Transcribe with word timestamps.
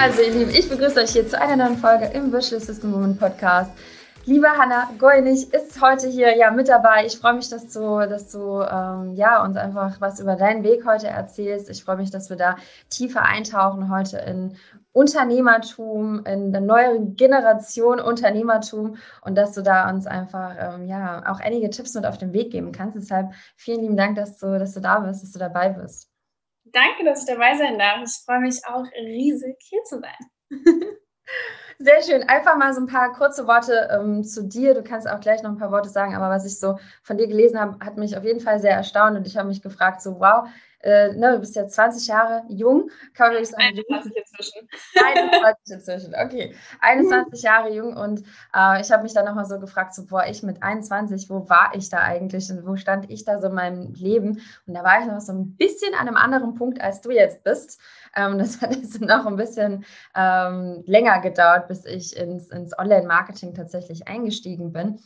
Also 0.00 0.22
ihr 0.22 0.32
Lieben, 0.32 0.50
ich 0.50 0.66
begrüße 0.66 0.98
euch 0.98 1.10
hier 1.10 1.28
zu 1.28 1.38
einer 1.38 1.62
neuen 1.62 1.76
Folge 1.76 2.06
im 2.14 2.32
Virtual 2.32 2.58
Assistant 2.58 2.94
Woman 2.94 3.18
Podcast. 3.18 3.70
Liebe 4.24 4.48
Hanna 4.48 4.88
Goinig 4.98 5.52
ist 5.52 5.78
heute 5.82 6.08
hier 6.08 6.34
ja 6.38 6.50
mit 6.50 6.68
dabei. 6.68 7.04
Ich 7.04 7.18
freue 7.18 7.34
mich, 7.34 7.50
dass 7.50 7.70
du, 7.70 7.98
dass 8.08 8.30
du 8.30 8.62
ähm, 8.62 9.14
ja, 9.14 9.44
uns 9.44 9.58
einfach 9.58 10.00
was 10.00 10.18
über 10.18 10.36
deinen 10.36 10.64
Weg 10.64 10.86
heute 10.86 11.08
erzählst. 11.08 11.68
Ich 11.68 11.84
freue 11.84 11.98
mich, 11.98 12.10
dass 12.10 12.30
wir 12.30 12.38
da 12.38 12.56
tiefer 12.88 13.26
eintauchen 13.26 13.90
heute 13.94 14.16
in 14.16 14.56
Unternehmertum, 14.92 16.24
in 16.24 16.50
der 16.50 16.62
neueren 16.62 17.16
Generation 17.16 18.00
Unternehmertum 18.00 18.96
und 19.20 19.34
dass 19.36 19.52
du 19.52 19.62
da 19.62 19.90
uns 19.90 20.06
einfach 20.06 20.54
ähm, 20.58 20.86
ja 20.88 21.30
auch 21.30 21.40
einige 21.40 21.68
Tipps 21.68 21.92
mit 21.92 22.06
auf 22.06 22.16
den 22.16 22.32
Weg 22.32 22.52
geben 22.52 22.72
kannst. 22.72 22.96
Deshalb 22.96 23.32
vielen 23.54 23.82
lieben 23.82 23.98
Dank, 23.98 24.16
dass 24.16 24.38
du, 24.38 24.58
dass 24.58 24.72
du 24.72 24.80
da 24.80 25.00
bist, 25.00 25.22
dass 25.22 25.32
du 25.32 25.38
dabei 25.38 25.68
bist. 25.68 26.09
Danke, 26.72 27.04
dass 27.04 27.20
ich 27.20 27.26
dabei 27.26 27.56
sein 27.56 27.78
darf. 27.78 28.02
Ich 28.04 28.24
freue 28.24 28.40
mich 28.40 28.64
auch 28.66 28.84
riesig, 28.96 29.56
hier 29.60 29.82
zu 29.84 30.00
sein. 30.00 30.50
Sehr 31.78 32.02
schön. 32.02 32.28
Einfach 32.28 32.56
mal 32.56 32.74
so 32.74 32.80
ein 32.80 32.86
paar 32.86 33.12
kurze 33.12 33.46
Worte 33.46 33.88
ähm, 33.90 34.22
zu 34.22 34.46
dir. 34.46 34.74
Du 34.74 34.82
kannst 34.82 35.08
auch 35.08 35.20
gleich 35.20 35.42
noch 35.42 35.50
ein 35.50 35.58
paar 35.58 35.72
Worte 35.72 35.88
sagen, 35.88 36.14
aber 36.14 36.28
was 36.28 36.44
ich 36.44 36.60
so 36.60 36.78
von 37.02 37.16
dir 37.16 37.26
gelesen 37.26 37.58
habe, 37.58 37.82
hat 37.82 37.96
mich 37.96 38.18
auf 38.18 38.24
jeden 38.24 38.40
Fall 38.40 38.60
sehr 38.60 38.74
erstaunt 38.74 39.16
und 39.16 39.26
ich 39.26 39.38
habe 39.38 39.48
mich 39.48 39.62
gefragt, 39.62 40.02
so 40.02 40.20
wow, 40.20 40.46
äh, 40.82 41.12
ne, 41.12 41.32
du 41.32 41.40
bist 41.40 41.56
ja 41.56 41.66
20 41.66 42.06
Jahre 42.06 42.42
jung, 42.48 42.90
kann 43.14 43.28
man 43.28 43.32
wirklich 43.32 43.50
sagen. 43.50 43.62
21 43.62 44.16
inzwischen. 44.16 44.68
21 45.04 45.56
inzwischen, 45.74 46.14
okay. 46.14 46.54
21 46.80 47.42
Jahre 47.42 47.70
jung 47.70 47.96
und 47.96 48.20
äh, 48.54 48.80
ich 48.80 48.90
habe 48.90 49.02
mich 49.02 49.12
dann 49.12 49.26
nochmal 49.26 49.44
so 49.44 49.58
gefragt, 49.58 49.94
so, 49.94 50.06
boah, 50.06 50.24
ich 50.26 50.42
mit 50.42 50.62
21, 50.62 51.28
wo 51.28 51.48
war 51.48 51.72
ich 51.74 51.90
da 51.90 51.98
eigentlich 51.98 52.50
und 52.50 52.66
wo 52.66 52.76
stand 52.76 53.10
ich 53.10 53.24
da 53.24 53.40
so 53.40 53.48
in 53.48 53.54
meinem 53.54 53.92
Leben? 53.94 54.40
Und 54.66 54.74
da 54.74 54.82
war 54.82 55.00
ich 55.00 55.06
noch 55.06 55.20
so 55.20 55.32
ein 55.32 55.56
bisschen 55.56 55.94
an 55.94 56.08
einem 56.08 56.16
anderen 56.16 56.54
Punkt, 56.54 56.80
als 56.80 57.00
du 57.00 57.10
jetzt 57.10 57.44
bist. 57.44 57.80
Ähm, 58.16 58.38
das 58.38 58.60
hat 58.60 58.74
jetzt 58.74 59.00
noch 59.00 59.26
ein 59.26 59.36
bisschen 59.36 59.84
ähm, 60.14 60.82
länger 60.86 61.20
gedauert, 61.20 61.68
bis 61.68 61.84
ich 61.84 62.16
ins, 62.16 62.48
ins 62.48 62.76
Online-Marketing 62.78 63.54
tatsächlich 63.54 64.08
eingestiegen 64.08 64.72
bin. 64.72 65.00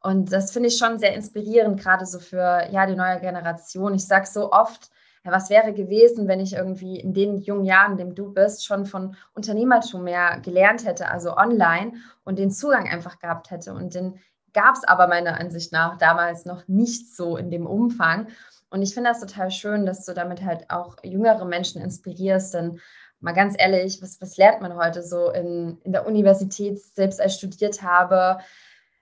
Und 0.00 0.32
das 0.32 0.52
finde 0.52 0.68
ich 0.68 0.78
schon 0.78 0.98
sehr 0.98 1.14
inspirierend, 1.14 1.80
gerade 1.80 2.06
so 2.06 2.20
für 2.20 2.68
ja, 2.70 2.86
die 2.86 2.94
neue 2.94 3.18
Generation. 3.20 3.94
Ich 3.94 4.06
sage 4.06 4.26
so 4.26 4.52
oft, 4.52 4.90
ja, 5.28 5.34
was 5.34 5.50
wäre 5.50 5.74
gewesen, 5.74 6.26
wenn 6.26 6.40
ich 6.40 6.54
irgendwie 6.54 6.98
in 6.98 7.12
den 7.12 7.38
jungen 7.38 7.64
Jahren, 7.64 7.92
in 7.92 7.98
dem 7.98 8.14
du 8.14 8.32
bist, 8.32 8.64
schon 8.64 8.86
von 8.86 9.14
Unternehmertum 9.34 10.04
mehr 10.04 10.40
gelernt 10.40 10.86
hätte, 10.86 11.10
also 11.10 11.36
online 11.36 11.92
und 12.24 12.38
den 12.38 12.50
Zugang 12.50 12.88
einfach 12.88 13.18
gehabt 13.18 13.50
hätte. 13.50 13.74
Und 13.74 13.94
den 13.94 14.18
gab 14.54 14.74
es 14.74 14.84
aber 14.84 15.06
meiner 15.06 15.38
Ansicht 15.38 15.72
nach 15.72 15.98
damals 15.98 16.46
noch 16.46 16.66
nicht 16.66 17.14
so 17.14 17.36
in 17.36 17.50
dem 17.50 17.66
Umfang. 17.66 18.28
Und 18.70 18.82
ich 18.82 18.94
finde 18.94 19.10
das 19.10 19.20
total 19.20 19.50
schön, 19.50 19.84
dass 19.84 20.04
du 20.06 20.14
damit 20.14 20.42
halt 20.42 20.70
auch 20.70 20.96
jüngere 21.02 21.44
Menschen 21.44 21.82
inspirierst, 21.82 22.54
denn 22.54 22.80
mal 23.20 23.32
ganz 23.32 23.54
ehrlich, 23.58 24.00
was, 24.00 24.20
was 24.22 24.36
lernt 24.38 24.62
man 24.62 24.76
heute 24.76 25.02
so 25.02 25.30
in, 25.30 25.78
in 25.82 25.92
der 25.92 26.06
Universität, 26.06 26.78
selbst 26.80 27.20
als 27.20 27.32
ich 27.32 27.38
studiert 27.38 27.82
habe? 27.82 28.38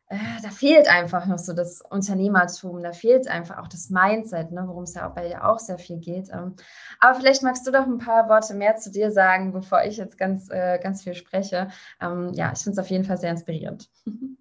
Äh, 0.09 0.17
da 0.43 0.51
fehlt 0.51 0.89
einfach 0.89 1.27
noch 1.27 1.39
so 1.39 1.53
das 1.53 1.81
Unternehmertum, 1.83 2.83
da 2.83 2.93
fehlt 2.93 3.27
einfach 3.27 3.59
auch 3.59 3.67
das 3.67 3.91
Mindset, 3.91 4.53
ne, 4.53 4.65
worum 4.67 4.85
es 4.85 4.95
ja 4.95 5.09
auch 5.09 5.15
bei 5.15 5.27
dir 5.27 5.45
auch 5.45 5.59
sehr 5.59 5.79
viel 5.79 5.99
geht. 5.99 6.29
Ähm, 6.33 6.55
aber 7.01 7.19
vielleicht 7.19 7.43
magst 7.43 7.67
du 7.67 7.73
doch 7.73 7.87
ein 7.87 7.99
paar 7.99 8.29
Worte 8.29 8.55
mehr 8.55 8.77
zu 8.77 8.93
dir 8.93 9.11
sagen, 9.11 9.53
bevor 9.53 9.83
ich 9.83 9.97
jetzt 9.97 10.17
ganz, 10.17 10.49
äh, 10.51 10.79
ganz 10.81 11.03
viel 11.03 11.15
spreche. 11.15 11.69
Ähm, 12.01 12.33
ja, 12.35 12.53
ich 12.55 12.61
finde 12.61 12.81
es 12.81 12.85
auf 12.85 12.91
jeden 12.91 13.05
Fall 13.05 13.19
sehr 13.19 13.31
inspirierend. 13.31 13.89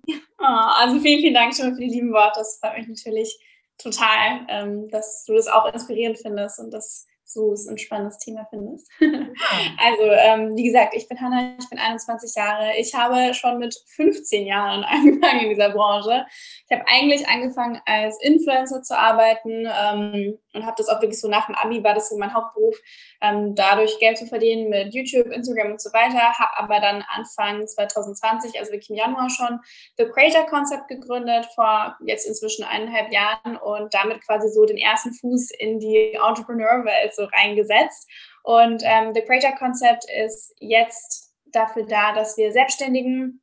Oh, 0.47 0.69
also 0.77 0.99
vielen, 0.99 1.22
vielen 1.22 1.33
Dank 1.33 1.55
schon 1.55 1.73
für 1.73 1.81
die 1.81 1.89
lieben 1.89 2.11
Worte. 2.11 2.39
Das 2.41 2.59
freut 2.59 2.77
mich 2.77 2.88
natürlich 2.88 3.39
total, 3.79 4.45
ähm, 4.47 4.90
dass 4.90 5.25
du 5.25 5.34
das 5.34 5.47
auch 5.47 5.66
inspirierend 5.73 6.19
findest 6.19 6.59
und 6.59 6.72
dass 6.72 7.07
so 7.25 7.52
es 7.53 7.68
ein 7.68 7.78
spannendes 7.78 8.18
Thema 8.19 8.47
findest. 8.50 8.90
also, 9.02 10.03
ähm, 10.03 10.56
wie 10.56 10.63
gesagt, 10.63 10.94
ich 10.96 11.08
bin 11.08 11.19
Hanna, 11.19 11.56
ich 11.59 11.69
bin 11.69 11.80
21 11.80 12.36
Jahre. 12.36 12.78
Ich 12.78 12.94
habe 12.94 13.34
schon 13.34 13.58
mit 13.58 13.75
15 13.96 14.46
Jahren 14.46 14.84
angefangen 14.88 15.41
in 15.41 15.50
dieser 15.50 15.72
Branche. 15.72 16.25
Ich 16.69 16.78
habe 16.78 16.88
eigentlich 16.88 17.28
angefangen 17.28 17.81
als 17.85 18.22
Influencer 18.22 18.81
zu 18.84 18.97
arbeiten 18.97 19.66
ähm, 19.66 20.38
und 20.55 20.66
habe 20.66 20.75
das 20.77 20.88
auch 20.88 21.01
wirklich 21.01 21.19
so 21.19 21.27
nach 21.27 21.47
dem 21.47 21.55
Abi 21.55 21.83
war 21.83 21.93
das 21.93 22.09
so 22.09 22.17
mein 22.17 22.33
Hauptberuf, 22.33 22.75
ähm, 23.21 23.55
dadurch 23.55 23.99
Geld 23.99 24.17
zu 24.17 24.25
verdienen 24.25 24.69
mit 24.69 24.93
YouTube, 24.93 25.27
Instagram 25.27 25.71
und 25.71 25.81
so 25.81 25.91
weiter. 25.93 26.33
Habe 26.38 26.57
aber 26.57 26.79
dann 26.79 27.03
Anfang 27.07 27.67
2020, 27.67 28.59
also 28.59 28.71
wirklich 28.71 28.89
im 28.89 28.95
Januar 28.95 29.29
schon, 29.29 29.59
The 29.97 30.05
Creator 30.05 30.45
Concept 30.45 30.88
gegründet 30.88 31.47
vor 31.55 31.95
jetzt 32.05 32.25
inzwischen 32.25 32.63
eineinhalb 32.63 33.11
Jahren 33.11 33.57
und 33.57 33.93
damit 33.93 34.25
quasi 34.25 34.49
so 34.49 34.66
den 34.66 34.77
ersten 34.77 35.13
Fuß 35.13 35.51
in 35.59 35.79
die 35.79 36.13
Entrepreneur-Welt 36.13 37.13
so 37.13 37.25
reingesetzt. 37.25 38.09
Und 38.43 38.83
ähm, 38.85 39.13
The 39.13 39.22
Creator 39.22 39.53
Concept 39.53 40.05
ist 40.23 40.55
jetzt 40.59 41.33
dafür 41.45 41.85
da, 41.85 42.13
dass 42.13 42.37
wir 42.37 42.51
Selbstständigen 42.51 43.41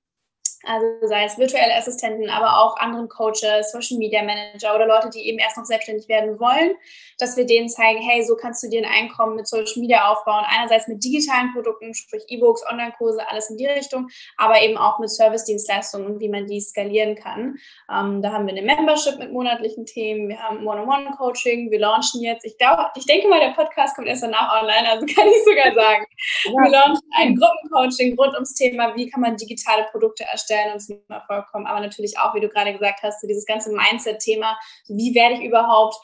also 0.64 0.86
sei 1.06 1.24
es 1.24 1.38
virtuelle 1.38 1.74
Assistenten, 1.74 2.30
aber 2.30 2.58
auch 2.58 2.76
anderen 2.76 3.08
Coaches, 3.08 3.72
Social 3.72 3.98
Media 3.98 4.22
Manager 4.22 4.74
oder 4.74 4.86
Leute, 4.86 5.10
die 5.10 5.26
eben 5.28 5.38
erst 5.38 5.56
noch 5.56 5.64
selbstständig 5.64 6.08
werden 6.08 6.38
wollen, 6.38 6.72
dass 7.18 7.36
wir 7.36 7.46
denen 7.46 7.68
zeigen, 7.68 8.00
hey, 8.00 8.24
so 8.24 8.36
kannst 8.36 8.62
du 8.62 8.68
dir 8.68 8.80
ein 8.80 8.90
Einkommen 8.90 9.36
mit 9.36 9.48
Social 9.48 9.80
Media 9.80 10.08
aufbauen. 10.08 10.44
Einerseits 10.46 10.88
mit 10.88 11.02
digitalen 11.02 11.52
Produkten, 11.52 11.94
sprich 11.94 12.24
E-Books, 12.28 12.62
Online-Kurse, 12.70 13.28
alles 13.28 13.50
in 13.50 13.56
die 13.56 13.66
Richtung, 13.66 14.08
aber 14.36 14.62
eben 14.62 14.76
auch 14.76 14.98
mit 14.98 15.10
Service-Dienstleistungen 15.10 16.06
und 16.06 16.20
wie 16.20 16.28
man 16.28 16.46
die 16.46 16.60
skalieren 16.60 17.16
kann. 17.16 17.56
Ähm, 17.90 18.22
da 18.22 18.32
haben 18.32 18.46
wir 18.46 18.52
eine 18.52 18.62
Membership 18.62 19.18
mit 19.18 19.32
monatlichen 19.32 19.84
Themen, 19.84 20.28
wir 20.28 20.40
haben 20.40 20.66
One-on-One-Coaching, 20.66 21.70
wir 21.70 21.80
launchen 21.80 22.22
jetzt, 22.22 22.44
ich 22.44 22.56
glaube, 22.56 22.86
ich 22.94 23.06
denke 23.06 23.28
mal, 23.28 23.40
der 23.40 23.50
Podcast 23.50 23.96
kommt 23.96 24.06
erst 24.06 24.22
danach 24.22 24.62
online, 24.62 24.88
also 24.88 25.06
kann 25.14 25.26
ich 25.26 25.44
sogar 25.44 25.74
sagen. 25.74 26.06
Wir 26.44 26.70
launchen 26.70 27.08
ein 27.16 27.36
Gruppencoaching 27.36 28.16
rund 28.16 28.34
ums 28.34 28.54
Thema, 28.54 28.94
wie 28.96 29.10
kann 29.10 29.20
man 29.20 29.36
digitale 29.36 29.86
Produkte 29.90 30.24
erstellen 30.24 30.51
stellen 30.52 30.72
und 30.74 30.80
zum 30.80 31.00
Erfolg 31.08 31.46
kommen. 31.50 31.66
Aber 31.66 31.80
natürlich 31.80 32.18
auch, 32.18 32.34
wie 32.34 32.40
du 32.40 32.48
gerade 32.48 32.72
gesagt 32.72 33.02
hast, 33.02 33.20
so 33.20 33.26
dieses 33.26 33.46
ganze 33.46 33.72
Mindset-Thema, 33.72 34.58
wie 34.88 35.14
werde 35.14 35.36
ich 35.36 35.42
überhaupt 35.42 35.96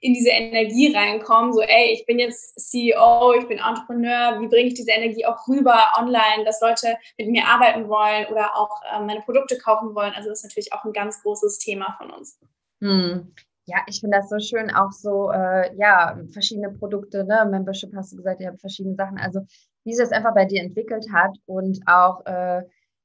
in 0.00 0.12
diese 0.12 0.30
Energie 0.30 0.94
reinkommen, 0.94 1.52
so 1.52 1.62
ey, 1.62 1.92
ich 1.94 2.04
bin 2.06 2.18
jetzt 2.18 2.60
CEO, 2.60 3.32
ich 3.38 3.48
bin 3.48 3.58
Entrepreneur, 3.58 4.40
wie 4.40 4.48
bringe 4.48 4.68
ich 4.68 4.74
diese 4.74 4.90
Energie 4.90 5.24
auch 5.24 5.48
rüber 5.48 5.78
online, 5.98 6.44
dass 6.44 6.60
Leute 6.60 6.96
mit 7.18 7.28
mir 7.28 7.46
arbeiten 7.46 7.88
wollen 7.88 8.26
oder 8.26 8.54
auch 8.56 8.82
äh, 8.92 9.00
meine 9.00 9.22
Produkte 9.22 9.56
kaufen 9.58 9.94
wollen. 9.94 10.12
Also 10.14 10.28
das 10.28 10.40
ist 10.40 10.44
natürlich 10.44 10.72
auch 10.72 10.84
ein 10.84 10.92
ganz 10.92 11.22
großes 11.22 11.58
Thema 11.58 11.96
von 11.98 12.10
uns. 12.10 12.38
Hm. 12.82 13.32
Ja, 13.64 13.78
ich 13.88 14.00
finde 14.00 14.18
das 14.18 14.28
so 14.28 14.38
schön, 14.38 14.70
auch 14.70 14.92
so, 14.92 15.30
äh, 15.32 15.74
ja, 15.76 16.16
verschiedene 16.32 16.70
Produkte, 16.70 17.24
ne? 17.24 17.48
Membership 17.50 17.90
hast 17.96 18.12
du 18.12 18.16
gesagt, 18.16 18.40
ihr 18.40 18.48
habt 18.48 18.60
verschiedene 18.60 18.94
Sachen. 18.94 19.18
Also, 19.18 19.40
wie 19.82 19.92
sich 19.92 20.04
das 20.04 20.12
einfach 20.12 20.34
bei 20.34 20.44
dir 20.44 20.62
entwickelt 20.62 21.06
hat 21.12 21.32
und 21.46 21.80
auch, 21.86 22.24
äh, 22.26 22.62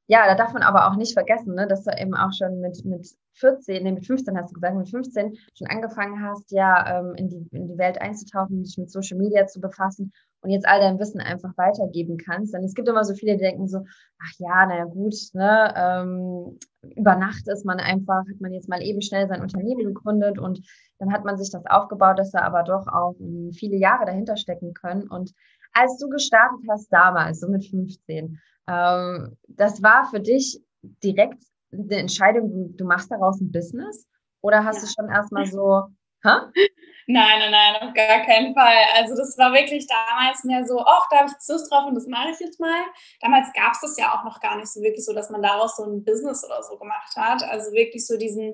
ja, 0.08 0.26
da 0.26 0.36
darf 0.36 0.54
man 0.54 0.64
aber 0.64 0.88
auch 0.88 0.96
nicht 0.96 1.14
vergessen, 1.14 1.56
ne, 1.56 1.68
dass 1.68 1.84
du 1.84 1.92
eben 1.98 2.14
auch 2.16 2.34
schon 2.34 2.60
mit, 2.60 2.84
mit 2.86 3.08
14, 3.36 3.84
nee, 3.84 3.92
mit 3.92 4.06
15 4.06 4.38
hast 4.38 4.50
du 4.50 4.56
gesagt, 4.56 4.76
mit 4.76 4.90
15 4.90 5.38
schon 5.58 5.68
angefangen 5.68 6.22
hast, 6.24 6.52
ja, 6.52 7.00
ähm, 7.00 7.16
in, 7.16 7.30
die, 7.30 7.48
in 7.52 7.68
die 7.68 7.78
Welt 7.78 8.02
einzutauchen, 8.02 8.64
dich 8.64 8.78
mit 8.78 8.92
Social 8.92 9.18
Media 9.18 9.48
zu 9.48 9.62
befassen 9.62 10.12
und 10.42 10.50
jetzt 10.50 10.68
all 10.68 10.80
dein 10.80 11.00
Wissen 11.00 11.22
einfach 11.22 11.56
weitergeben 11.58 12.18
kannst. 12.18 12.54
Denn 12.54 12.64
es 12.64 12.74
gibt 12.74 12.90
immer 12.90 13.04
so 13.04 13.14
viele, 13.14 13.34
die 13.34 13.44
denken 13.44 13.68
so, 13.68 13.86
ach 14.20 14.32
ja, 14.40 14.66
naja 14.66 14.86
gut, 14.86 15.16
ne, 15.34 15.74
ähm, 15.78 16.60
über 16.96 17.16
Nacht 17.16 17.48
ist 17.48 17.66
man 17.66 17.80
einfach, 17.80 18.20
hat 18.20 18.42
man 18.42 18.52
jetzt 18.52 18.70
mal 18.70 18.82
eben 18.82 19.02
schnell 19.02 19.28
sein 19.28 19.42
Unternehmen 19.42 19.86
gegründet 19.86 20.40
und 20.40 20.62
dann 21.00 21.14
hat 21.14 21.26
man 21.26 21.38
sich 21.38 21.52
das 21.52 21.66
aufgebaut, 21.66 22.20
dass 22.20 22.32
da 22.32 22.42
aber 22.42 22.64
doch 22.64 22.88
auch 22.88 23.16
ähm, 23.20 23.52
viele 23.54 23.78
Jahre 23.78 24.06
dahinter 24.06 24.36
stecken 24.36 24.74
können. 24.74 25.08
Und 25.08 25.34
als 25.74 25.98
du 25.98 26.10
gestartet 26.10 26.60
hast 26.70 26.90
damals, 26.92 27.40
so 27.40 27.48
mit 27.48 27.66
15, 27.66 28.40
ähm, 28.68 29.38
das 29.48 29.82
war 29.82 30.10
für 30.10 30.20
dich 30.20 30.62
direkt 31.04 31.44
eine 31.72 31.96
Entscheidung, 31.96 32.76
du 32.76 32.86
machst 32.86 33.12
daraus 33.12 33.40
ein 33.40 33.52
Business? 33.52 34.08
Oder 34.42 34.66
hast 34.66 34.78
ja. 34.78 34.82
du 34.82 34.88
schon 34.88 35.10
erstmal 35.10 35.46
so, 35.46 35.84
hä? 36.24 36.30
Nein, 37.08 37.40
nein, 37.40 37.52
nein, 37.52 37.76
auf 37.82 37.94
gar 37.94 38.24
keinen 38.26 38.54
Fall. 38.54 38.78
Also 38.96 39.16
das 39.16 39.38
war 39.38 39.54
wirklich 39.54 39.88
damals 39.88 40.44
mehr 40.44 40.66
so, 40.66 40.80
ach, 40.80 41.08
da 41.10 41.18
habe 41.18 41.28
ich 41.28 41.48
Lust 41.50 41.72
drauf 41.72 41.86
und 41.86 41.96
das 41.96 42.08
mache 42.08 42.30
ich 42.30 42.40
jetzt 42.40 42.60
mal. 42.60 42.84
Damals 43.22 43.52
gab 43.54 43.74
es 43.74 43.82
das 43.82 43.98
ja 43.98 44.14
auch 44.14 44.24
noch 44.24 44.40
gar 44.40 44.56
nicht 44.56 44.72
so 44.72 44.82
wirklich 44.82 45.04
so, 45.04 45.14
dass 45.14 45.30
man 45.30 45.42
daraus 45.42 45.76
so 45.76 45.84
ein 45.84 46.04
Business 46.04 46.46
oder 46.46 46.62
so 46.64 46.78
gemacht 46.78 47.16
hat. 47.16 47.44
Also 47.44 47.72
wirklich 47.72 48.06
so 48.06 48.18
diesen, 48.18 48.54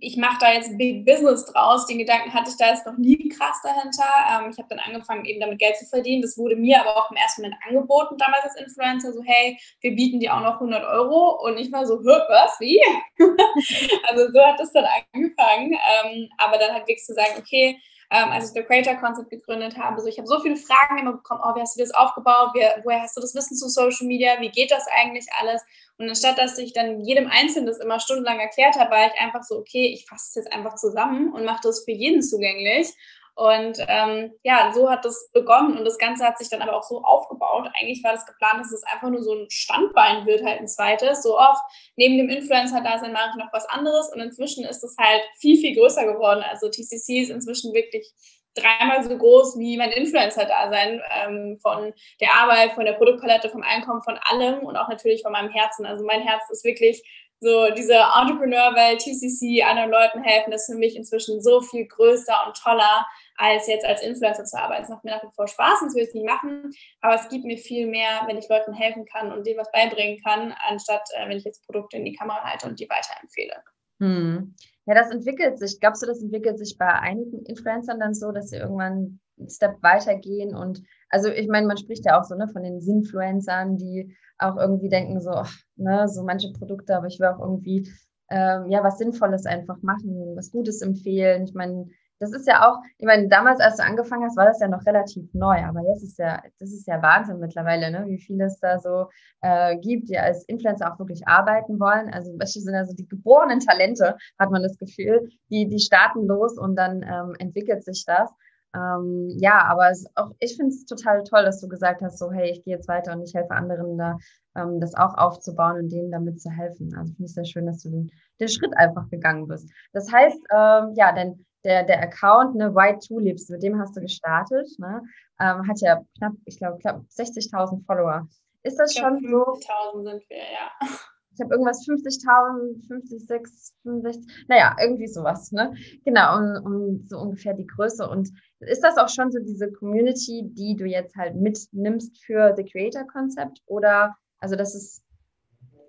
ich 0.00 0.16
mache 0.16 0.38
da 0.40 0.52
jetzt 0.52 0.76
Big 0.78 1.04
Business 1.04 1.46
draus. 1.46 1.86
Den 1.86 1.98
Gedanken 1.98 2.32
hatte 2.32 2.50
ich 2.50 2.56
da 2.56 2.68
jetzt 2.68 2.86
noch 2.86 2.96
nie 2.96 3.28
krass 3.28 3.56
dahinter. 3.62 4.04
Ähm, 4.30 4.50
ich 4.50 4.58
habe 4.58 4.68
dann 4.68 4.78
angefangen, 4.78 5.24
eben 5.24 5.40
damit 5.40 5.58
Geld 5.58 5.76
zu 5.76 5.86
verdienen. 5.86 6.22
Das 6.22 6.36
wurde 6.36 6.56
mir 6.56 6.80
aber 6.80 6.96
auch 6.96 7.10
im 7.10 7.16
ersten 7.16 7.42
Moment 7.42 7.60
angeboten, 7.66 8.16
damals 8.18 8.44
als 8.44 8.56
Influencer, 8.56 9.12
so 9.12 9.22
hey, 9.24 9.58
wir 9.80 9.94
bieten 9.94 10.20
dir 10.20 10.34
auch 10.34 10.40
noch 10.40 10.54
100 10.54 10.84
Euro. 10.84 11.40
Und 11.44 11.58
ich 11.58 11.72
war 11.72 11.86
so, 11.86 11.94
was, 12.04 12.60
wie? 12.60 12.80
also 14.08 14.32
so 14.32 14.40
hat 14.40 14.60
das 14.60 14.72
dann 14.72 14.86
angefangen. 15.12 15.72
Ähm, 15.72 16.28
aber 16.38 16.58
dann 16.58 16.72
halt 16.72 16.82
wirklich 16.82 17.04
zu 17.04 17.14
sagen, 17.14 17.34
okay, 17.38 17.78
ähm, 18.10 18.30
als 18.30 18.48
ich 18.48 18.54
The 18.54 18.62
Creator 18.62 18.94
Concept 18.94 19.30
gegründet 19.30 19.76
habe. 19.76 20.00
So, 20.00 20.06
ich 20.06 20.18
habe 20.18 20.28
so 20.28 20.38
viele 20.40 20.56
Fragen 20.56 20.98
immer 20.98 21.12
bekommen, 21.12 21.40
oh, 21.42 21.54
wie 21.56 21.60
hast 21.60 21.76
du 21.76 21.80
das 21.80 21.92
aufgebaut? 21.92 22.50
Wie, 22.54 22.64
woher 22.84 23.00
hast 23.00 23.16
du 23.16 23.20
das 23.20 23.34
Wissen 23.34 23.56
zu 23.56 23.68
Social 23.68 24.06
Media? 24.06 24.40
Wie 24.40 24.50
geht 24.50 24.70
das 24.70 24.86
eigentlich 24.94 25.26
alles? 25.40 25.62
Und 25.98 26.08
anstatt, 26.08 26.38
dass 26.38 26.58
ich 26.58 26.72
dann 26.72 27.00
jedem 27.00 27.28
Einzelnen 27.28 27.66
das 27.66 27.78
immer 27.78 28.00
stundenlang 28.00 28.40
erklärt 28.40 28.76
habe, 28.76 28.90
war 28.90 29.06
ich 29.06 29.20
einfach 29.20 29.42
so, 29.42 29.56
okay, 29.56 29.86
ich 29.86 30.06
fasse 30.06 30.26
es 30.28 30.34
jetzt 30.34 30.52
einfach 30.52 30.74
zusammen 30.74 31.32
und 31.32 31.44
mache 31.44 31.60
das 31.62 31.84
für 31.84 31.92
jeden 31.92 32.22
zugänglich. 32.22 32.88
Und 33.36 33.84
ähm, 33.88 34.32
ja, 34.44 34.72
so 34.72 34.88
hat 34.88 35.04
das 35.04 35.30
begonnen 35.32 35.76
und 35.76 35.84
das 35.84 35.98
Ganze 35.98 36.24
hat 36.24 36.38
sich 36.38 36.48
dann 36.50 36.62
aber 36.62 36.76
auch 36.76 36.84
so 36.84 37.02
aufgebaut. 37.02 37.68
Eigentlich 37.80 38.02
war 38.04 38.12
das 38.12 38.26
geplant, 38.26 38.60
dass 38.60 38.72
es 38.72 38.84
einfach 38.84 39.10
nur 39.10 39.24
so 39.24 39.34
ein 39.34 39.50
Standbein 39.50 40.24
wird, 40.24 40.44
halt 40.44 40.60
ein 40.60 40.68
zweites. 40.68 41.22
So 41.22 41.36
auch 41.36 41.58
neben 41.96 42.16
dem 42.16 42.28
Influencer-Dasein 42.28 43.12
mache 43.12 43.30
ich 43.30 43.44
noch 43.44 43.52
was 43.52 43.68
anderes 43.68 44.12
und 44.12 44.20
inzwischen 44.20 44.64
ist 44.64 44.84
es 44.84 44.96
halt 44.98 45.22
viel, 45.38 45.56
viel 45.56 45.74
größer 45.74 46.06
geworden. 46.06 46.44
Also 46.48 46.68
TCC 46.68 47.22
ist 47.22 47.30
inzwischen 47.30 47.74
wirklich 47.74 48.08
dreimal 48.54 49.02
so 49.02 49.16
groß 49.16 49.58
wie 49.58 49.76
mein 49.76 49.90
Influencer-Dasein 49.90 51.00
ähm, 51.10 51.58
von 51.60 51.92
der 52.20 52.34
Arbeit, 52.34 52.72
von 52.72 52.84
der 52.84 52.92
Produktpalette, 52.92 53.50
vom 53.50 53.62
Einkommen, 53.62 54.02
von 54.02 54.18
allem 54.30 54.60
und 54.60 54.76
auch 54.76 54.88
natürlich 54.88 55.22
von 55.22 55.32
meinem 55.32 55.50
Herzen. 55.50 55.86
Also 55.86 56.04
mein 56.04 56.22
Herz 56.22 56.48
ist 56.50 56.64
wirklich 56.64 57.02
so 57.40 57.70
diese 57.70 57.94
Entrepreneur-Welt, 57.94 59.00
TCC, 59.00 59.62
anderen 59.62 59.90
Leuten 59.90 60.22
helfen, 60.22 60.50
das 60.50 60.62
ist 60.62 60.72
für 60.72 60.78
mich 60.78 60.96
inzwischen 60.96 61.42
so 61.42 61.60
viel 61.60 61.86
größer 61.86 62.34
und 62.46 62.56
toller, 62.56 63.06
als 63.36 63.66
jetzt 63.66 63.84
als 63.84 64.02
Influencer 64.02 64.44
zu 64.44 64.58
arbeiten. 64.58 64.84
Es 64.84 64.88
macht 64.88 65.04
mir 65.04 65.10
nach 65.10 65.22
wie 65.22 65.34
vor 65.34 65.46
Spaß, 65.46 65.80
das 65.82 65.94
will 65.94 66.04
ich 66.04 66.14
nicht 66.14 66.26
machen, 66.26 66.70
aber 67.00 67.14
es 67.14 67.28
gibt 67.28 67.44
mir 67.44 67.58
viel 67.58 67.86
mehr, 67.86 68.22
wenn 68.26 68.38
ich 68.38 68.48
Leuten 68.48 68.72
helfen 68.72 69.04
kann 69.04 69.30
und 69.30 69.46
denen 69.46 69.58
was 69.58 69.70
beibringen 69.72 70.22
kann, 70.22 70.54
anstatt 70.68 71.06
äh, 71.14 71.28
wenn 71.28 71.36
ich 71.36 71.44
jetzt 71.44 71.66
Produkte 71.66 71.98
in 71.98 72.04
die 72.04 72.14
Kamera 72.14 72.42
halte 72.42 72.66
und 72.66 72.80
die 72.80 72.88
weiterempfehle. 72.88 73.62
Hm. 74.00 74.54
Ja, 74.86 74.94
das 74.94 75.10
entwickelt 75.10 75.58
sich. 75.58 75.80
Glaubst 75.80 76.02
du, 76.02 76.06
das 76.06 76.22
entwickelt 76.22 76.58
sich 76.58 76.76
bei 76.78 76.86
einigen 76.86 77.44
Influencern 77.46 78.00
dann 78.00 78.14
so, 78.14 78.32
dass 78.32 78.50
sie 78.50 78.56
irgendwann 78.56 79.18
einen 79.38 79.48
Step 79.48 79.82
weitergehen 79.82 80.54
und 80.54 80.82
also 81.10 81.28
ich 81.28 81.48
meine, 81.48 81.66
man 81.66 81.76
spricht 81.76 82.04
ja 82.06 82.18
auch 82.18 82.24
so 82.24 82.34
ne, 82.34 82.48
von 82.48 82.62
den 82.62 82.80
Sinfluencern, 82.80 83.76
die 83.76 84.16
auch 84.38 84.56
irgendwie 84.56 84.88
denken 84.88 85.20
so, 85.20 85.30
ach, 85.30 85.52
ne, 85.76 86.06
so 86.08 86.22
manche 86.22 86.52
Produkte, 86.52 86.96
aber 86.96 87.06
ich 87.06 87.18
will 87.18 87.26
auch 87.28 87.40
irgendwie 87.40 87.88
ähm, 88.30 88.70
ja 88.70 88.82
was 88.84 88.98
Sinnvolles 88.98 89.46
einfach 89.46 89.80
machen, 89.82 90.34
was 90.36 90.50
Gutes 90.50 90.82
empfehlen. 90.82 91.44
Ich 91.44 91.54
meine, 91.54 91.88
das 92.18 92.32
ist 92.32 92.46
ja 92.46 92.68
auch, 92.68 92.78
ich 92.98 93.06
meine, 93.06 93.28
damals, 93.28 93.60
als 93.60 93.76
du 93.76 93.84
angefangen 93.84 94.24
hast, 94.24 94.36
war 94.36 94.46
das 94.46 94.60
ja 94.60 94.68
noch 94.68 94.84
relativ 94.86 95.32
neu, 95.32 95.62
aber 95.64 95.80
jetzt 95.82 96.02
ist 96.02 96.18
ja, 96.18 96.42
das 96.58 96.72
ist 96.72 96.86
ja 96.86 97.02
Wahnsinn 97.02 97.38
mittlerweile, 97.38 97.90
ne? 97.90 98.06
wie 98.06 98.18
viele 98.18 98.44
es 98.44 98.58
da 98.60 98.78
so 98.78 99.08
äh, 99.42 99.76
gibt, 99.78 100.08
die 100.08 100.18
als 100.18 100.44
Influencer 100.44 100.92
auch 100.92 100.98
wirklich 100.98 101.26
arbeiten 101.26 101.78
wollen. 101.80 102.12
Also, 102.12 102.32
welche 102.38 102.60
sind 102.60 102.74
also 102.74 102.94
die 102.94 103.08
geborenen 103.08 103.60
Talente, 103.60 104.16
hat 104.38 104.50
man 104.50 104.62
das 104.62 104.78
Gefühl, 104.78 105.28
die, 105.50 105.68
die 105.68 105.80
starten 105.80 106.26
los 106.26 106.56
und 106.58 106.76
dann 106.76 107.02
ähm, 107.02 107.34
entwickelt 107.38 107.84
sich 107.84 108.04
das. 108.06 108.30
Ähm, 108.74 109.28
ja, 109.38 109.64
aber 109.64 109.92
auch, 110.16 110.32
ich 110.40 110.56
finde 110.56 110.74
es 110.74 110.84
total 110.84 111.22
toll, 111.22 111.44
dass 111.44 111.60
du 111.60 111.68
gesagt 111.68 112.02
hast, 112.02 112.18
so, 112.18 112.32
hey, 112.32 112.50
ich 112.50 112.64
gehe 112.64 112.74
jetzt 112.74 112.88
weiter 112.88 113.12
und 113.12 113.22
ich 113.22 113.34
helfe 113.34 113.52
anderen 113.52 113.96
da, 113.96 114.18
ähm, 114.56 114.80
das 114.80 114.94
auch 114.94 115.14
aufzubauen 115.16 115.76
und 115.76 115.92
denen 115.92 116.10
damit 116.10 116.40
zu 116.40 116.50
helfen. 116.50 116.94
Also 116.96 117.12
finde 117.14 117.26
ich 117.26 117.34
sehr 117.34 117.44
schön, 117.44 117.66
dass 117.66 117.82
du 117.82 117.90
den, 117.90 118.10
den 118.40 118.48
Schritt 118.48 118.76
einfach 118.76 119.08
gegangen 119.10 119.46
bist. 119.46 119.70
Das 119.92 120.10
heißt, 120.12 120.38
ähm, 120.52 120.92
ja, 120.96 121.12
denn 121.12 121.44
der, 121.64 121.84
der 121.84 122.02
Account, 122.02 122.54
ne, 122.54 122.74
White 122.74 123.06
Tulips, 123.06 123.48
mit 123.48 123.62
dem 123.62 123.78
hast 123.78 123.96
du 123.96 124.00
gestartet, 124.00 124.68
ne, 124.78 125.02
ähm, 125.40 125.66
hat 125.66 125.80
ja 125.80 126.02
knapp, 126.18 126.34
ich 126.44 126.58
glaube, 126.58 126.78
knapp 126.78 127.02
60.000 127.10 127.84
Follower. 127.86 128.28
Ist 128.62 128.78
das 128.78 128.94
schon 128.94 129.20
so? 129.20 129.44
50.000 129.44 130.04
sind 130.04 130.30
wir, 130.30 130.36
ja 130.38 130.88
ich 131.34 131.40
habe 131.40 131.54
irgendwas 131.54 131.86
50.000, 131.86 132.86
56, 132.86 133.74
65, 133.82 134.44
naja, 134.48 134.76
irgendwie 134.80 135.08
sowas, 135.08 135.50
ne? 135.52 135.74
Genau, 136.04 136.38
und, 136.38 136.58
und 136.58 137.08
so 137.08 137.18
ungefähr 137.18 137.54
die 137.54 137.66
Größe. 137.66 138.08
Und 138.08 138.30
ist 138.60 138.84
das 138.84 138.96
auch 138.96 139.08
schon 139.08 139.32
so 139.32 139.40
diese 139.40 139.72
Community, 139.72 140.42
die 140.44 140.76
du 140.76 140.84
jetzt 140.86 141.16
halt 141.16 141.34
mitnimmst 141.34 142.24
für 142.24 142.54
The 142.56 142.64
Creator 142.64 143.06
Concept? 143.06 143.62
Oder, 143.66 144.16
also 144.38 144.54
das 144.54 144.74
ist, 144.74 145.03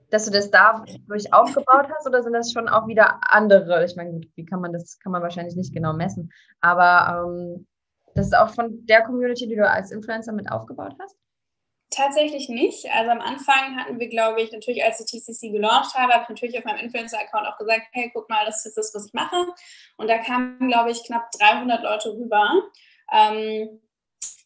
dass 0.09 0.25
du 0.25 0.31
das 0.31 0.51
da 0.51 0.83
durch 1.07 1.33
aufgebaut 1.33 1.87
hast, 1.93 2.07
oder 2.07 2.23
sind 2.23 2.33
das 2.33 2.51
schon 2.51 2.69
auch 2.69 2.87
wieder 2.87 3.19
andere? 3.21 3.85
Ich 3.85 3.95
meine, 3.95 4.11
gut, 4.11 4.27
wie 4.35 4.45
kann 4.45 4.61
man 4.61 4.73
das, 4.73 4.99
kann 4.99 5.11
man 5.11 5.21
wahrscheinlich 5.21 5.55
nicht 5.55 5.73
genau 5.73 5.93
messen, 5.93 6.31
aber 6.61 7.25
ähm, 7.27 7.67
das 8.13 8.27
ist 8.27 8.37
auch 8.37 8.49
von 8.49 8.85
der 8.85 9.03
Community, 9.03 9.47
die 9.47 9.55
du 9.55 9.69
als 9.69 9.91
Influencer 9.91 10.31
mit 10.31 10.51
aufgebaut 10.51 10.95
hast? 10.99 11.17
Tatsächlich 11.91 12.49
nicht. 12.49 12.89
Also 12.91 13.11
am 13.11 13.21
Anfang 13.21 13.77
hatten 13.77 13.99
wir, 13.99 14.09
glaube 14.09 14.41
ich, 14.41 14.51
natürlich, 14.51 14.83
als 14.83 14.99
ich 14.99 15.05
TCC 15.05 15.51
gelauncht 15.51 15.93
habe, 15.93 16.13
habe 16.13 16.23
ich 16.23 16.29
natürlich 16.29 16.57
auf 16.57 16.65
meinem 16.65 16.83
Influencer-Account 16.85 17.47
auch 17.47 17.57
gesagt, 17.57 17.83
hey, 17.91 18.09
guck 18.13 18.29
mal, 18.29 18.45
das 18.45 18.65
ist 18.65 18.75
das, 18.75 18.91
was 18.93 19.05
ich 19.05 19.13
mache. 19.13 19.35
Und 19.97 20.09
da 20.09 20.17
kamen, 20.17 20.67
glaube 20.67 20.91
ich, 20.91 21.05
knapp 21.05 21.29
300 21.39 21.83
Leute 21.83 22.09
rüber. 22.13 22.49
Ähm, 23.11 23.79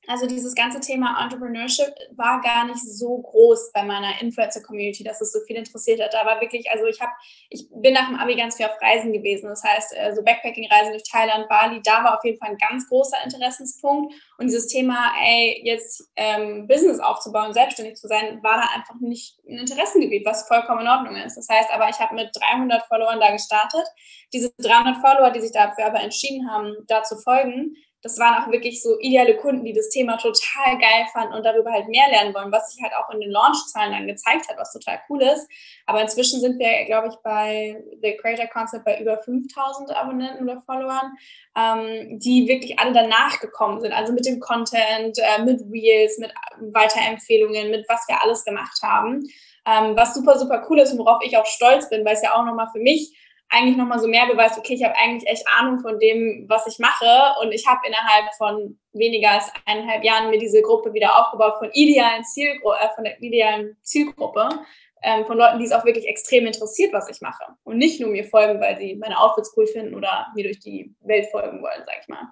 also 0.09 0.25
dieses 0.25 0.55
ganze 0.55 0.79
Thema 0.79 1.21
Entrepreneurship 1.21 1.93
war 2.15 2.41
gar 2.41 2.65
nicht 2.65 2.81
so 2.81 3.19
groß 3.19 3.71
bei 3.73 3.83
meiner 3.83 4.19
Influencer-Community, 4.19 5.03
dass 5.03 5.21
es 5.21 5.31
so 5.31 5.39
viel 5.45 5.55
interessiert 5.55 6.01
hat. 6.01 6.15
Da 6.15 6.25
war 6.25 6.41
wirklich, 6.41 6.69
also 6.71 6.85
ich 6.85 6.99
habe, 6.99 7.11
ich 7.49 7.67
bin 7.69 7.93
nach 7.93 8.07
dem 8.07 8.17
Abi 8.17 8.35
ganz 8.35 8.57
viel 8.57 8.65
auf 8.65 8.81
Reisen 8.81 9.13
gewesen. 9.13 9.49
Das 9.49 9.63
heißt, 9.63 9.95
äh, 9.95 10.15
so 10.15 10.23
Backpacking-Reisen 10.23 10.93
durch 10.93 11.03
Thailand, 11.03 11.47
Bali, 11.47 11.79
da 11.83 12.03
war 12.03 12.17
auf 12.17 12.25
jeden 12.25 12.39
Fall 12.39 12.49
ein 12.49 12.57
ganz 12.57 12.89
großer 12.89 13.17
Interessenspunkt. 13.23 14.15
Und 14.39 14.47
dieses 14.47 14.65
Thema, 14.65 15.13
ey, 15.23 15.61
jetzt 15.63 16.09
ähm, 16.15 16.65
Business 16.65 16.99
aufzubauen, 16.99 17.53
selbstständig 17.53 17.95
zu 17.95 18.07
sein, 18.07 18.41
war 18.41 18.57
da 18.57 18.67
einfach 18.75 18.95
nicht 18.99 19.37
ein 19.47 19.59
Interessengebiet, 19.59 20.25
was 20.25 20.47
vollkommen 20.47 20.81
in 20.81 20.87
Ordnung 20.87 21.17
ist. 21.17 21.37
Das 21.37 21.47
heißt 21.47 21.69
aber, 21.71 21.87
ich 21.87 21.99
habe 21.99 22.15
mit 22.15 22.31
300 22.33 22.87
Followern 22.87 23.19
da 23.19 23.31
gestartet. 23.31 23.85
Diese 24.33 24.51
300 24.57 24.97
Follower, 24.97 25.29
die 25.29 25.41
sich 25.41 25.51
dafür 25.51 25.85
aber 25.85 25.99
entschieden 25.99 26.49
haben, 26.49 26.75
da 26.87 27.03
zu 27.03 27.15
folgen, 27.17 27.75
das 28.01 28.17
waren 28.17 28.41
auch 28.41 28.51
wirklich 28.51 28.81
so 28.81 28.97
ideale 28.99 29.35
Kunden, 29.35 29.65
die 29.65 29.73
das 29.73 29.89
Thema 29.89 30.15
total 30.17 30.77
geil 30.79 31.05
fanden 31.11 31.33
und 31.33 31.45
darüber 31.45 31.71
halt 31.71 31.89
mehr 31.89 32.07
lernen 32.09 32.33
wollen, 32.33 32.51
was 32.51 32.71
sich 32.71 32.81
halt 32.81 32.93
auch 32.95 33.09
in 33.09 33.19
den 33.19 33.29
Launch-Zahlen 33.29 33.91
dann 33.91 34.07
gezeigt 34.07 34.47
hat, 34.47 34.57
was 34.57 34.71
total 34.71 34.99
cool 35.09 35.21
ist. 35.21 35.49
Aber 35.85 36.01
inzwischen 36.01 36.39
sind 36.39 36.59
wir, 36.59 36.85
glaube 36.85 37.09
ich, 37.09 37.15
bei 37.23 37.83
The 38.01 38.15
Creator 38.15 38.47
Concept 38.47 38.85
bei 38.85 39.01
über 39.01 39.17
5000 39.17 39.91
Abonnenten 39.95 40.43
oder 40.43 40.61
Followern, 40.61 41.11
ähm, 41.57 42.19
die 42.19 42.47
wirklich 42.47 42.79
alle 42.79 42.93
danach 42.93 43.39
gekommen 43.41 43.81
sind. 43.81 43.91
Also 43.91 44.13
mit 44.13 44.25
dem 44.25 44.39
Content, 44.39 45.17
äh, 45.17 45.43
mit 45.43 45.61
Reels, 45.69 46.17
mit 46.19 46.33
Weiterempfehlungen, 46.59 47.69
mit 47.69 47.87
was 47.89 48.07
wir 48.07 48.23
alles 48.23 48.45
gemacht 48.45 48.79
haben. 48.81 49.27
Ähm, 49.65 49.97
was 49.97 50.13
super, 50.13 50.39
super 50.39 50.65
cool 50.69 50.79
ist 50.79 50.93
und 50.93 50.99
worauf 50.99 51.21
ich 51.21 51.35
auch 51.35 51.45
stolz 51.45 51.89
bin, 51.89 52.05
weil 52.05 52.15
es 52.15 52.21
ja 52.21 52.33
auch 52.33 52.45
nochmal 52.45 52.69
für 52.71 52.79
mich 52.79 53.13
eigentlich 53.49 53.77
nochmal 53.77 53.99
so 53.99 54.07
mehr 54.07 54.27
beweist, 54.27 54.57
okay, 54.57 54.75
ich 54.75 54.83
habe 54.83 54.95
eigentlich 54.95 55.29
echt 55.29 55.45
Ahnung 55.59 55.79
von 55.79 55.99
dem, 55.99 56.45
was 56.47 56.67
ich 56.67 56.79
mache 56.79 57.33
und 57.41 57.51
ich 57.51 57.65
habe 57.67 57.79
innerhalb 57.85 58.33
von 58.37 58.79
weniger 58.93 59.31
als 59.31 59.51
eineinhalb 59.65 60.03
Jahren 60.03 60.29
mir 60.29 60.37
diese 60.37 60.61
Gruppe 60.61 60.93
wieder 60.93 61.19
aufgebaut 61.19 61.55
von 61.57 61.69
idealen 61.73 62.23
Zielgru 62.23 62.71
äh, 62.73 62.89
von 62.95 63.03
der 63.03 63.19
idealen 63.21 63.75
Zielgruppe, 63.81 64.49
ähm, 65.01 65.25
von 65.25 65.37
Leuten, 65.37 65.59
die 65.59 65.65
es 65.65 65.71
auch 65.71 65.85
wirklich 65.85 66.07
extrem 66.07 66.45
interessiert, 66.45 66.93
was 66.93 67.09
ich 67.09 67.21
mache 67.21 67.43
und 67.63 67.77
nicht 67.77 67.99
nur 67.99 68.09
mir 68.09 68.23
folgen, 68.23 68.61
weil 68.61 68.77
sie 68.77 68.95
meine 68.95 69.17
Outfits 69.19 69.53
cool 69.57 69.65
finden 69.65 69.95
oder 69.95 70.27
mir 70.35 70.43
durch 70.43 70.59
die 70.59 70.93
Welt 71.01 71.27
folgen 71.31 71.61
wollen, 71.61 71.83
sag 71.85 71.95
ich 72.01 72.07
mal. 72.07 72.27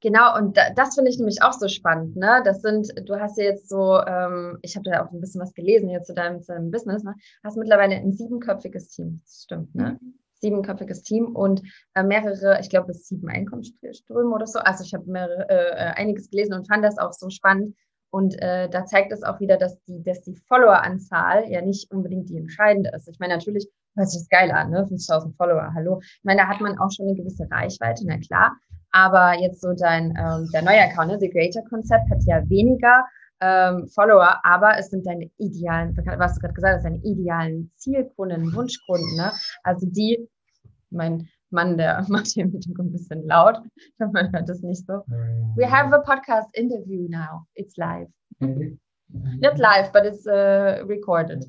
Genau, 0.00 0.36
und 0.36 0.56
das 0.76 0.94
finde 0.94 1.10
ich 1.10 1.18
nämlich 1.18 1.42
auch 1.42 1.52
so 1.52 1.66
spannend, 1.66 2.16
ne? 2.16 2.40
Das 2.44 2.62
sind, 2.62 2.88
du 3.04 3.18
hast 3.18 3.36
ja 3.36 3.44
jetzt 3.44 3.68
so, 3.68 4.00
ähm, 4.06 4.56
ich 4.62 4.76
habe 4.76 4.88
da 4.88 5.04
auch 5.04 5.10
ein 5.10 5.20
bisschen 5.20 5.40
was 5.40 5.54
gelesen 5.54 5.90
jetzt 5.90 6.06
zu 6.06 6.14
deinem, 6.14 6.40
zu 6.40 6.52
deinem 6.52 6.70
Business, 6.70 7.02
ne? 7.02 7.16
Hast 7.42 7.56
mittlerweile 7.56 7.96
ein 7.96 8.12
siebenköpfiges 8.12 8.90
Team, 8.90 9.20
das 9.24 9.42
stimmt, 9.42 9.74
ne? 9.74 9.98
Mhm. 10.00 10.17
Siebenköpfiges 10.40 11.02
Team 11.02 11.34
und 11.34 11.62
äh, 11.94 12.02
mehrere, 12.02 12.58
ich 12.60 12.70
glaube, 12.70 12.92
es 12.92 13.08
sieben 13.08 13.28
Einkommensströme 13.28 14.34
oder 14.34 14.46
so. 14.46 14.58
Also 14.60 14.84
ich 14.84 14.94
habe 14.94 15.04
äh, 15.12 15.54
äh, 15.54 15.92
einiges 15.94 16.30
gelesen 16.30 16.54
und 16.54 16.68
fand 16.68 16.84
das 16.84 16.98
auch 16.98 17.12
so 17.12 17.30
spannend. 17.30 17.76
Und 18.10 18.40
äh, 18.40 18.70
da 18.70 18.86
zeigt 18.86 19.12
es 19.12 19.22
auch 19.22 19.38
wieder, 19.40 19.58
dass 19.58 19.82
die, 19.84 20.02
dass 20.02 20.22
die 20.22 20.34
Follower-Anzahl 20.48 21.50
ja 21.50 21.60
nicht 21.60 21.90
unbedingt 21.92 22.30
die 22.30 22.38
entscheidende 22.38 22.90
ist. 22.94 23.08
Ich 23.08 23.18
meine, 23.18 23.34
natürlich 23.34 23.68
hört 23.96 24.08
sich 24.08 24.20
das 24.20 24.28
geil 24.28 24.50
an, 24.50 24.70
ne? 24.70 24.86
50.000 24.86 25.36
Follower, 25.36 25.72
hallo. 25.74 26.00
Ich 26.00 26.24
meine, 26.24 26.40
da 26.40 26.48
hat 26.48 26.60
man 26.60 26.78
auch 26.78 26.90
schon 26.90 27.06
eine 27.06 27.16
gewisse 27.16 27.46
Reichweite, 27.50 28.04
na 28.06 28.18
klar. 28.18 28.56
Aber 28.92 29.38
jetzt 29.38 29.60
so 29.60 29.74
dein, 29.74 30.16
ähm, 30.16 30.48
der 30.54 30.62
neue 30.62 30.80
Account, 30.80 31.10
ne, 31.10 31.18
The 31.20 31.28
Creator 31.28 31.62
Concept, 31.68 32.08
hat 32.10 32.22
ja 32.24 32.48
weniger 32.48 33.04
ähm, 33.40 33.88
Follower, 33.88 34.44
aber 34.44 34.78
es 34.78 34.90
sind 34.90 35.06
deine 35.06 35.30
idealen, 35.38 35.96
was 35.96 36.34
du 36.34 36.40
gerade 36.40 36.54
gesagt 36.54 36.76
hast, 36.76 36.84
deine 36.84 37.00
idealen 37.02 37.70
Zielkunden, 37.76 38.52
Wunschkunden. 38.54 39.16
Ne? 39.16 39.32
Also 39.62 39.86
die, 39.86 40.28
mein 40.90 41.28
Mann, 41.50 41.76
der 41.76 42.04
macht 42.08 42.28
hier 42.28 42.44
im 42.44 42.50
Hintergrund 42.50 42.90
ein 42.90 42.92
bisschen 42.92 43.26
laut. 43.26 43.58
Man 43.98 44.32
hört 44.32 44.48
das 44.48 44.62
nicht 44.62 44.86
so. 44.86 45.04
We 45.56 45.70
have 45.70 45.94
a 45.94 46.00
podcast 46.00 46.54
interview 46.54 47.08
now. 47.08 47.46
It's 47.54 47.76
live. 47.76 48.08
Not 48.40 49.58
live, 49.58 49.90
but 49.92 50.04
it's 50.04 50.26
uh, 50.26 50.84
recorded. 50.86 51.44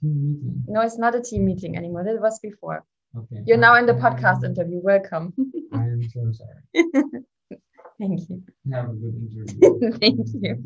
No, 0.00 0.80
it's 0.80 0.98
not 0.98 1.14
a 1.14 1.20
team 1.20 1.44
meeting 1.44 1.76
anymore. 1.76 2.04
That 2.04 2.20
was 2.20 2.40
before. 2.40 2.84
Okay. 3.14 3.42
You're 3.44 3.58
now 3.58 3.76
in 3.76 3.84
the 3.84 3.92
podcast 3.92 4.42
interview. 4.42 4.80
Welcome. 4.82 5.34
I 5.72 5.82
am 5.82 6.02
so 6.08 6.32
sorry. 6.32 7.24
Thank 8.02 8.28
you. 8.28 8.42
Have 8.72 8.88
a 8.88 8.94
good 8.94 9.14
interview. 9.14 9.92
Thank 10.00 10.26
you. 10.34 10.56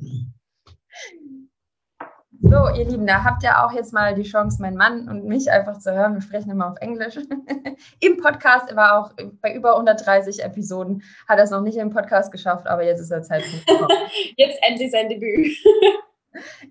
So, 2.40 2.68
ihr 2.74 2.86
Lieben, 2.86 3.06
da 3.06 3.24
habt 3.24 3.42
ihr 3.42 3.62
auch 3.62 3.72
jetzt 3.72 3.92
mal 3.92 4.14
die 4.14 4.22
Chance, 4.22 4.62
meinen 4.62 4.78
Mann 4.78 5.06
und 5.06 5.26
mich 5.26 5.50
einfach 5.50 5.78
zu 5.78 5.92
hören. 5.92 6.14
Wir 6.14 6.22
sprechen 6.22 6.50
immer 6.50 6.70
auf 6.70 6.78
Englisch. 6.80 7.16
Im 8.00 8.16
Podcast 8.22 8.70
er 8.70 8.76
war 8.76 8.98
auch 8.98 9.12
bei 9.42 9.54
über 9.54 9.74
130 9.74 10.42
Episoden, 10.42 11.02
hat 11.28 11.36
er 11.36 11.44
es 11.44 11.50
noch 11.50 11.60
nicht 11.60 11.76
im 11.76 11.90
Podcast 11.90 12.32
geschafft, 12.32 12.66
aber 12.66 12.84
jetzt 12.84 13.00
ist 13.00 13.10
er 13.10 13.22
Zeitpunkt 13.22 13.68
jetzt 14.38 14.58
endlich 14.66 14.90
sein 14.90 15.10
Debüt. 15.10 15.58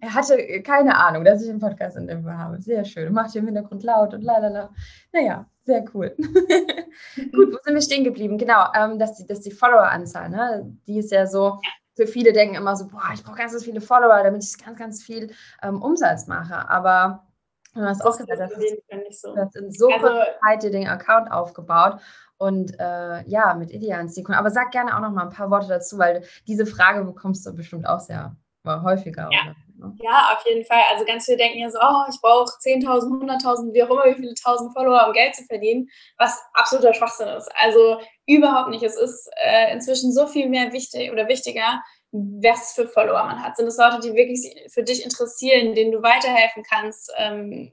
er 0.02 0.14
hatte 0.16 0.64
keine 0.64 0.98
Ahnung, 0.98 1.26
dass 1.26 1.44
ich 1.44 1.50
einen 1.50 1.60
Podcast-Interview 1.60 2.32
habe. 2.32 2.60
Sehr 2.60 2.86
schön. 2.86 3.14
Macht 3.14 3.34
hier 3.34 3.42
im 3.42 3.48
Hintergrund 3.48 3.84
laut 3.84 4.16
und 4.16 4.24
lalala. 4.24 4.72
Naja, 5.14 5.48
sehr 5.66 5.84
cool. 5.94 6.16
Gut, 6.18 7.54
wo 7.54 7.58
sind 7.64 7.74
wir 7.74 7.82
stehen 7.82 8.04
geblieben? 8.04 8.38
Genau, 8.38 8.68
ähm, 8.76 9.00
dass 9.00 9.16
die, 9.18 9.26
dass 9.26 9.42
die 9.42 9.52
Follower-Anzahl, 9.52 10.30
ne, 10.30 10.78
die 10.88 11.00
ist 11.00 11.12
ja 11.12 11.26
so, 11.26 11.60
für 11.96 12.08
viele 12.08 12.34
denken 12.34 12.56
immer 12.56 12.76
so, 12.76 12.88
boah, 12.88 13.12
ich 13.14 13.24
brauche 13.24 13.38
ganz, 13.38 13.52
ganz 13.52 13.64
viele 13.64 13.82
Follower, 13.82 14.24
damit 14.24 14.44
ich 14.44 14.64
ganz, 14.64 14.78
ganz 14.78 15.04
viel 15.04 15.32
ähm, 15.64 15.82
Umsatz 15.82 16.28
mache. 16.28 16.70
Aber 16.70 17.26
du 17.74 17.82
hast 17.82 18.06
auch 18.06 18.18
gesagt, 18.18 18.40
das, 18.40 18.52
ist, 18.52 19.22
so. 19.22 19.34
das 19.34 19.56
in 19.56 19.72
so 19.72 19.88
also, 19.88 20.00
kurzer 20.00 20.26
Zeit 20.44 20.64
dir 20.64 20.72
den 20.72 20.88
Account 20.88 21.32
aufgebaut 21.32 22.00
und 22.38 22.78
äh, 22.80 23.28
ja, 23.28 23.56
mit 23.56 23.72
idealen 23.72 24.10
Zielkunden. 24.10 24.40
Aber 24.40 24.52
sag 24.52 24.72
gerne 24.72 24.96
auch 24.96 25.02
noch 25.02 25.12
mal 25.12 25.24
ein 25.24 25.34
paar 25.34 25.50
Worte 25.50 25.68
dazu, 25.68 25.98
weil 25.98 26.24
diese 26.48 26.66
Frage 26.66 27.04
bekommst 27.04 27.46
du 27.46 27.54
bestimmt 27.54 27.88
auch 27.88 28.00
sehr 28.00 28.36
häufiger. 28.66 29.30
Ja. 29.32 29.46
Ne? 29.46 29.56
Ja, 30.02 30.34
auf 30.34 30.46
jeden 30.48 30.66
Fall. 30.66 30.82
Also 30.92 31.06
ganz 31.06 31.26
viele 31.26 31.38
denken 31.38 31.60
ja 31.60 31.70
so, 31.70 31.80
oh, 31.82 32.04
ich 32.10 32.20
brauche 32.22 32.52
10.000, 32.62 32.86
100.000, 32.86 33.74
wie 33.74 33.84
auch 33.84 33.90
immer, 33.90 34.06
wie 34.06 34.16
viele 34.16 34.34
tausend 34.34 34.74
Follower, 34.74 35.06
um 35.08 35.14
Geld 35.14 35.36
zu 35.36 35.44
verdienen, 35.44 35.90
was 36.18 36.42
absoluter 36.54 36.94
Schwachsinn 36.94 37.28
ist. 37.30 37.50
Also 37.60 38.00
überhaupt 38.26 38.70
nicht. 38.70 38.84
Es 38.84 38.96
ist 38.96 39.30
äh, 39.44 39.74
inzwischen 39.74 40.12
so 40.12 40.28
viel 40.28 40.50
mehr 40.50 40.72
wichtig 40.72 41.12
oder 41.12 41.28
wichtiger, 41.28 41.82
was 42.12 42.74
für 42.74 42.88
Follower 42.88 43.24
man 43.26 43.44
hat. 43.44 43.58
Sind 43.58 43.68
es 43.68 43.78
Leute, 43.78 44.00
die 44.00 44.16
wirklich 44.16 44.70
für 44.72 44.84
dich 44.84 45.04
interessieren, 45.04 45.76
denen 45.76 45.92
du 45.92 46.02
weiterhelfen 46.02 46.64
kannst, 46.64 47.12
ähm, 47.18 47.72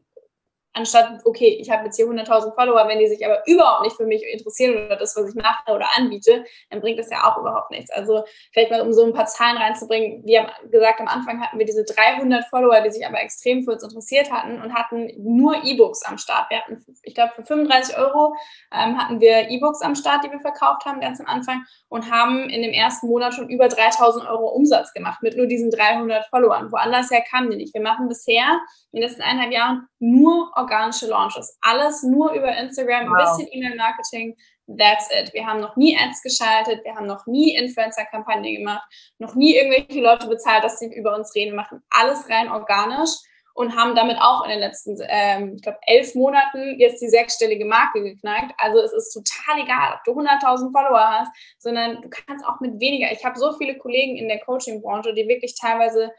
anstatt, 0.74 1.20
okay, 1.24 1.58
ich 1.60 1.70
habe 1.70 1.84
jetzt 1.84 1.96
hier 1.96 2.06
100.000 2.06 2.54
Follower, 2.54 2.88
wenn 2.88 2.98
die 2.98 3.08
sich 3.08 3.24
aber 3.24 3.42
überhaupt 3.46 3.82
nicht 3.82 3.96
für 3.96 4.06
mich 4.06 4.22
interessieren 4.24 4.86
oder 4.86 4.96
das, 4.96 5.16
was 5.16 5.28
ich 5.28 5.34
mache 5.34 5.70
oder 5.72 5.86
anbiete, 5.96 6.44
dann 6.70 6.80
bringt 6.80 6.98
das 6.98 7.10
ja 7.10 7.24
auch 7.24 7.38
überhaupt 7.38 7.70
nichts. 7.70 7.90
Also 7.90 8.24
vielleicht 8.52 8.70
mal, 8.70 8.80
um 8.80 8.92
so 8.92 9.04
ein 9.04 9.12
paar 9.12 9.26
Zahlen 9.26 9.56
reinzubringen, 9.56 10.24
wie 10.24 10.38
gesagt, 10.70 11.00
am 11.00 11.08
Anfang 11.08 11.40
hatten 11.40 11.58
wir 11.58 11.66
diese 11.66 11.84
300 11.84 12.44
Follower, 12.46 12.80
die 12.80 12.90
sich 12.90 13.06
aber 13.06 13.20
extrem 13.20 13.62
für 13.62 13.72
uns 13.72 13.82
interessiert 13.82 14.30
hatten 14.32 14.62
und 14.62 14.74
hatten 14.74 15.10
nur 15.18 15.62
E-Books 15.64 16.02
am 16.04 16.18
Start. 16.18 16.50
Wir 16.50 16.58
hatten, 16.58 16.84
ich 17.02 17.14
glaube, 17.14 17.32
für 17.34 17.42
35 17.42 17.98
Euro 17.98 18.34
ähm, 18.72 18.98
hatten 18.98 19.20
wir 19.20 19.50
E-Books 19.50 19.82
am 19.82 19.94
Start, 19.94 20.24
die 20.24 20.30
wir 20.30 20.40
verkauft 20.40 20.86
haben 20.86 21.00
ganz 21.00 21.20
am 21.20 21.26
Anfang 21.26 21.64
und 21.88 22.10
haben 22.10 22.48
in 22.48 22.62
dem 22.62 22.72
ersten 22.72 23.08
Monat 23.08 23.34
schon 23.34 23.48
über 23.48 23.66
3.000 23.66 24.28
Euro 24.28 24.48
Umsatz 24.48 24.92
gemacht 24.92 25.22
mit 25.22 25.36
nur 25.36 25.46
diesen 25.46 25.70
300 25.70 26.26
Followern. 26.26 26.72
Woanders 26.72 27.10
her 27.10 27.22
kamen 27.28 27.50
die 27.50 27.56
nicht. 27.56 27.74
Wir 27.74 27.82
machen 27.82 28.08
bisher 28.08 28.60
in 28.92 29.00
den 29.00 29.08
letzten 29.08 29.22
eineinhalb 29.22 29.52
Jahren 29.52 29.86
nur 29.98 30.50
organische 30.62 31.06
Launches. 31.06 31.58
Alles 31.60 32.02
nur 32.02 32.32
über 32.32 32.56
Instagram, 32.56 33.08
wow. 33.08 33.18
ein 33.18 33.36
bisschen 33.36 33.52
E-Mail-Marketing. 33.52 34.36
That's 34.78 35.08
it. 35.10 35.34
Wir 35.34 35.46
haben 35.46 35.60
noch 35.60 35.76
nie 35.76 35.96
Ads 35.96 36.22
geschaltet, 36.22 36.84
wir 36.84 36.94
haben 36.94 37.06
noch 37.06 37.26
nie 37.26 37.54
Influencer-Kampagnen 37.56 38.54
gemacht, 38.54 38.82
noch 39.18 39.34
nie 39.34 39.56
irgendwelche 39.56 40.00
Leute 40.00 40.28
bezahlt, 40.28 40.64
dass 40.64 40.78
sie 40.78 40.86
über 40.94 41.16
uns 41.16 41.34
reden, 41.34 41.50
wir 41.50 41.56
machen 41.56 41.82
alles 41.90 42.28
rein 42.30 42.48
organisch 42.48 43.10
und 43.54 43.76
haben 43.76 43.94
damit 43.94 44.18
auch 44.20 44.44
in 44.44 44.50
den 44.50 44.60
letzten, 44.60 44.96
ähm, 45.08 45.54
ich 45.56 45.62
glaube, 45.62 45.78
elf 45.86 46.14
Monaten 46.14 46.78
jetzt 46.78 47.02
die 47.02 47.08
sechsstellige 47.08 47.64
Marke 47.64 48.02
geknackt. 48.02 48.52
Also 48.58 48.78
es 48.80 48.92
ist 48.92 49.12
total 49.12 49.62
egal, 49.62 49.94
ob 49.94 50.04
du 50.04 50.12
100.000 50.12 50.72
Follower 50.72 51.20
hast, 51.20 51.32
sondern 51.58 52.00
du 52.00 52.08
kannst 52.08 52.46
auch 52.46 52.60
mit 52.60 52.80
weniger. 52.80 53.12
Ich 53.12 53.24
habe 53.24 53.38
so 53.38 53.52
viele 53.52 53.76
Kollegen 53.78 54.16
in 54.16 54.28
der 54.28 54.40
Coaching-Branche, 54.40 55.12
die 55.14 55.28
wirklich 55.28 55.54
teilweise 55.60 56.12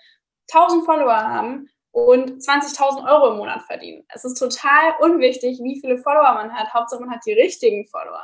1000 0.51 0.85
Follower 0.85 1.15
haben 1.15 1.69
und 1.93 2.41
20.000 2.41 3.07
Euro 3.07 3.31
im 3.31 3.37
Monat 3.37 3.61
verdienen. 3.61 4.03
Es 4.13 4.25
ist 4.25 4.39
total 4.39 4.93
unwichtig, 4.99 5.59
wie 5.61 5.79
viele 5.79 5.97
Follower 5.99 6.33
man 6.33 6.51
hat. 6.51 6.73
Hauptsache, 6.73 6.99
man 6.99 7.11
hat 7.11 7.21
die 7.25 7.33
richtigen 7.33 7.85
Follower. 7.85 8.23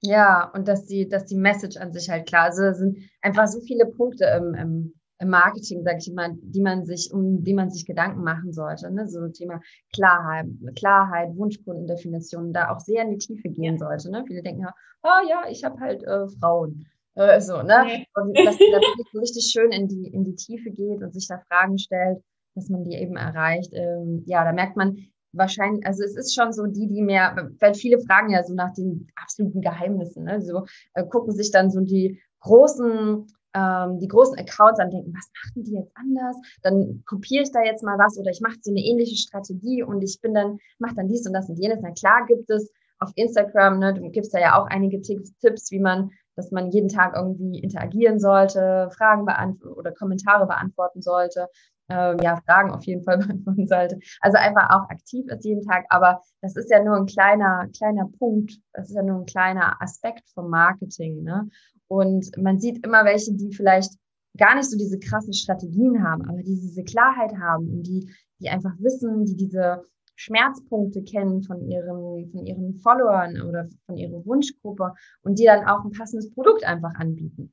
Ja, 0.00 0.50
und 0.54 0.68
dass 0.68 0.86
die, 0.86 1.08
dass 1.08 1.24
die 1.24 1.34
Message 1.34 1.76
an 1.76 1.92
sich 1.92 2.08
halt 2.08 2.28
klar 2.28 2.48
ist. 2.48 2.58
Also, 2.58 2.70
es 2.70 2.78
sind 2.78 3.10
einfach 3.20 3.48
so 3.48 3.60
viele 3.60 3.86
Punkte 3.86 4.26
im, 4.26 4.54
im, 4.54 4.94
im 5.18 5.28
Marketing, 5.28 5.82
sage 5.82 5.98
ich 5.98 6.12
mal, 6.12 6.36
die 6.40 6.60
man 6.60 6.84
sich, 6.84 7.12
um 7.12 7.42
die 7.42 7.54
man 7.54 7.70
sich 7.70 7.84
Gedanken 7.84 8.22
machen 8.22 8.52
sollte. 8.52 8.92
Ne? 8.92 9.08
So 9.08 9.26
Thema 9.28 9.60
Klarheit, 9.92 10.46
Klarheit, 10.76 11.36
Wunschkundendefinition, 11.36 12.52
da 12.52 12.70
auch 12.70 12.78
sehr 12.78 13.02
in 13.02 13.10
die 13.10 13.18
Tiefe 13.18 13.48
gehen 13.48 13.76
sollte. 13.76 14.08
Ne? 14.08 14.22
Viele 14.24 14.42
denken 14.42 14.62
ja, 14.62 14.74
oh 15.02 15.28
ja, 15.28 15.44
ich 15.50 15.64
habe 15.64 15.80
halt 15.80 16.04
äh, 16.04 16.28
Frauen. 16.38 16.86
Äh, 17.16 17.40
so, 17.40 17.62
ne? 17.62 18.04
Und 18.14 18.36
dass 18.38 18.58
man 18.58 18.70
da 18.72 18.78
wirklich 18.78 19.20
richtig 19.20 19.50
schön 19.50 19.72
in 19.72 19.88
die, 19.88 20.06
in 20.06 20.22
die 20.22 20.36
Tiefe 20.36 20.70
geht 20.70 21.02
und 21.02 21.12
sich 21.12 21.26
da 21.26 21.42
Fragen 21.48 21.78
stellt 21.78 22.22
dass 22.54 22.68
man 22.68 22.84
die 22.84 22.94
eben 22.96 23.16
erreicht. 23.16 23.72
Ähm, 23.72 24.22
ja, 24.26 24.44
da 24.44 24.52
merkt 24.52 24.76
man 24.76 24.96
wahrscheinlich, 25.32 25.84
also 25.86 26.04
es 26.04 26.16
ist 26.16 26.34
schon 26.34 26.52
so 26.52 26.66
die, 26.66 26.86
die 26.86 27.02
mehr, 27.02 27.50
weil 27.60 27.74
viele 27.74 27.98
fragen 28.00 28.30
ja 28.30 28.42
so 28.44 28.54
nach 28.54 28.72
den 28.72 29.08
absoluten 29.16 29.60
Geheimnissen, 29.60 30.24
ne? 30.24 30.40
so 30.40 30.64
äh, 30.94 31.04
gucken 31.04 31.32
sich 31.32 31.50
dann 31.50 31.70
so 31.70 31.80
die 31.80 32.20
großen 32.40 33.26
ähm, 33.54 34.00
die 34.00 34.08
großen 34.08 34.36
Accounts 34.38 34.80
an 34.80 34.90
denken, 34.90 35.14
was 35.14 35.30
machen 35.32 35.64
die 35.64 35.74
jetzt 35.74 35.92
anders? 35.94 36.36
Dann 36.62 37.02
kopiere 37.06 37.44
ich 37.44 37.52
da 37.52 37.62
jetzt 37.62 37.84
mal 37.84 37.98
was 37.98 38.18
oder 38.18 38.30
ich 38.30 38.40
mache 38.40 38.56
so 38.60 38.70
eine 38.70 38.80
ähnliche 38.80 39.16
Strategie 39.16 39.82
und 39.82 40.02
ich 40.02 40.20
bin 40.20 40.34
dann, 40.34 40.58
mache 40.78 40.94
dann 40.96 41.08
dies 41.08 41.26
und 41.26 41.32
das 41.32 41.48
und 41.48 41.58
jenes. 41.58 41.78
Na 41.80 41.92
klar 41.92 42.26
gibt 42.26 42.50
es 42.50 42.70
auf 42.98 43.12
Instagram, 43.14 43.78
ne, 43.78 43.94
du 43.94 44.10
gibst 44.10 44.34
da 44.34 44.40
ja 44.40 44.60
auch 44.60 44.66
einige 44.66 45.00
Tipps, 45.00 45.70
wie 45.70 45.78
man, 45.78 46.10
dass 46.36 46.50
man 46.50 46.70
jeden 46.70 46.88
Tag 46.88 47.14
irgendwie 47.16 47.60
interagieren 47.60 48.18
sollte, 48.18 48.90
Fragen 48.96 49.24
beantworten 49.24 49.78
oder 49.78 49.92
Kommentare 49.92 50.46
beantworten 50.46 51.00
sollte 51.00 51.48
ähm, 51.88 52.18
ja, 52.22 52.40
Fragen 52.46 52.70
auf 52.70 52.84
jeden 52.84 53.02
Fall 53.04 53.18
beantworten 53.26 53.66
sollte. 53.66 53.98
Also 54.20 54.38
einfach 54.38 54.70
auch 54.70 54.88
aktiv 54.88 55.26
ist 55.28 55.44
jeden 55.44 55.66
Tag, 55.66 55.84
aber 55.90 56.20
das 56.40 56.56
ist 56.56 56.70
ja 56.70 56.82
nur 56.82 56.96
ein 56.96 57.06
kleiner, 57.06 57.68
kleiner 57.76 58.08
Punkt, 58.18 58.58
das 58.72 58.88
ist 58.88 58.96
ja 58.96 59.02
nur 59.02 59.20
ein 59.20 59.26
kleiner 59.26 59.80
Aspekt 59.82 60.28
vom 60.30 60.50
Marketing. 60.50 61.22
Ne? 61.22 61.48
Und 61.88 62.30
man 62.38 62.58
sieht 62.58 62.84
immer 62.84 63.04
welche, 63.04 63.34
die 63.34 63.52
vielleicht 63.52 63.94
gar 64.36 64.56
nicht 64.56 64.70
so 64.70 64.76
diese 64.76 64.98
krassen 64.98 65.32
Strategien 65.34 66.02
haben, 66.02 66.22
aber 66.28 66.38
die 66.38 66.58
diese 66.60 66.82
Klarheit 66.82 67.36
haben 67.38 67.68
und 67.68 67.82
die, 67.84 68.12
die 68.40 68.48
einfach 68.48 68.72
wissen, 68.78 69.24
die 69.24 69.36
diese 69.36 69.84
Schmerzpunkte 70.16 71.02
kennen 71.02 71.42
von 71.42 71.68
ihren, 71.68 72.30
von 72.30 72.46
ihren 72.46 72.74
Followern 72.78 73.42
oder 73.42 73.68
von 73.86 73.96
ihrer 73.96 74.24
Wunschgruppe 74.24 74.94
und 75.22 75.38
die 75.38 75.44
dann 75.44 75.66
auch 75.66 75.84
ein 75.84 75.92
passendes 75.92 76.32
Produkt 76.32 76.64
einfach 76.64 76.94
anbieten. 76.94 77.52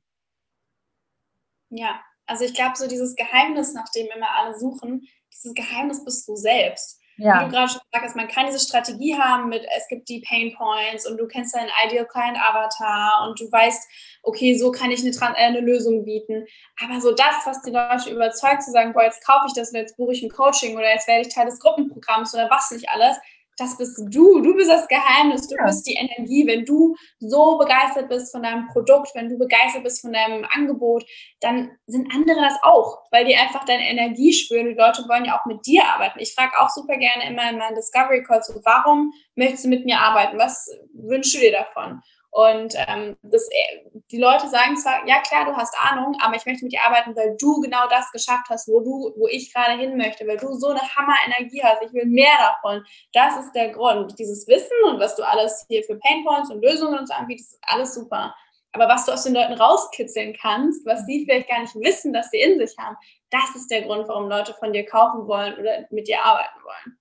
Ja, 1.70 2.00
also 2.26 2.44
ich 2.44 2.54
glaube, 2.54 2.76
so 2.76 2.86
dieses 2.86 3.14
Geheimnis, 3.16 3.74
nach 3.74 3.90
dem 3.94 4.08
immer 4.14 4.30
alle 4.30 4.58
suchen, 4.58 5.06
dieses 5.32 5.54
Geheimnis 5.54 6.04
bist 6.04 6.28
du 6.28 6.36
selbst. 6.36 7.00
Ja. 7.18 7.40
Wie 7.40 7.44
du 7.44 7.50
gerade 7.50 7.68
schon 7.68 7.80
gesagt 7.90 8.04
hast, 8.04 8.16
man 8.16 8.28
kann 8.28 8.46
diese 8.46 8.58
Strategie 8.58 9.16
haben 9.18 9.48
mit, 9.48 9.64
es 9.76 9.86
gibt 9.88 10.08
die 10.08 10.24
Pain 10.26 10.54
Points 10.54 11.06
und 11.06 11.18
du 11.18 11.26
kennst 11.26 11.54
deinen 11.54 11.70
Ideal 11.86 12.06
Client 12.06 12.38
Avatar 12.38 13.28
und 13.28 13.38
du 13.38 13.52
weißt, 13.52 13.86
okay, 14.22 14.56
so 14.56 14.72
kann 14.72 14.90
ich 14.90 15.00
eine, 15.00 15.10
äh, 15.10 15.46
eine 15.46 15.60
Lösung 15.60 16.04
bieten. 16.04 16.46
Aber 16.82 17.00
so 17.00 17.12
das, 17.12 17.34
was 17.44 17.62
die 17.62 17.70
Leute 17.70 18.10
überzeugt, 18.10 18.62
zu 18.62 18.70
sagen, 18.70 18.92
boah, 18.92 19.04
jetzt 19.04 19.24
kaufe 19.24 19.46
ich 19.46 19.52
das 19.52 19.70
und 19.70 19.76
jetzt 19.76 19.96
buche 19.96 20.12
ich 20.12 20.22
ein 20.22 20.30
Coaching 20.30 20.76
oder 20.76 20.90
jetzt 20.90 21.06
werde 21.06 21.26
ich 21.26 21.34
Teil 21.34 21.46
des 21.46 21.60
Gruppenprogramms 21.60 22.34
oder 22.34 22.50
was 22.50 22.70
nicht 22.70 22.88
alles, 22.88 23.16
das 23.58 23.76
bist 23.76 23.98
du. 24.08 24.40
Du 24.40 24.54
bist 24.54 24.70
das 24.70 24.88
Geheimnis. 24.88 25.48
Du 25.48 25.56
ja. 25.56 25.64
bist 25.64 25.86
die 25.86 25.94
Energie. 25.94 26.46
Wenn 26.46 26.64
du 26.64 26.94
so 27.18 27.58
begeistert 27.58 28.08
bist 28.08 28.32
von 28.32 28.42
deinem 28.42 28.66
Produkt, 28.68 29.14
wenn 29.14 29.28
du 29.28 29.38
begeistert 29.38 29.84
bist 29.84 30.00
von 30.00 30.12
deinem 30.12 30.46
Angebot, 30.54 31.04
dann 31.40 31.70
sind 31.86 32.12
andere 32.14 32.40
das 32.40 32.58
auch, 32.62 33.02
weil 33.10 33.24
die 33.24 33.36
einfach 33.36 33.64
deine 33.64 33.88
Energie 33.88 34.32
spüren. 34.32 34.68
Die 34.68 34.74
Leute 34.74 35.04
wollen 35.08 35.24
ja 35.24 35.38
auch 35.38 35.46
mit 35.46 35.64
dir 35.66 35.84
arbeiten. 35.84 36.18
Ich 36.18 36.34
frage 36.34 36.58
auch 36.58 36.70
super 36.70 36.96
gerne 36.96 37.28
immer 37.28 37.50
in 37.50 37.58
meinen 37.58 37.74
Discovery 37.74 38.22
Calls, 38.22 38.46
so, 38.46 38.60
warum 38.64 39.12
möchtest 39.34 39.64
du 39.64 39.68
mit 39.68 39.84
mir 39.84 39.98
arbeiten? 39.98 40.38
Was 40.38 40.68
wünschst 40.94 41.34
du 41.34 41.40
dir 41.40 41.52
davon? 41.52 42.00
Und 42.34 42.74
ähm, 42.88 43.14
das, 43.20 43.46
äh, 43.50 43.90
die 44.10 44.16
Leute 44.16 44.48
sagen 44.48 44.74
zwar, 44.78 45.06
ja 45.06 45.20
klar, 45.20 45.44
du 45.44 45.54
hast 45.54 45.74
Ahnung, 45.78 46.16
aber 46.22 46.34
ich 46.34 46.46
möchte 46.46 46.64
mit 46.64 46.72
dir 46.72 46.82
arbeiten, 46.82 47.14
weil 47.14 47.36
du 47.38 47.60
genau 47.60 47.86
das 47.90 48.10
geschafft 48.10 48.46
hast, 48.48 48.68
wo 48.68 48.80
du, 48.80 49.12
wo 49.18 49.28
ich 49.28 49.52
gerade 49.52 49.78
hin 49.78 49.98
möchte, 49.98 50.26
weil 50.26 50.38
du 50.38 50.54
so 50.54 50.68
eine 50.68 50.80
Hammer-Energie 50.80 51.62
hast. 51.62 51.82
Ich 51.82 51.92
will 51.92 52.06
mehr 52.06 52.32
davon. 52.38 52.82
Das 53.12 53.36
ist 53.36 53.52
der 53.52 53.72
Grund. 53.72 54.18
Dieses 54.18 54.48
Wissen 54.48 54.72
und 54.86 54.98
was 54.98 55.14
du 55.14 55.22
alles 55.22 55.66
hier 55.68 55.84
für 55.84 55.98
Painpoints 55.98 56.50
und 56.50 56.64
Lösungen 56.64 56.98
und 56.98 57.06
so 57.06 57.12
anbietest, 57.12 57.52
ist 57.52 57.64
alles 57.66 57.94
super. 57.94 58.34
Aber 58.72 58.88
was 58.88 59.04
du 59.04 59.12
aus 59.12 59.24
den 59.24 59.34
Leuten 59.34 59.52
rauskitzeln 59.52 60.34
kannst, 60.40 60.86
was 60.86 61.04
sie 61.04 61.26
vielleicht 61.26 61.50
gar 61.50 61.60
nicht 61.60 61.74
wissen, 61.74 62.14
dass 62.14 62.30
sie 62.30 62.40
in 62.40 62.58
sich 62.58 62.74
haben, 62.78 62.96
das 63.28 63.54
ist 63.54 63.70
der 63.70 63.82
Grund, 63.82 64.08
warum 64.08 64.30
Leute 64.30 64.54
von 64.54 64.72
dir 64.72 64.86
kaufen 64.86 65.28
wollen 65.28 65.52
oder 65.58 65.84
mit 65.90 66.08
dir 66.08 66.24
arbeiten 66.24 66.64
wollen. 66.64 66.98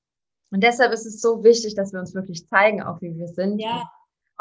Und 0.52 0.62
deshalb 0.62 0.92
ist 0.92 1.06
es 1.06 1.22
so 1.22 1.42
wichtig, 1.46 1.76
dass 1.76 1.94
wir 1.94 2.02
uns 2.02 2.14
wirklich 2.14 2.46
zeigen, 2.50 2.84
auch 2.84 3.00
wie 3.00 3.18
wir 3.18 3.30
sind. 3.30 3.60
Ja 3.60 3.90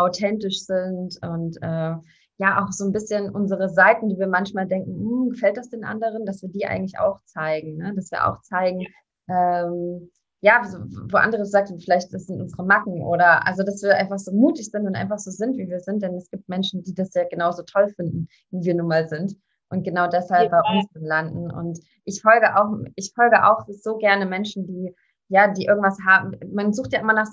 authentisch 0.00 0.64
sind 0.64 1.18
und 1.22 1.56
äh, 1.62 1.94
ja 2.38 2.64
auch 2.64 2.72
so 2.72 2.84
ein 2.84 2.92
bisschen 2.92 3.30
unsere 3.30 3.68
Seiten, 3.68 4.08
die 4.08 4.18
wir 4.18 4.26
manchmal 4.26 4.66
denken, 4.66 4.94
hm, 4.94 5.30
gefällt 5.30 5.56
das 5.56 5.68
den 5.68 5.84
anderen, 5.84 6.24
dass 6.24 6.42
wir 6.42 6.48
die 6.48 6.66
eigentlich 6.66 6.98
auch 6.98 7.20
zeigen, 7.24 7.76
ne? 7.76 7.92
dass 7.94 8.10
wir 8.10 8.26
auch 8.26 8.40
zeigen, 8.40 8.86
ähm, 9.28 10.10
ja, 10.42 10.62
wo 11.10 11.18
andere 11.18 11.44
sagen, 11.44 11.78
vielleicht 11.78 12.14
das 12.14 12.24
sind 12.24 12.40
unsere 12.40 12.64
Macken 12.64 13.02
oder 13.02 13.46
also, 13.46 13.62
dass 13.62 13.82
wir 13.82 13.94
einfach 13.94 14.18
so 14.18 14.32
mutig 14.32 14.70
sind 14.70 14.86
und 14.86 14.96
einfach 14.96 15.18
so 15.18 15.30
sind, 15.30 15.58
wie 15.58 15.68
wir 15.68 15.80
sind, 15.80 16.02
denn 16.02 16.14
es 16.14 16.30
gibt 16.30 16.48
Menschen, 16.48 16.82
die 16.82 16.94
das 16.94 17.12
ja 17.12 17.24
genauso 17.28 17.62
toll 17.62 17.90
finden, 17.90 18.26
wie 18.50 18.64
wir 18.64 18.74
nun 18.74 18.88
mal 18.88 19.06
sind 19.06 19.36
und 19.68 19.84
genau 19.84 20.08
deshalb 20.08 20.50
ja. 20.50 20.62
bei 20.62 20.78
uns 20.78 20.86
landen. 20.94 21.50
Und 21.50 21.78
ich 22.06 22.22
folge 22.22 22.56
auch, 22.56 22.74
ich 22.96 23.12
folge 23.14 23.46
auch 23.46 23.66
so 23.68 23.98
gerne 23.98 24.24
Menschen, 24.24 24.66
die 24.66 24.94
ja, 25.30 25.46
die 25.46 25.64
irgendwas 25.64 25.96
haben. 26.04 26.32
Man 26.52 26.72
sucht 26.72 26.92
ja 26.92 27.00
immer 27.00 27.14
nach, 27.14 27.28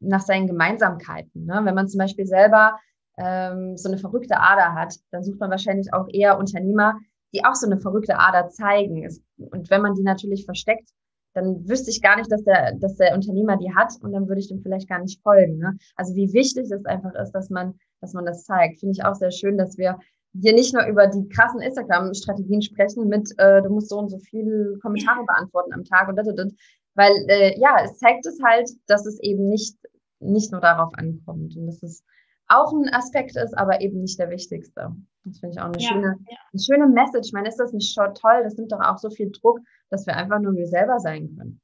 nach 0.00 0.20
seinen 0.20 0.46
Gemeinsamkeiten. 0.46 1.44
Ne? 1.44 1.60
Wenn 1.64 1.74
man 1.74 1.88
zum 1.88 1.98
Beispiel 1.98 2.26
selber 2.26 2.78
ähm, 3.18 3.76
so 3.76 3.88
eine 3.88 3.98
verrückte 3.98 4.38
Ader 4.38 4.74
hat, 4.74 4.94
dann 5.10 5.24
sucht 5.24 5.40
man 5.40 5.50
wahrscheinlich 5.50 5.92
auch 5.92 6.06
eher 6.08 6.38
Unternehmer, 6.38 6.98
die 7.34 7.44
auch 7.44 7.54
so 7.54 7.66
eine 7.66 7.78
verrückte 7.78 8.18
Ader 8.18 8.48
zeigen. 8.48 9.08
Und 9.36 9.70
wenn 9.70 9.82
man 9.82 9.94
die 9.94 10.02
natürlich 10.02 10.44
versteckt, 10.44 10.90
dann 11.34 11.68
wüsste 11.68 11.90
ich 11.90 12.00
gar 12.00 12.16
nicht, 12.16 12.32
dass 12.32 12.42
der, 12.44 12.74
dass 12.76 12.96
der 12.96 13.14
Unternehmer 13.14 13.58
die 13.58 13.74
hat 13.74 13.92
und 14.00 14.12
dann 14.12 14.26
würde 14.26 14.40
ich 14.40 14.48
dem 14.48 14.62
vielleicht 14.62 14.88
gar 14.88 15.00
nicht 15.00 15.20
folgen. 15.22 15.58
Ne? 15.58 15.76
Also 15.94 16.14
wie 16.14 16.32
wichtig 16.32 16.70
es 16.70 16.84
einfach 16.86 17.14
ist, 17.14 17.32
dass 17.32 17.50
man, 17.50 17.74
dass 18.00 18.14
man 18.14 18.24
das 18.24 18.44
zeigt, 18.44 18.80
finde 18.80 18.94
ich 18.94 19.04
auch 19.04 19.14
sehr 19.14 19.30
schön, 19.30 19.58
dass 19.58 19.76
wir 19.76 19.98
hier 20.40 20.54
nicht 20.54 20.74
nur 20.74 20.86
über 20.86 21.06
die 21.06 21.28
krassen 21.28 21.60
Instagram-Strategien 21.60 22.62
sprechen 22.62 23.08
mit, 23.08 23.32
äh, 23.38 23.62
du 23.62 23.70
musst 23.70 23.90
so 23.90 23.98
und 23.98 24.08
so 24.08 24.18
viele 24.18 24.78
Kommentare 24.80 25.24
beantworten 25.24 25.72
am 25.72 25.84
Tag 25.84 26.08
und 26.08 26.16
das, 26.16 26.26
das, 26.34 26.52
weil 26.96 27.12
äh, 27.28 27.58
ja, 27.58 27.76
es 27.84 27.98
zeigt 27.98 28.26
es 28.26 28.38
halt, 28.42 28.68
dass 28.88 29.06
es 29.06 29.20
eben 29.20 29.48
nicht, 29.48 29.76
nicht 30.18 30.50
nur 30.50 30.60
darauf 30.60 30.92
ankommt 30.94 31.56
und 31.56 31.66
dass 31.66 31.82
es 31.82 32.04
auch 32.48 32.72
ein 32.72 32.92
Aspekt 32.92 33.36
ist, 33.36 33.56
aber 33.56 33.80
eben 33.80 34.00
nicht 34.00 34.18
der 34.18 34.30
wichtigste. 34.30 34.94
Das 35.24 35.38
finde 35.40 35.54
ich 35.54 35.60
auch 35.60 35.66
eine, 35.66 35.78
ja, 35.78 35.88
schöne, 35.88 36.16
ja. 36.30 36.36
eine 36.52 36.62
schöne 36.62 36.86
Message. 36.88 37.28
Ich 37.28 37.32
meine, 37.32 37.48
ist 37.48 37.58
das 37.58 37.72
nicht 37.72 37.92
schon 37.92 38.14
toll? 38.14 38.42
Das 38.44 38.56
nimmt 38.56 38.72
doch 38.72 38.80
auch 38.80 38.98
so 38.98 39.10
viel 39.10 39.30
Druck, 39.32 39.60
dass 39.90 40.06
wir 40.06 40.16
einfach 40.16 40.40
nur 40.40 40.54
wir 40.54 40.66
selber 40.66 40.98
sein 41.00 41.36
können. 41.36 41.60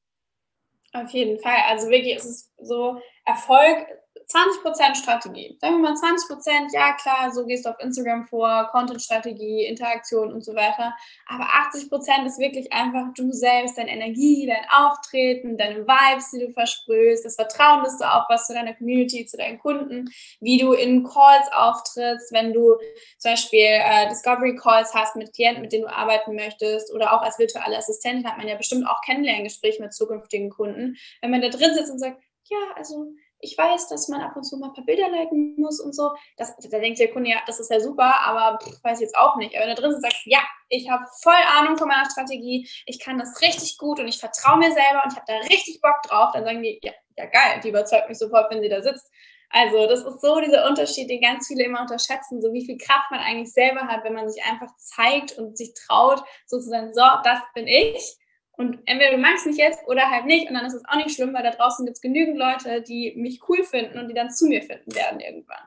Auf 0.93 1.11
jeden 1.11 1.39
Fall. 1.39 1.57
Also 1.71 1.89
wirklich 1.89 2.17
ist 2.17 2.27
es 2.27 2.53
so, 2.59 3.01
Erfolg 3.25 3.87
20% 4.33 4.95
Strategie. 4.95 5.57
Sagen 5.61 5.83
wir 5.83 5.91
mal 5.91 5.95
20%, 5.95 6.73
ja 6.73 6.95
klar, 6.95 7.31
so 7.33 7.45
gehst 7.45 7.67
du 7.67 7.71
auf 7.71 7.81
Instagram 7.81 8.25
vor, 8.25 8.69
Content-Strategie, 8.71 9.67
Interaktion 9.67 10.33
und 10.33 10.45
so 10.45 10.55
weiter. 10.55 10.95
Aber 11.27 11.45
80% 11.45 12.27
ist 12.27 12.39
wirklich 12.39 12.73
einfach 12.73 13.12
du 13.15 13.31
selbst, 13.33 13.77
deine 13.77 13.91
Energie, 13.91 14.47
dein 14.47 14.65
Auftreten, 14.71 15.57
deine 15.57 15.87
Vibes, 15.87 16.31
die 16.31 16.47
du 16.47 16.53
versprühst, 16.53 17.25
das 17.25 17.35
Vertrauen, 17.35 17.83
das 17.85 17.99
du 17.99 18.05
aufbaust 18.05 18.47
zu 18.47 18.55
deiner 18.55 18.75
Community, 18.75 19.27
zu 19.27 19.37
deinen 19.37 19.59
Kunden, 19.59 20.11
wie 20.41 20.59
du 20.59 20.73
in 20.73 21.05
Calls 21.05 21.47
auftrittst, 21.53 22.33
wenn 22.33 22.53
du 22.53 22.77
zum 23.19 23.33
Beispiel 23.33 23.61
äh, 23.61 24.09
Discovery 24.09 24.57
Calls 24.57 24.95
hast 24.95 25.17
mit 25.17 25.33
Klienten, 25.35 25.62
mit 25.62 25.73
denen 25.73 25.85
du 25.85 25.93
arbeiten 25.93 26.35
möchtest 26.35 26.93
oder 26.93 27.12
auch 27.12 27.23
als 27.23 27.39
virtuelle 27.39 27.77
Assistentin 27.77 28.29
hat 28.29 28.39
man 28.39 28.49
ja 28.49 28.57
bestimmt 28.57 28.87
auch 28.87 29.01
Kennenlerngespräche 29.03 29.83
mit 29.83 29.93
zukünftigen 29.93 30.51
Kunden. 30.51 30.97
Wenn 31.21 31.31
man 31.31 31.43
da 31.43 31.49
drin 31.49 31.75
sitzt 31.75 31.91
und 31.91 31.99
sagt, 31.99 32.23
ja, 32.49 32.59
also 32.77 33.12
ich 33.43 33.59
weiß, 33.59 33.89
dass 33.89 34.09
man 34.09 34.21
ab 34.21 34.37
und 34.37 34.45
zu 34.45 34.57
mal 34.57 34.69
ein 34.69 34.73
paar 34.73 34.85
Bilder 34.85 35.09
liken 35.11 35.57
muss 35.59 35.81
und 35.81 35.95
so. 35.95 36.13
Das, 36.37 36.57
da 36.57 36.79
denkt 36.79 37.01
der 37.01 37.13
Kunde, 37.13 37.31
ja, 37.31 37.43
das 37.47 37.59
ist 37.59 37.71
ja 37.71 37.81
super, 37.81 38.21
aber 38.25 38.59
pff, 38.59 38.83
weiß 38.85 38.99
ich 38.99 39.07
jetzt 39.07 39.17
auch 39.17 39.37
nicht. 39.37 39.55
Aber 39.57 39.67
wenn 39.67 39.75
du 39.75 39.83
drin 39.83 40.01
sagst, 40.01 40.23
ja, 40.27 40.39
ich 40.69 40.89
habe 40.89 41.05
voll 41.21 41.35
Ahnung 41.59 41.77
von 41.77 41.89
meiner 41.89 42.09
Strategie, 42.09 42.69
ich 42.87 43.01
kann 43.01 43.19
das 43.19 43.43
richtig 43.43 43.77
gut 43.79 43.99
und 43.99 44.07
ich 44.07 44.19
vertraue 44.19 44.59
mir 44.59 44.71
selber 44.71 45.03
und 45.05 45.13
ich 45.13 45.19
habe 45.19 45.27
da 45.27 45.37
richtig 45.39 45.81
Bock 45.83 46.01
drauf, 46.09 46.31
dann 46.33 46.45
sagen 46.45 46.63
die, 46.63 46.79
ja, 46.83 46.93
ja 47.17 47.27
geil, 47.27 47.61
die 47.63 47.71
überzeugt 47.71 48.09
mich 48.09 48.19
sofort, 48.19 48.51
wenn 48.53 48.63
sie 48.63 48.69
da 48.69 48.81
sitzt. 48.81 49.11
Also 49.51 49.87
das 49.87 50.03
ist 50.03 50.21
so 50.23 50.41
dieser 50.41 50.67
Unterschied, 50.67 51.11
den 51.11 51.21
ganz 51.21 51.49
viele 51.49 51.65
immer 51.65 51.83
unterschätzen, 51.83 52.41
so 52.41 52.53
wie 52.53 52.65
viel 52.65 52.79
Kraft 52.79 53.11
man 53.11 53.21
eigentlich 53.21 53.53
selber 53.53 53.83
hat, 53.83 54.05
wenn 54.05 54.15
man 54.15 54.31
sich 54.31 54.43
einfach 54.45 54.75
zeigt 54.79 55.37
und 55.37 55.59
sich 55.59 55.75
traut, 55.75 56.23
sozusagen, 56.47 56.95
so, 56.95 57.03
das 57.25 57.41
bin 57.55 57.67
ich 57.67 58.17
und 58.56 58.78
entweder 58.85 59.12
du 59.12 59.18
magst 59.18 59.47
mich 59.47 59.56
jetzt 59.56 59.80
oder 59.87 60.11
halt 60.11 60.26
nicht. 60.26 60.49
Und 60.49 60.54
dann 60.54 60.66
ist 60.66 60.75
es 60.75 60.85
auch 60.87 60.97
nicht 60.97 61.11
schlimm, 61.11 61.32
weil 61.35 61.42
da 61.42 61.50
draußen 61.50 61.87
gibt 61.87 61.97
es 61.97 62.02
genügend 62.02 62.37
Leute, 62.37 62.82
die 62.82 63.14
mich 63.16 63.40
cool 63.49 63.62
finden 63.64 63.99
und 63.99 64.09
die 64.09 64.14
dann 64.14 64.30
zu 64.30 64.47
mir 64.47 64.62
finden 64.62 64.94
werden 64.94 65.21
irgendwann. 65.21 65.62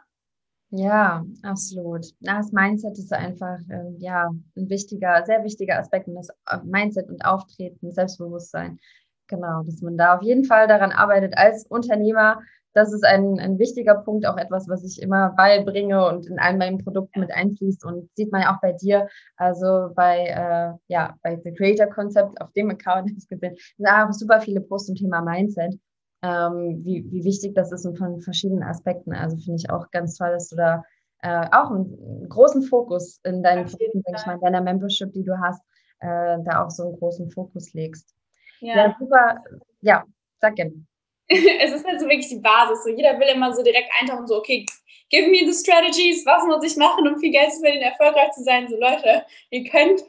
Ja, 0.69 1.25
absolut. 1.43 2.05
Das 2.19 2.51
Mindset 2.51 2.97
ist 2.97 3.13
einfach 3.13 3.57
ähm, 3.71 3.95
ja 3.99 4.29
ein 4.55 4.69
wichtiger, 4.69 5.23
sehr 5.25 5.43
wichtiger 5.43 5.79
Aspekt. 5.79 6.07
Und 6.07 6.15
das 6.15 6.29
äh, 6.29 6.57
Mindset 6.63 7.09
und 7.09 7.23
Auftreten, 7.25 7.91
Selbstbewusstsein. 7.91 8.79
Genau, 9.27 9.63
dass 9.63 9.81
man 9.81 9.97
da 9.97 10.17
auf 10.17 10.21
jeden 10.21 10.43
Fall 10.43 10.67
daran 10.67 10.91
arbeitet 10.91 11.35
als 11.37 11.65
Unternehmer, 11.65 12.41
das 12.75 12.91
ist 12.91 13.05
ein, 13.05 13.39
ein 13.39 13.58
wichtiger 13.58 13.96
Punkt, 13.96 14.27
auch 14.27 14.38
etwas, 14.38 14.67
was 14.67 14.84
ich 14.84 15.01
immer 15.01 15.29
beibringe 15.29 16.05
und 16.08 16.27
in 16.27 16.39
allen 16.39 16.58
meinen 16.58 16.77
Produkten 16.77 17.22
mit 17.22 17.32
einfließt 17.32 17.86
und 17.86 18.10
sieht 18.15 18.34
man 18.34 18.41
ja 18.41 18.53
auch 18.53 18.60
bei 18.62 18.74
dir, 18.74 19.08
also 19.38 19.91
bei, 19.96 20.25
äh, 20.27 20.77
ja, 20.88 21.15
bei 21.24 21.39
The 21.41 21.53
Creator 21.53 21.88
Concept, 21.88 22.39
auf 22.41 22.51
dem 22.51 22.70
Account 22.70 23.10
habe 23.10 23.17
ich 23.17 23.27
gesehen, 23.29 23.55
da 23.77 24.12
super 24.12 24.41
viele 24.41 24.60
Posts 24.60 24.88
zum 24.88 24.96
Thema 24.98 25.22
Mindset, 25.22 25.79
ähm, 26.22 26.82
wie, 26.84 27.10
wie 27.10 27.24
wichtig 27.24 27.55
das 27.55 27.72
ist 27.72 27.86
und 27.86 27.98
von 27.98 28.20
verschiedenen 28.20 28.64
Aspekten. 28.64 29.14
Also 29.14 29.38
finde 29.38 29.61
ich 29.64 29.70
auch 29.70 29.90
ganz 29.92 30.18
toll, 30.18 30.31
dass 30.31 30.50
du 30.50 30.57
da 30.57 30.83
äh, 31.22 31.48
auch 31.53 31.72
einen 31.72 32.27
großen 32.27 32.64
Fokus 32.64 33.22
in 33.24 33.42
deinen 33.42 33.66
Produkten, 33.66 34.03
denke 34.03 34.20
ich 34.20 34.25
mal, 34.25 34.35
in 34.35 34.42
deiner 34.42 34.61
Membership, 34.61 35.14
die 35.14 35.24
du 35.24 35.40
hast, 35.40 35.61
äh, 36.01 36.38
da 36.44 36.66
auch 36.66 36.70
so 36.70 36.83
einen 36.83 36.98
großen 36.98 37.31
Fokus 37.31 37.74
legst. 37.74 38.14
Ja, 38.59 38.75
ja 38.75 38.96
super. 39.00 39.42
Ja, 39.79 40.03
sag 40.42 40.55
gerne. 40.55 40.85
es 41.59 41.72
ist 41.72 41.85
halt 41.85 42.00
so 42.00 42.05
wirklich 42.05 42.29
die 42.29 42.40
Basis. 42.40 42.83
So, 42.83 42.90
jeder 42.90 43.20
will 43.20 43.27
immer 43.27 43.53
so 43.53 43.64
direkt 43.64 43.90
eintauchen, 44.00 44.27
so, 44.27 44.38
okay, 44.38 44.66
give 45.09 45.29
me 45.29 45.40
the 45.40 45.53
strategies, 45.53 46.25
was 46.25 46.46
muss 46.46 46.64
ich 46.64 46.77
machen, 46.77 47.07
um 47.07 47.20
viel 47.20 47.31
Geld 47.31 47.53
zu 47.53 47.61
verdienen, 47.61 47.83
erfolgreich 47.83 48.31
zu 48.31 48.44
sein. 48.44 48.68
So, 48.68 48.77
Leute, 48.77 49.25
ihr 49.50 49.70
könnt 49.70 50.03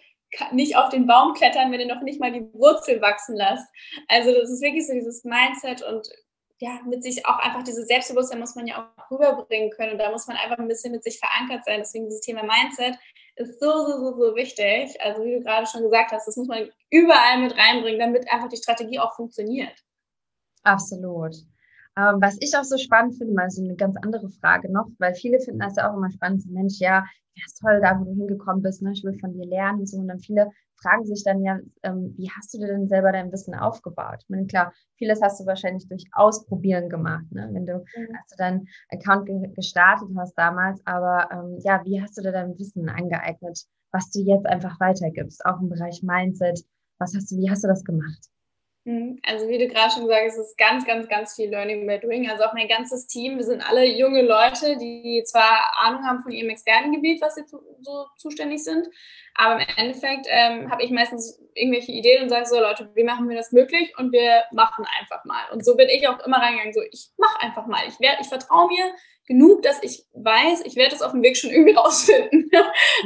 nicht 0.53 0.77
auf 0.77 0.91
den 0.91 1.07
Baum 1.07 1.33
klettern, 1.35 1.73
wenn 1.73 1.81
ihr 1.81 1.95
noch 1.95 2.03
nicht 2.03 2.21
mal 2.21 2.33
die 2.33 2.47
Wurzel 2.53 3.01
wachsen 3.01 3.37
lasst. 3.37 3.67
Also, 4.09 4.33
das 4.33 4.51
ist 4.51 4.63
wirklich 4.63 4.87
so 4.87 4.93
dieses 4.93 5.25
Mindset 5.25 5.83
und 5.83 6.09
ja, 6.59 6.81
mit 6.87 7.03
sich 7.03 7.27
auch 7.27 7.39
einfach 7.39 7.63
dieses 7.63 7.87
Selbstbewusstsein 7.87 8.41
muss 8.41 8.55
man 8.55 8.67
ja 8.67 8.91
auch 8.97 9.11
rüberbringen 9.11 9.71
können 9.71 9.93
und 9.93 9.99
da 9.99 10.11
muss 10.11 10.27
man 10.27 10.37
einfach 10.37 10.59
ein 10.59 10.69
bisschen 10.69 10.93
mit 10.93 11.05
sich 11.05 11.19
verankert 11.19 11.65
sein. 11.65 11.81
Deswegen 11.81 12.07
dieses 12.07 12.23
Thema 12.23 12.43
Mindset 12.43 12.99
ist 13.37 13.61
so, 13.61 13.71
so, 13.85 13.99
so, 13.99 14.17
so 14.17 14.37
wichtig. 14.37 14.99
Also 15.03 15.23
wie 15.23 15.35
du 15.35 15.43
gerade 15.43 15.67
schon 15.67 15.83
gesagt 15.83 16.13
hast, 16.13 16.27
das 16.27 16.37
muss 16.37 16.49
man 16.49 16.71
überall 16.91 17.39
mit 17.41 17.57
reinbringen, 17.57 18.01
damit 18.01 18.33
einfach 18.33 18.49
die 18.49 18.57
Strategie 18.57 18.99
auch 18.99 19.15
funktioniert. 19.15 19.75
Absolut. 20.67 21.37
Ähm, 21.97 22.17
was 22.21 22.37
ich 22.41 22.57
auch 22.57 22.65
so 22.65 22.77
spannend 22.77 23.17
finde, 23.17 23.35
mal 23.35 23.49
so 23.49 23.63
eine 23.63 23.77
ganz 23.77 23.97
andere 24.03 24.29
Frage 24.31 24.71
noch, 24.71 24.89
weil 24.99 25.15
viele 25.15 25.39
finden 25.41 25.61
das 25.61 25.77
ja 25.77 25.91
auch 25.91 25.97
immer 25.97 26.11
spannend, 26.11 26.43
so 26.43 26.51
Mensch, 26.51 26.79
ja, 26.79 27.05
ja, 27.35 27.43
ist 27.47 27.61
toll, 27.61 27.81
da 27.81 27.99
wo 27.99 28.05
du 28.05 28.13
hingekommen 28.13 28.63
bist, 28.63 28.83
ne? 28.83 28.93
ich 28.93 29.05
will 29.05 29.19
von 29.19 29.33
dir 29.33 29.47
lernen 29.47 29.81
und 29.81 29.89
so. 29.89 29.99
Und 29.99 30.09
dann 30.09 30.19
viele 30.19 30.51
fragen 30.83 31.07
sich 31.07 31.23
dann 31.25 31.43
ja, 31.43 31.59
ähm, 31.85 32.15
wie 32.17 32.31
hast 32.31 32.53
du 32.53 32.59
dir 32.59 32.67
denn 32.67 32.89
selber 32.89 33.13
dein 33.13 33.31
Wissen 33.31 33.55
aufgebaut? 33.55 34.19
Ich 34.23 34.29
meine, 34.29 34.47
klar, 34.47 34.73
vieles 34.97 35.23
hast 35.23 35.41
du 35.41 35.47
wahrscheinlich 35.47 35.89
durch 35.89 36.05
Ausprobieren 36.13 36.89
gemacht, 36.89 37.31
ne? 37.31 37.49
wenn 37.53 37.65
du, 37.65 37.75
mhm. 37.75 38.17
als 38.19 38.31
du 38.31 38.37
deinen 38.37 38.69
Account 38.91 39.27
ge 39.27 39.53
gestartet 39.55 40.09
hast 40.17 40.35
damals, 40.37 40.85
aber 40.87 41.29
ähm, 41.31 41.59
ja, 41.61 41.83
wie 41.85 42.03
hast 42.03 42.19
du 42.19 42.23
dir 42.23 42.33
dein 42.33 42.59
Wissen 42.59 42.89
angeeignet, 42.89 43.65
was 43.93 44.11
du 44.11 44.21
jetzt 44.21 44.47
einfach 44.47 44.81
weitergibst, 44.81 45.45
auch 45.47 45.61
im 45.61 45.69
Bereich 45.69 46.03
Mindset? 46.03 46.65
Was 46.99 47.15
hast 47.15 47.31
du, 47.31 47.37
wie 47.37 47.51
hast 47.51 47.63
du 47.63 47.69
das 47.69 47.85
gemacht? 47.85 48.31
Mhm. 48.87 49.19
Also 49.27 49.49
wie 49.49 49.59
du 49.59 49.67
gerade 49.67 49.91
schon 49.91 50.05
gesagt 50.05 50.27
hast, 50.27 50.39
es 50.39 50.51
ist 50.51 50.59
ganz, 50.59 50.87
ganz, 50.87 51.09
ganz 51.09 51.35
viel 51.35 51.51
Learning 51.51 51.85
by 51.89 51.99
Doing. 51.99 52.31
Also 52.31 52.45
auch 52.45 52.53
mein 52.53 52.69
ganzes 52.69 53.09
Team, 53.09 53.37
wir 53.37 53.45
sind 53.45 53.61
alle 53.69 53.85
junge 53.85 54.23
Leute, 54.23 54.77
die 54.79 55.25
zwar 55.27 55.73
Ahnung 55.81 56.07
haben 56.07 56.21
von 56.21 56.31
ihrem 56.31 56.51
Expertengebiet, 56.51 57.21
was 57.21 57.35
sie 57.35 57.45
zu, 57.47 57.61
so 57.81 58.07
zuständig 58.17 58.63
sind, 58.63 58.87
aber 59.35 59.61
im 59.61 59.67
Endeffekt 59.77 60.27
ähm, 60.31 60.71
habe 60.71 60.85
ich 60.85 60.93
meistens 60.93 61.43
irgendwelche 61.55 61.91
Ideen 61.91 62.23
und 62.23 62.29
sage 62.29 62.47
so, 62.47 62.61
Leute, 62.61 62.89
wie 62.95 63.03
machen 63.03 63.29
wir 63.29 63.37
das 63.37 63.51
möglich? 63.51 63.93
Und 63.99 64.13
wir 64.13 64.45
machen 64.53 64.87
einfach 65.01 65.25
mal. 65.25 65.51
Und 65.53 65.65
so 65.65 65.77
bin 65.77 65.89
ich 65.89 66.07
auch 66.07 66.25
immer 66.25 66.39
reingegangen, 66.39 66.73
so, 66.73 66.81
ich 66.89 67.09
mache 67.19 67.41
einfach 67.43 67.67
mal. 67.67 67.83
Ich, 67.89 67.97
ich 67.99 68.29
vertraue 68.29 68.69
mir, 68.69 68.93
genug, 69.27 69.63
dass 69.63 69.83
ich 69.83 70.05
weiß, 70.13 70.63
ich 70.65 70.77
werde 70.77 70.95
es 70.95 71.03
auf 71.03 71.13
dem 71.13 71.23
Weg 71.23 71.37
schon 71.37 71.51
irgendwie 71.51 71.73
rausfinden. 71.77 72.51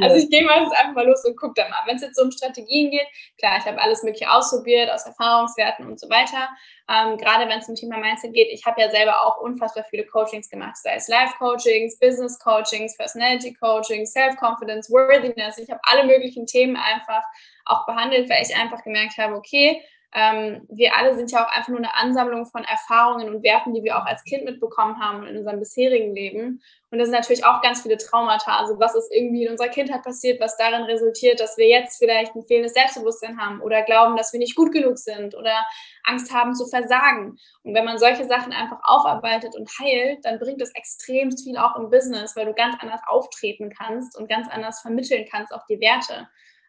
also 0.01 0.15
ich 0.15 0.29
gehe 0.29 0.43
meistens 0.43 0.71
einfach 0.73 0.93
mal 0.93 1.07
los 1.07 1.25
und 1.25 1.35
gucke 1.37 1.53
da 1.55 1.67
mal. 1.67 1.81
Wenn 1.85 1.95
es 1.95 2.03
jetzt 2.03 2.15
so 2.15 2.23
um 2.23 2.31
Strategien 2.31 2.91
geht, 2.91 3.07
klar, 3.37 3.57
ich 3.57 3.65
habe 3.65 3.81
alles 3.81 4.03
Mögliche 4.03 4.31
ausprobiert, 4.31 4.89
aus 4.91 5.05
Erfahrungswerten 5.05 5.87
und 5.87 5.99
so 5.99 6.09
weiter. 6.09 6.49
Ähm, 6.89 7.17
gerade 7.17 7.49
wenn 7.49 7.59
es 7.59 7.69
um 7.69 7.75
Thema 7.75 7.97
Mindset 7.97 8.33
geht, 8.33 8.49
ich 8.51 8.65
habe 8.65 8.81
ja 8.81 8.89
selber 8.89 9.25
auch 9.25 9.37
unfassbar 9.41 9.83
viele 9.89 10.05
Coachings 10.05 10.49
gemacht, 10.49 10.77
sei 10.77 10.95
es 10.95 11.07
Life-Coachings, 11.07 11.97
Business-Coachings, 11.99 12.97
Personality-Coachings, 12.97 14.11
Self-Confidence, 14.11 14.91
Worthiness. 14.91 15.57
Ich 15.57 15.69
habe 15.69 15.81
alle 15.83 16.05
möglichen 16.05 16.45
Themen 16.45 16.75
einfach 16.75 17.23
auch 17.65 17.85
behandelt, 17.85 18.29
weil 18.29 18.43
ich 18.43 18.55
einfach 18.55 18.83
gemerkt 18.83 19.17
habe, 19.17 19.35
okay, 19.35 19.81
ähm, 20.13 20.67
wir 20.69 20.95
alle 20.95 21.15
sind 21.15 21.31
ja 21.31 21.45
auch 21.45 21.51
einfach 21.51 21.69
nur 21.69 21.77
eine 21.77 21.95
Ansammlung 21.95 22.45
von 22.45 22.65
Erfahrungen 22.65 23.33
und 23.33 23.43
Werten, 23.43 23.73
die 23.73 23.83
wir 23.83 23.97
auch 23.97 24.05
als 24.05 24.23
Kind 24.25 24.43
mitbekommen 24.43 24.99
haben 24.99 25.25
in 25.25 25.37
unserem 25.37 25.59
bisherigen 25.59 26.13
Leben. 26.13 26.61
Und 26.89 26.99
das 26.99 27.07
sind 27.07 27.17
natürlich 27.17 27.45
auch 27.45 27.61
ganz 27.61 27.81
viele 27.81 27.95
Traumata. 27.95 28.57
Also 28.57 28.77
was 28.77 28.93
ist 28.93 29.09
irgendwie 29.09 29.45
in 29.45 29.51
unserer 29.51 29.69
Kindheit 29.69 30.03
passiert, 30.03 30.41
was 30.41 30.57
darin 30.57 30.83
resultiert, 30.83 31.39
dass 31.39 31.55
wir 31.57 31.69
jetzt 31.69 31.97
vielleicht 31.97 32.35
ein 32.35 32.43
fehlendes 32.43 32.73
Selbstbewusstsein 32.73 33.39
haben 33.39 33.61
oder 33.61 33.83
glauben, 33.83 34.17
dass 34.17 34.33
wir 34.33 34.39
nicht 34.39 34.57
gut 34.57 34.73
genug 34.73 34.97
sind 34.97 35.33
oder 35.33 35.65
Angst 36.03 36.33
haben 36.33 36.55
zu 36.55 36.67
versagen. 36.67 37.37
Und 37.63 37.73
wenn 37.73 37.85
man 37.85 37.97
solche 37.97 38.25
Sachen 38.25 38.51
einfach 38.51 38.79
aufarbeitet 38.83 39.55
und 39.55 39.69
heilt, 39.79 40.25
dann 40.25 40.39
bringt 40.39 40.59
das 40.59 40.75
extrem 40.75 41.31
viel 41.31 41.57
auch 41.57 41.77
im 41.77 41.89
Business, 41.89 42.35
weil 42.35 42.47
du 42.47 42.53
ganz 42.53 42.75
anders 42.81 42.99
auftreten 43.07 43.69
kannst 43.69 44.17
und 44.17 44.27
ganz 44.27 44.49
anders 44.49 44.81
vermitteln 44.81 45.25
kannst, 45.31 45.53
auch 45.53 45.65
die 45.69 45.79
Werte. 45.79 46.27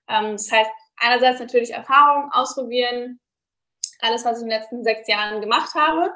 Ähm, 0.09 0.33
das 0.33 0.53
heißt, 0.53 0.71
einerseits 0.97 1.41
natürlich 1.41 1.73
Erfahrung 1.73 2.31
ausprobieren, 2.31 3.19
alles, 4.03 4.25
was 4.25 4.39
ich 4.39 4.45
in 4.45 4.51
den 4.51 4.59
letzten 4.59 4.85
sechs 4.85 5.09
Jahren 5.09 5.41
gemacht 5.41 5.75
habe. 5.75 6.13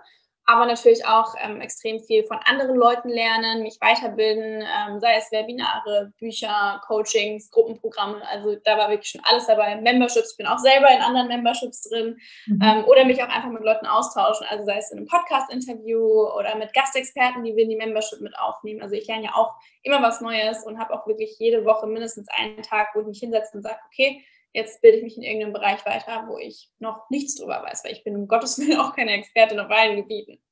aber 0.49 0.64
natürlich 0.64 1.05
auch 1.05 1.35
ähm, 1.42 1.61
extrem 1.61 1.99
viel 1.99 2.22
von 2.22 2.38
anderen 2.44 2.77
Leuten 2.77 3.09
lernen, 3.09 3.62
mich 3.62 3.79
weiterbilden, 3.81 4.62
ähm, 4.62 5.01
sei 5.01 5.16
es 5.16 5.33
Webinare, 5.33 6.12
Bücher, 6.20 6.81
Coachings, 6.87 7.51
Gruppenprogramme. 7.51 8.22
Also 8.29 8.55
da 8.64 8.79
war 8.79 8.88
wirklich 8.88 9.11
schon 9.11 9.22
alles 9.25 9.46
dabei. 9.49 9.75
Memberships, 9.75 10.31
ich 10.33 10.37
bin 10.37 10.46
auch 10.46 10.59
selber 10.59 10.88
in 10.92 11.01
anderen 11.01 11.27
Memberships 11.27 11.88
drin 11.88 12.16
mhm. 12.46 12.61
ähm, 12.62 12.85
oder 12.85 13.05
mich 13.05 13.20
auch 13.25 13.29
einfach 13.29 13.51
mit 13.51 13.64
Leuten 13.64 13.87
austauschen. 13.87 14.46
Also 14.49 14.64
sei 14.64 14.79
es 14.79 14.92
in 14.92 14.99
einem 14.99 15.09
Podcast-Interview 15.09 15.99
oder 16.38 16.55
mit 16.57 16.72
Gastexperten, 16.72 17.42
die 17.42 17.57
wir 17.57 17.64
in 17.64 17.70
die 17.70 17.77
Membership 17.77 18.20
mit 18.20 18.38
aufnehmen. 18.38 18.83
Also 18.83 18.94
ich 18.94 19.09
lerne 19.09 19.25
ja 19.25 19.35
auch 19.35 19.53
immer 19.83 20.01
was 20.01 20.20
Neues 20.20 20.64
und 20.64 20.79
habe 20.79 20.94
auch 20.94 21.09
wirklich 21.09 21.37
jede 21.40 21.64
Woche 21.64 21.88
mindestens 21.88 22.29
einen 22.29 22.62
Tag, 22.62 22.90
wo 22.94 23.01
ich 23.01 23.07
mich 23.07 23.18
hinsetze 23.18 23.57
und 23.57 23.62
sage, 23.64 23.81
okay, 23.87 24.25
jetzt 24.57 24.81
bilde 24.81 24.99
ich 24.99 25.05
mich 25.05 25.16
in 25.19 25.23
irgendeinem 25.23 25.53
Bereich 25.53 25.85
weiter, 25.85 26.25
wo 26.27 26.38
ich 26.38 26.71
noch 26.79 27.09
nichts 27.11 27.37
drüber 27.37 27.62
weiß, 27.62 27.85
weil 27.85 27.92
ich 27.92 28.03
bin 28.03 28.16
um 28.16 28.27
Gottes 28.27 28.59
Willen 28.59 28.81
auch 28.81 28.97
keine 28.97 29.12
Expertin 29.12 29.61
auf 29.61 29.71
allen 29.71 29.97
Gebieten. 29.97 30.42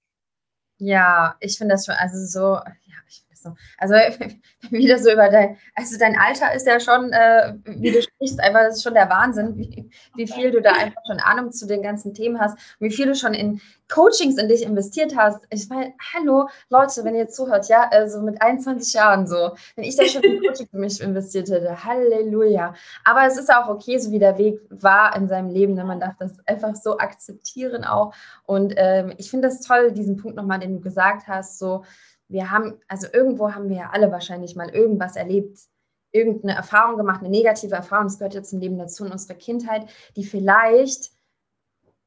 Ja, 0.79 1.37
ich 1.41 1.57
finde 1.57 1.75
das 1.75 1.87
schon, 1.87 1.95
also 1.95 2.25
so, 2.27 2.57
ja, 2.57 2.97
ich 3.09 3.21
finde 3.21 3.34
so, 3.45 3.55
also 3.79 3.95
wieder 4.71 4.99
so 4.99 5.13
über 5.13 5.29
dein, 5.29 5.57
also 5.75 5.99
dein 5.99 6.19
Alter 6.19 6.55
ist 6.55 6.67
ja 6.67 6.81
schon, 6.81 7.13
äh, 7.13 7.55
wie 7.65 7.93
du 7.93 8.03
sprichst, 8.03 8.41
einfach, 8.41 8.61
das 8.61 8.77
ist 8.77 8.83
schon 8.83 8.95
der 8.95 9.11
Wahnsinn, 9.11 9.57
wie, 9.57 9.91
wie 10.17 10.27
viel 10.27 10.51
du 10.51 10.61
da 10.61 10.73
einfach 10.73 11.03
schon 11.07 11.21
Ahnung 11.21 11.53
zu 11.53 11.67
den 11.67 11.83
ganzen 11.83 12.15
Themen 12.15 12.41
hast, 12.41 12.59
wie 12.81 12.91
viel 12.91 13.07
du 13.07 13.15
schon 13.15 13.35
in 13.35 13.61
Coachings 13.93 14.39
in 14.39 14.49
dich 14.49 14.63
investiert 14.63 15.15
hast. 15.17 15.45
Ich 15.51 15.69
meine, 15.69 15.93
hallo 16.15 16.49
Leute, 16.71 17.05
wenn 17.05 17.15
ihr 17.15 17.23
jetzt 17.23 17.37
zuhört, 17.37 17.69
ja, 17.69 17.89
also 17.91 18.23
mit 18.23 18.41
21 18.41 18.95
Jahren 18.95 19.27
so, 19.27 19.53
wenn 19.77 19.85
ich 19.85 19.97
da 19.97 20.07
schon 20.07 20.23
in 20.23 20.43
Coaching 20.47 20.69
für 20.69 20.79
mich 20.79 21.01
investiert 21.01 21.51
hätte, 21.51 21.85
Halleluja. 21.85 22.75
Aber 23.05 23.27
es 23.27 23.37
ist 23.37 23.55
auch 23.55 23.69
okay, 23.69 23.99
so 23.99 24.11
wie 24.11 24.19
der 24.19 24.39
Weg 24.39 24.61
war 24.71 25.15
in 25.17 25.29
seinem 25.29 25.51
Leben, 25.51 25.75
ne? 25.75 25.85
man 25.85 26.01
darf 26.01 26.17
das 26.19 26.33
einfach 26.47 26.75
so 26.75 26.99
akzeptieren 26.99 27.85
auch. 27.85 28.15
Und 28.47 28.75
ähm, 28.77 29.13
ich 29.19 29.31
finde 29.31 29.49
das 29.49 29.61
toll, 29.61 29.93
diesen 29.93 30.17
Punkt 30.17 30.37
nochmal, 30.37 30.61
den 30.61 30.75
du 30.75 30.81
gesagt 30.81 31.29
hast, 31.29 31.59
so, 31.59 31.85
wir 32.35 32.51
haben, 32.51 32.81
also 32.89 33.07
irgendwo 33.13 33.53
haben 33.55 33.69
wir 33.69 33.77
ja 33.77 33.91
alle 33.93 34.11
wahrscheinlich 34.11 34.57
mal 34.57 34.69
irgendwas 34.69 35.15
erlebt, 35.15 35.57
irgendeine 36.11 36.57
Erfahrung 36.57 36.97
gemacht, 36.97 37.21
eine 37.21 37.31
negative 37.31 37.77
Erfahrung, 37.77 38.07
das 38.07 38.19
gehört 38.19 38.35
ja 38.35 38.43
zum 38.43 38.59
Leben 38.59 38.77
dazu 38.77 39.05
in 39.05 39.13
unserer 39.13 39.37
Kindheit, 39.37 39.89
die 40.17 40.25
vielleicht 40.25 41.13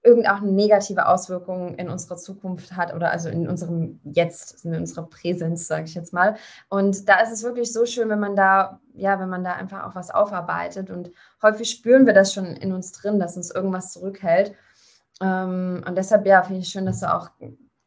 irgendeine 0.03 0.51
negative 0.51 1.07
Auswirkungen 1.07 1.75
in 1.75 1.89
unserer 1.89 2.17
Zukunft 2.17 2.75
hat 2.75 2.93
oder 2.93 3.09
also 3.11 3.29
in 3.29 3.47
unserem 3.47 4.01
Jetzt, 4.03 4.65
in 4.65 4.75
unserer 4.75 5.03
Präsenz, 5.03 5.67
sage 5.67 5.85
ich 5.85 5.95
jetzt 5.95 6.13
mal. 6.13 6.35
Und 6.69 7.07
da 7.07 7.21
ist 7.21 7.31
es 7.31 7.43
wirklich 7.43 7.71
so 7.71 7.85
schön, 7.85 8.09
wenn 8.09 8.19
man 8.19 8.35
da, 8.35 8.81
ja, 8.93 9.19
wenn 9.19 9.29
man 9.29 9.45
da 9.45 9.53
einfach 9.53 9.85
auch 9.85 9.95
was 9.95 10.11
aufarbeitet. 10.11 10.89
Und 10.89 11.11
häufig 11.41 11.69
spüren 11.69 12.05
wir 12.05 12.13
das 12.13 12.33
schon 12.33 12.45
in 12.45 12.73
uns 12.73 12.91
drin, 12.91 13.19
dass 13.19 13.37
uns 13.37 13.51
irgendwas 13.51 13.91
zurückhält. 13.91 14.53
Ähm, 15.21 15.83
und 15.85 15.97
deshalb, 15.97 16.25
ja, 16.25 16.43
finde 16.43 16.61
ich 16.61 16.69
schön, 16.69 16.85
dass 16.85 16.99
du 16.99 17.13
auch 17.13 17.29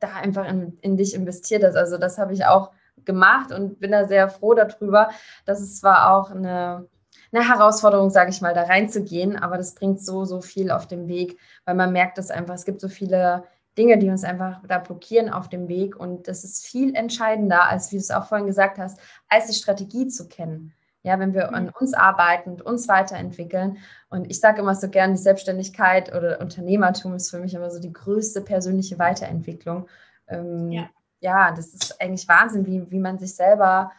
da 0.01 0.09
einfach 0.15 0.49
in, 0.49 0.79
in 0.81 0.97
dich 0.97 1.15
investiert 1.15 1.63
hast. 1.65 1.77
Also 1.77 1.99
das 1.99 2.19
habe 2.19 2.33
ich 2.33 2.47
auch 2.47 2.73
gemacht 3.05 3.53
und 3.53 3.81
bin 3.81 3.93
da 3.93 4.07
sehr 4.07 4.29
froh 4.29 4.55
darüber, 4.55 5.11
dass 5.45 5.61
es 5.61 5.79
zwar 5.79 6.13
auch 6.13 6.31
eine 6.31 6.89
eine 7.33 7.49
Herausforderung, 7.49 8.11
sage 8.11 8.31
ich 8.31 8.41
mal, 8.41 8.55
da 8.55 8.65
reinzugehen, 8.65 9.37
aber 9.37 9.57
das 9.57 9.75
bringt 9.75 10.05
so, 10.05 10.25
so 10.25 10.41
viel 10.41 10.71
auf 10.71 10.87
dem 10.87 11.07
Weg, 11.07 11.39
weil 11.65 11.75
man 11.75 11.93
merkt 11.93 12.19
dass 12.19 12.31
einfach, 12.31 12.55
es 12.55 12.65
gibt 12.65 12.81
so 12.81 12.89
viele 12.89 13.45
Dinge, 13.79 13.99
die 13.99 14.11
uns 14.11 14.25
einfach 14.25 14.61
da 14.67 14.79
blockieren 14.79 15.31
auf 15.31 15.49
dem 15.49 15.69
Weg 15.69 15.97
und 15.97 16.27
das 16.27 16.43
ist 16.43 16.67
viel 16.67 16.95
entscheidender, 16.95 17.69
als 17.69 17.93
wie 17.93 17.97
du 17.97 18.01
es 18.01 18.11
auch 18.11 18.27
vorhin 18.27 18.47
gesagt 18.47 18.79
hast, 18.79 18.99
als 19.29 19.47
die 19.47 19.55
Strategie 19.55 20.09
zu 20.09 20.29
kennen. 20.29 20.75
Ja, 21.03 21.19
wenn 21.19 21.33
wir 21.33 21.55
an 21.55 21.65
mhm. 21.65 21.73
uns 21.81 21.95
arbeiten 21.95 22.51
und 22.51 22.63
uns 22.63 22.87
weiterentwickeln. 22.87 23.79
Und 24.11 24.31
ich 24.31 24.39
sage 24.39 24.61
immer 24.61 24.75
so 24.75 24.89
gern, 24.89 25.13
die 25.13 25.21
Selbstständigkeit 25.21 26.15
oder 26.15 26.41
Unternehmertum 26.41 27.15
ist 27.15 27.31
für 27.31 27.39
mich 27.39 27.55
immer 27.55 27.71
so 27.71 27.81
die 27.81 27.93
größte 27.93 28.43
persönliche 28.43 28.99
Weiterentwicklung. 28.99 29.89
Ähm, 30.29 30.71
ja. 30.71 30.91
ja. 31.21 31.53
das 31.53 31.73
ist 31.73 32.01
eigentlich 32.03 32.29
Wahnsinn, 32.29 32.67
wie, 32.67 32.91
wie 32.91 32.99
man 32.99 33.19
sich 33.19 33.35
selber 33.35 33.93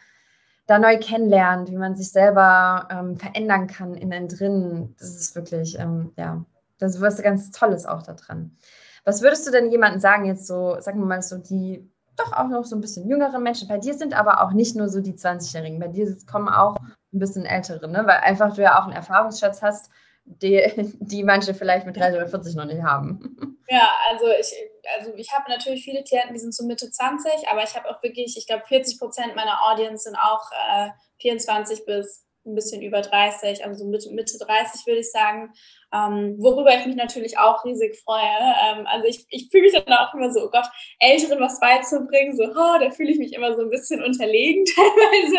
da 0.68 0.80
neu 0.80 0.98
kennenlernt, 1.00 1.70
wie 1.70 1.78
man 1.78 1.96
sich 1.96 2.12
selber 2.12 2.88
ähm, 2.90 3.18
verändern 3.18 3.68
kann 3.68 3.96
innen 3.96 4.28
drin. 4.28 4.96
Das 5.00 5.10
ist 5.10 5.36
wirklich, 5.36 5.78
ähm, 5.80 6.14
ja, 6.18 6.46
das 6.78 6.96
ist 6.96 7.02
was 7.02 7.22
ganz 7.22 7.52
Tolles 7.52 7.86
auch 7.86 8.04
daran. 8.04 8.56
Was 9.04 9.22
würdest 9.22 9.48
du 9.48 9.52
denn 9.52 9.72
jemandem 9.72 10.00
sagen, 10.00 10.26
jetzt 10.26 10.48
so, 10.48 10.80
sagen 10.80 11.00
wir 11.00 11.06
mal 11.06 11.22
so, 11.22 11.38
die 11.38 11.91
doch 12.18 12.34
auch 12.34 12.48
noch 12.48 12.66
so 12.66 12.76
ein 12.76 12.82
bisschen 12.82 13.08
jüngere 13.10 13.40
Menschen, 13.40 13.68
bei 13.68 13.78
dir 13.78 13.94
sind 13.94 14.14
aber 14.14 14.44
auch 14.44 14.52
nicht 14.52 14.76
nur 14.76 14.90
so 14.90 15.02
die 15.02 15.14
20-Jährigen, 15.14 15.80
bei 15.80 15.88
dir 15.88 16.16
kommen 16.30 16.50
auch 16.50 16.76
ein 17.14 17.20
bisschen 17.20 17.46
ältere, 17.46 17.88
ne? 17.88 18.06
weil 18.06 18.20
einfach 18.20 18.56
du 18.56 18.62
ja 18.62 18.80
auch 18.80 18.86
einen 18.86 18.94
Erfahrungsschatz 18.94 19.62
hast, 19.62 19.90
die, 20.26 20.62
die 21.00 21.24
manche 21.24 21.54
vielleicht 21.54 21.86
mit 21.86 21.98
30 21.98 22.18
oder 22.18 22.28
40 22.28 22.56
noch 22.56 22.66
nicht 22.66 22.84
haben. 22.84 23.58
Ja, 23.72 23.90
also 24.10 24.26
ich, 24.38 24.54
also 24.98 25.14
ich 25.16 25.32
habe 25.32 25.50
natürlich 25.50 25.86
viele 25.86 26.04
Klienten, 26.04 26.34
die 26.34 26.42
sind 26.42 26.54
so 26.54 26.66
Mitte 26.66 26.92
20, 26.92 27.48
aber 27.50 27.64
ich 27.64 27.74
habe 27.74 27.90
auch 27.90 28.04
wirklich, 28.04 28.36
ich 28.38 28.46
glaube, 28.46 28.66
40 28.68 29.00
Prozent 29.00 29.34
meiner 29.34 29.64
Audience 29.64 30.04
sind 30.04 30.18
auch 30.18 30.52
äh, 30.52 30.90
24 31.22 31.86
bis 31.86 32.26
ein 32.46 32.54
bisschen 32.54 32.82
über 32.82 33.02
30, 33.02 33.64
also 33.64 33.86
Mitte, 33.86 34.10
Mitte 34.12 34.38
30 34.38 34.86
würde 34.86 35.00
ich 35.00 35.10
sagen. 35.10 35.54
Ähm, 35.94 36.36
worüber 36.40 36.74
ich 36.78 36.86
mich 36.86 36.96
natürlich 36.96 37.38
auch 37.38 37.66
riesig 37.66 38.00
freue. 38.04 38.22
Ähm, 38.22 38.88
also 38.88 39.06
ich, 39.08 39.26
ich 39.30 39.50
fühle 39.52 39.64
mich 39.64 39.74
dann 39.74 39.94
auch 39.94 40.14
immer 40.14 40.32
so, 40.32 40.46
oh 40.46 40.50
Gott, 40.50 40.66
Älteren 41.00 41.40
was 41.40 41.60
beizubringen, 41.60 42.36
so, 42.36 42.44
oh, 42.44 42.78
da 42.80 42.92
fühle 42.92 43.12
ich 43.12 43.20
mich 43.20 43.34
immer 43.34 43.54
so 43.56 43.62
ein 43.62 43.70
bisschen 43.70 44.02
unterlegen 44.02 44.64
teilweise. 44.76 45.38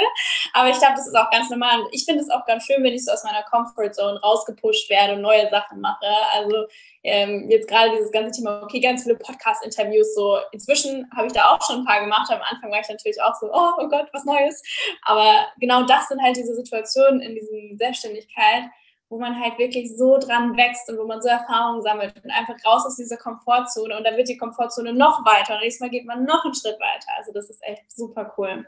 Aber 0.52 0.68
ich 0.68 0.78
glaube, 0.78 0.94
das 0.96 1.06
ist 1.06 1.16
auch 1.16 1.30
ganz 1.30 1.48
normal. 1.48 1.80
Und 1.80 1.88
ich 1.92 2.04
finde 2.04 2.22
es 2.22 2.30
auch 2.30 2.44
ganz 2.44 2.64
schön, 2.64 2.82
wenn 2.82 2.92
ich 2.92 3.04
so 3.04 3.12
aus 3.12 3.24
meiner 3.24 3.42
Comfortzone 3.44 4.20
rausgepusht 4.20 4.90
werde 4.90 5.14
und 5.14 5.22
neue 5.22 5.48
Sachen 5.50 5.80
mache. 5.80 6.06
Also 6.34 6.66
ähm, 7.04 7.48
jetzt 7.50 7.68
gerade 7.68 7.90
dieses 7.92 8.12
ganze 8.12 8.38
Thema, 8.38 8.62
okay, 8.62 8.80
ganz 8.80 9.02
viele 9.02 9.16
Podcast-Interviews, 9.16 10.14
so 10.14 10.38
inzwischen 10.52 11.10
habe 11.16 11.26
ich 11.26 11.32
da 11.32 11.46
auch 11.46 11.62
schon 11.66 11.80
ein 11.80 11.84
paar 11.84 12.00
gemacht. 12.00 12.30
Am 12.30 12.42
Anfang 12.42 12.70
war 12.70 12.80
ich 12.80 12.88
natürlich 12.88 13.20
auch 13.22 13.34
so, 13.40 13.46
oh, 13.52 13.72
oh 13.78 13.88
Gott, 13.88 14.08
was 14.12 14.24
Neues. 14.24 14.62
Aber 15.02 15.46
genau 15.58 15.84
das 15.84 16.08
sind 16.08 16.22
halt 16.22 16.36
diese 16.36 16.54
Situationen 16.54 17.20
in 17.20 17.34
dieser 17.34 17.76
Selbstständigkeit, 17.76 18.64
wo 19.12 19.18
man 19.18 19.38
halt 19.38 19.58
wirklich 19.58 19.94
so 19.94 20.16
dran 20.16 20.56
wächst 20.56 20.88
und 20.88 20.96
wo 20.96 21.04
man 21.04 21.20
so 21.20 21.28
Erfahrungen 21.28 21.82
sammelt 21.82 22.14
und 22.24 22.30
einfach 22.30 22.54
raus 22.64 22.86
aus 22.86 22.96
dieser 22.96 23.18
Komfortzone 23.18 23.94
und 23.94 24.04
dann 24.04 24.16
wird 24.16 24.26
die 24.26 24.38
Komfortzone 24.38 24.94
noch 24.94 25.26
weiter 25.26 25.54
und 25.54 25.60
nächstes 25.60 25.80
Mal 25.82 25.90
geht 25.90 26.06
man 26.06 26.24
noch 26.24 26.42
einen 26.46 26.54
Schritt 26.54 26.80
weiter. 26.80 27.08
Also 27.18 27.30
das 27.30 27.50
ist 27.50 27.62
echt 27.62 27.92
super 27.92 28.32
cool. 28.38 28.66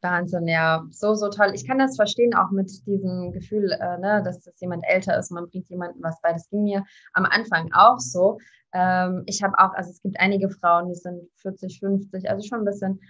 Wahnsinn, 0.00 0.46
ja, 0.46 0.84
so, 0.90 1.14
so 1.14 1.28
toll. 1.28 1.52
Ich 1.54 1.66
kann 1.66 1.78
das 1.78 1.96
verstehen, 1.96 2.34
auch 2.34 2.50
mit 2.50 2.70
diesem 2.86 3.32
Gefühl, 3.32 3.72
äh, 3.72 3.98
ne, 3.98 4.22
dass 4.24 4.40
das 4.40 4.60
jemand 4.60 4.84
älter 4.86 5.18
ist, 5.18 5.30
man 5.30 5.48
bringt 5.48 5.68
jemandem 5.68 6.02
was 6.02 6.20
bei. 6.20 6.32
Das 6.32 6.48
ging 6.50 6.62
mir 6.62 6.84
am 7.14 7.24
Anfang 7.24 7.70
auch 7.72 7.98
so. 7.98 8.38
Ähm, 8.72 9.24
ich 9.26 9.42
habe 9.42 9.58
auch, 9.58 9.72
also 9.74 9.90
es 9.90 10.02
gibt 10.02 10.20
einige 10.20 10.50
Frauen, 10.50 10.88
die 10.88 10.94
sind 10.94 11.28
40, 11.36 11.80
50, 11.80 12.30
also 12.30 12.46
schon 12.46 12.60
ein 12.60 12.64
bisschen 12.64 13.00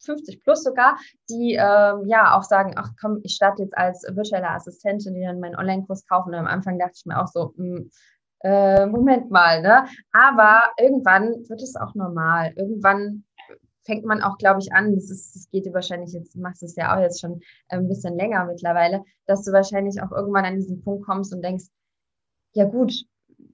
50 0.00 0.42
plus 0.44 0.62
sogar, 0.62 0.96
die 1.28 1.54
ähm, 1.54 2.04
ja 2.06 2.36
auch 2.36 2.44
sagen, 2.44 2.74
ach 2.76 2.90
komm, 3.00 3.20
ich 3.24 3.34
starte 3.34 3.62
jetzt 3.62 3.76
als 3.76 4.04
virtuelle 4.08 4.50
Assistentin, 4.50 5.14
die 5.14 5.22
dann 5.22 5.40
meinen 5.40 5.56
Online-Kurs 5.56 6.06
kaufen. 6.06 6.30
Und 6.30 6.36
am 6.36 6.46
Anfang 6.46 6.78
dachte 6.78 6.94
ich 6.96 7.06
mir 7.06 7.20
auch 7.20 7.26
so, 7.26 7.52
mh, 7.56 7.76
hm, 7.76 7.90
äh, 8.40 8.86
Moment 8.86 9.30
mal, 9.30 9.62
ne? 9.62 9.86
Aber 10.12 10.62
irgendwann 10.78 11.30
wird 11.48 11.60
es 11.60 11.74
auch 11.74 11.94
normal. 11.94 12.52
Irgendwann 12.54 13.24
fängt 13.88 14.04
man 14.04 14.22
auch, 14.22 14.36
glaube 14.36 14.60
ich, 14.60 14.72
an, 14.72 14.94
das, 14.94 15.10
ist, 15.10 15.34
das 15.34 15.50
geht 15.50 15.64
dir 15.64 15.72
wahrscheinlich 15.72 16.12
jetzt, 16.12 16.34
du 16.34 16.40
machst 16.40 16.62
es 16.62 16.76
ja 16.76 16.94
auch 16.94 17.00
jetzt 17.00 17.20
schon 17.20 17.40
ein 17.68 17.88
bisschen 17.88 18.16
länger 18.16 18.44
mittlerweile, 18.44 19.02
dass 19.26 19.44
du 19.44 19.52
wahrscheinlich 19.52 20.00
auch 20.02 20.12
irgendwann 20.12 20.44
an 20.44 20.56
diesen 20.56 20.84
Punkt 20.84 21.06
kommst 21.06 21.32
und 21.32 21.42
denkst, 21.42 21.64
ja 22.52 22.66
gut, 22.66 22.92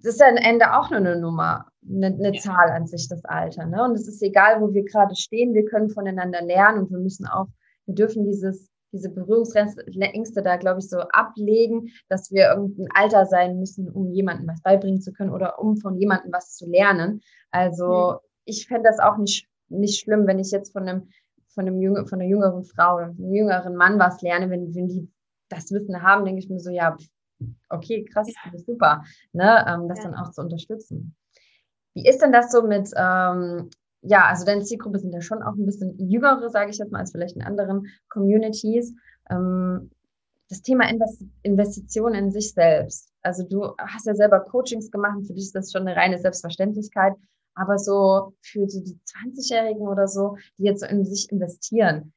das 0.03 0.14
ist 0.14 0.20
ja 0.20 0.27
am 0.29 0.37
Ende 0.37 0.77
auch 0.77 0.90
nur 0.90 0.99
eine 0.99 1.20
Nummer, 1.20 1.66
eine, 1.88 2.07
eine 2.07 2.35
ja. 2.35 2.40
Zahl 2.40 2.70
an 2.70 2.88
sich, 2.88 3.09
das 3.09 3.25
Alter. 3.25 3.66
Ne? 3.66 3.85
Und 3.85 3.92
es 3.92 4.09
ist 4.09 4.23
egal, 4.23 4.61
wo 4.61 4.75
wir 4.75 4.85
gerade 4.85 5.14
stehen, 5.14 5.55
wir 5.55 5.66
können 5.66 5.88
voneinander 5.88 6.42
lernen 6.42 6.81
und 6.81 6.90
wir 6.90 6.99
müssen 6.99 7.27
auch, 7.27 7.47
wir 7.87 7.94
dürfen 7.94 8.25
dieses, 8.25 8.68
diese 8.92 9.11
Berührungsängste 9.11 10.42
da, 10.42 10.57
glaube 10.57 10.81
ich, 10.81 10.88
so 10.88 10.99
ablegen, 10.99 11.92
dass 12.09 12.33
wir 12.33 12.49
irgendein 12.49 12.88
Alter 12.92 13.27
sein 13.27 13.59
müssen, 13.59 13.88
um 13.88 14.11
jemandem 14.11 14.49
was 14.49 14.62
beibringen 14.62 15.01
zu 15.01 15.12
können 15.12 15.31
oder 15.31 15.61
um 15.61 15.77
von 15.77 15.97
jemandem 15.97 16.33
was 16.33 16.57
zu 16.57 16.68
lernen. 16.68 17.20
Also 17.53 18.14
mhm. 18.14 18.18
ich 18.47 18.66
fände 18.66 18.88
das 18.88 18.99
auch 18.99 19.16
nicht, 19.16 19.49
nicht 19.79 20.01
schlimm, 20.01 20.27
wenn 20.27 20.39
ich 20.39 20.51
jetzt 20.51 20.73
von 20.73 20.89
einem, 20.89 21.09
von 21.49 21.67
einem 21.67 21.81
Jüng 21.81 22.07
von 22.07 22.21
einer 22.21 22.29
jüngeren 22.29 22.65
Frau 22.65 22.97
oder 22.97 23.07
einem 23.07 23.33
jüngeren 23.33 23.77
Mann 23.77 23.99
was 23.99 24.21
lerne, 24.23 24.51
wenn, 24.51 24.75
wenn 24.75 24.89
die 24.89 25.09
das 25.49 25.71
Wissen 25.71 26.03
haben, 26.03 26.25
denke 26.25 26.41
ich 26.41 26.49
mir 26.49 26.59
so, 26.59 26.71
ja, 26.71 26.97
okay, 27.69 28.05
krass, 28.05 28.29
ja. 28.29 28.59
super, 28.59 29.05
ne, 29.33 29.65
ähm, 29.69 29.89
das 29.89 29.99
ja. 29.99 30.05
dann 30.05 30.15
auch 30.15 30.31
zu 30.31 30.41
unterstützen. 30.41 31.15
Wie 31.95 32.09
ist 32.09 32.23
denn 32.23 32.33
das 32.33 32.51
so 32.51 32.63
mit, 32.63 32.91
ähm, 32.97 33.71
ja, 34.03 34.27
also 34.27 34.45
deine 34.45 34.65
Zielgruppe 34.65 34.99
sind 34.99 35.13
ja 35.13 35.21
schon 35.21 35.43
auch 35.43 35.55
ein 35.55 35.65
bisschen 35.65 35.97
jüngere, 35.99 36.51
sage 36.51 36.71
ich 36.71 36.79
jetzt 36.79 36.93
mal, 36.93 37.01
als 37.01 37.13
vielleicht 37.13 37.37
in 37.37 37.43
anderen 37.43 37.87
Communities. 38.09 38.95
Ähm, 39.31 39.91
das 40.49 40.61
Thema 40.61 40.89
Invest 40.91 41.25
Investition 41.43 42.15
in 42.15 42.31
sich 42.31 42.53
selbst. 42.53 43.11
Also 43.23 43.45
du 43.49 43.75
hast 43.79 44.07
ja 44.07 44.15
selber 44.15 44.41
Coachings 44.41 44.91
gemacht 44.91 45.27
für 45.27 45.33
dich 45.33 45.45
ist 45.45 45.55
das 45.55 45.73
schon 45.73 45.87
eine 45.87 45.97
reine 45.97 46.19
Selbstverständlichkeit. 46.19 47.15
Aber 47.55 47.79
so 47.79 48.35
für 48.40 48.69
so 48.69 48.81
die 48.81 48.99
20-Jährigen 49.07 49.87
oder 49.87 50.09
so, 50.09 50.37
die 50.59 50.64
jetzt 50.64 50.81
so 50.81 50.87
in 50.87 51.05
sich 51.05 51.31
investieren, 51.31 52.12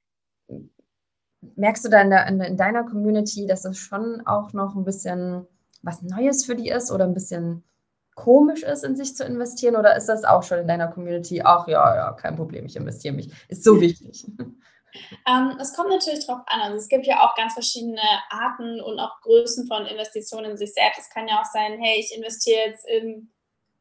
merkst 1.56 1.86
du 1.86 1.89
da 1.89 2.02
in, 2.02 2.10
der, 2.10 2.28
in, 2.28 2.41
in 2.41 2.58
deiner 2.58 2.84
Community, 2.84 3.45
dass 3.45 3.63
das 3.63 3.78
schon 3.78 4.26
auch 4.26 4.54
noch 4.54 4.76
ein 4.76 4.84
bisschen 4.84 5.45
was 5.84 6.02
Neues 6.02 6.45
für 6.45 6.56
die 6.56 6.69
ist 6.69 6.91
oder 6.91 7.06
ein 7.06 7.13
bisschen 7.13 7.63
komisch 8.15 8.63
ist, 8.63 8.84
in 8.84 8.95
sich 8.95 9.15
zu 9.15 9.23
investieren? 9.23 9.76
Oder 9.76 9.95
ist 9.95 10.08
das 10.08 10.23
auch 10.23 10.43
schon 10.43 10.60
in 10.60 10.67
deiner 10.67 10.88
Community? 10.88 11.41
Ach 11.43 11.67
ja, 11.67 11.95
ja, 11.95 12.12
kein 12.13 12.36
Problem, 12.36 12.65
ich 12.65 12.76
investiere 12.76 13.13
mich. 13.13 13.32
Ist 13.47 13.63
so 13.63 13.80
wichtig. 13.80 14.26
Ähm, 15.28 15.58
es 15.60 15.76
kommt 15.76 15.89
natürlich 15.89 16.26
darauf 16.26 16.43
an. 16.47 16.62
Also 16.62 16.78
es 16.78 16.88
gibt 16.88 17.06
ja 17.06 17.21
auch 17.21 17.36
ganz 17.36 17.54
verschiedene 17.54 18.02
Arten 18.30 18.82
und 18.82 19.00
auch 19.00 19.21
Größen 19.21 19.67
von 19.67 19.86
Investitionen 19.86 20.52
in 20.52 20.58
sich 20.58 20.73
selbst. 20.73 21.00
Es 21.00 21.10
kann 21.10 21.28
ja 21.28 21.39
auch 21.39 21.45
sein, 21.45 21.78
hey, 21.80 22.00
ich 22.00 22.15
investiere 22.15 22.69
jetzt 22.69 22.88
in 22.88 23.32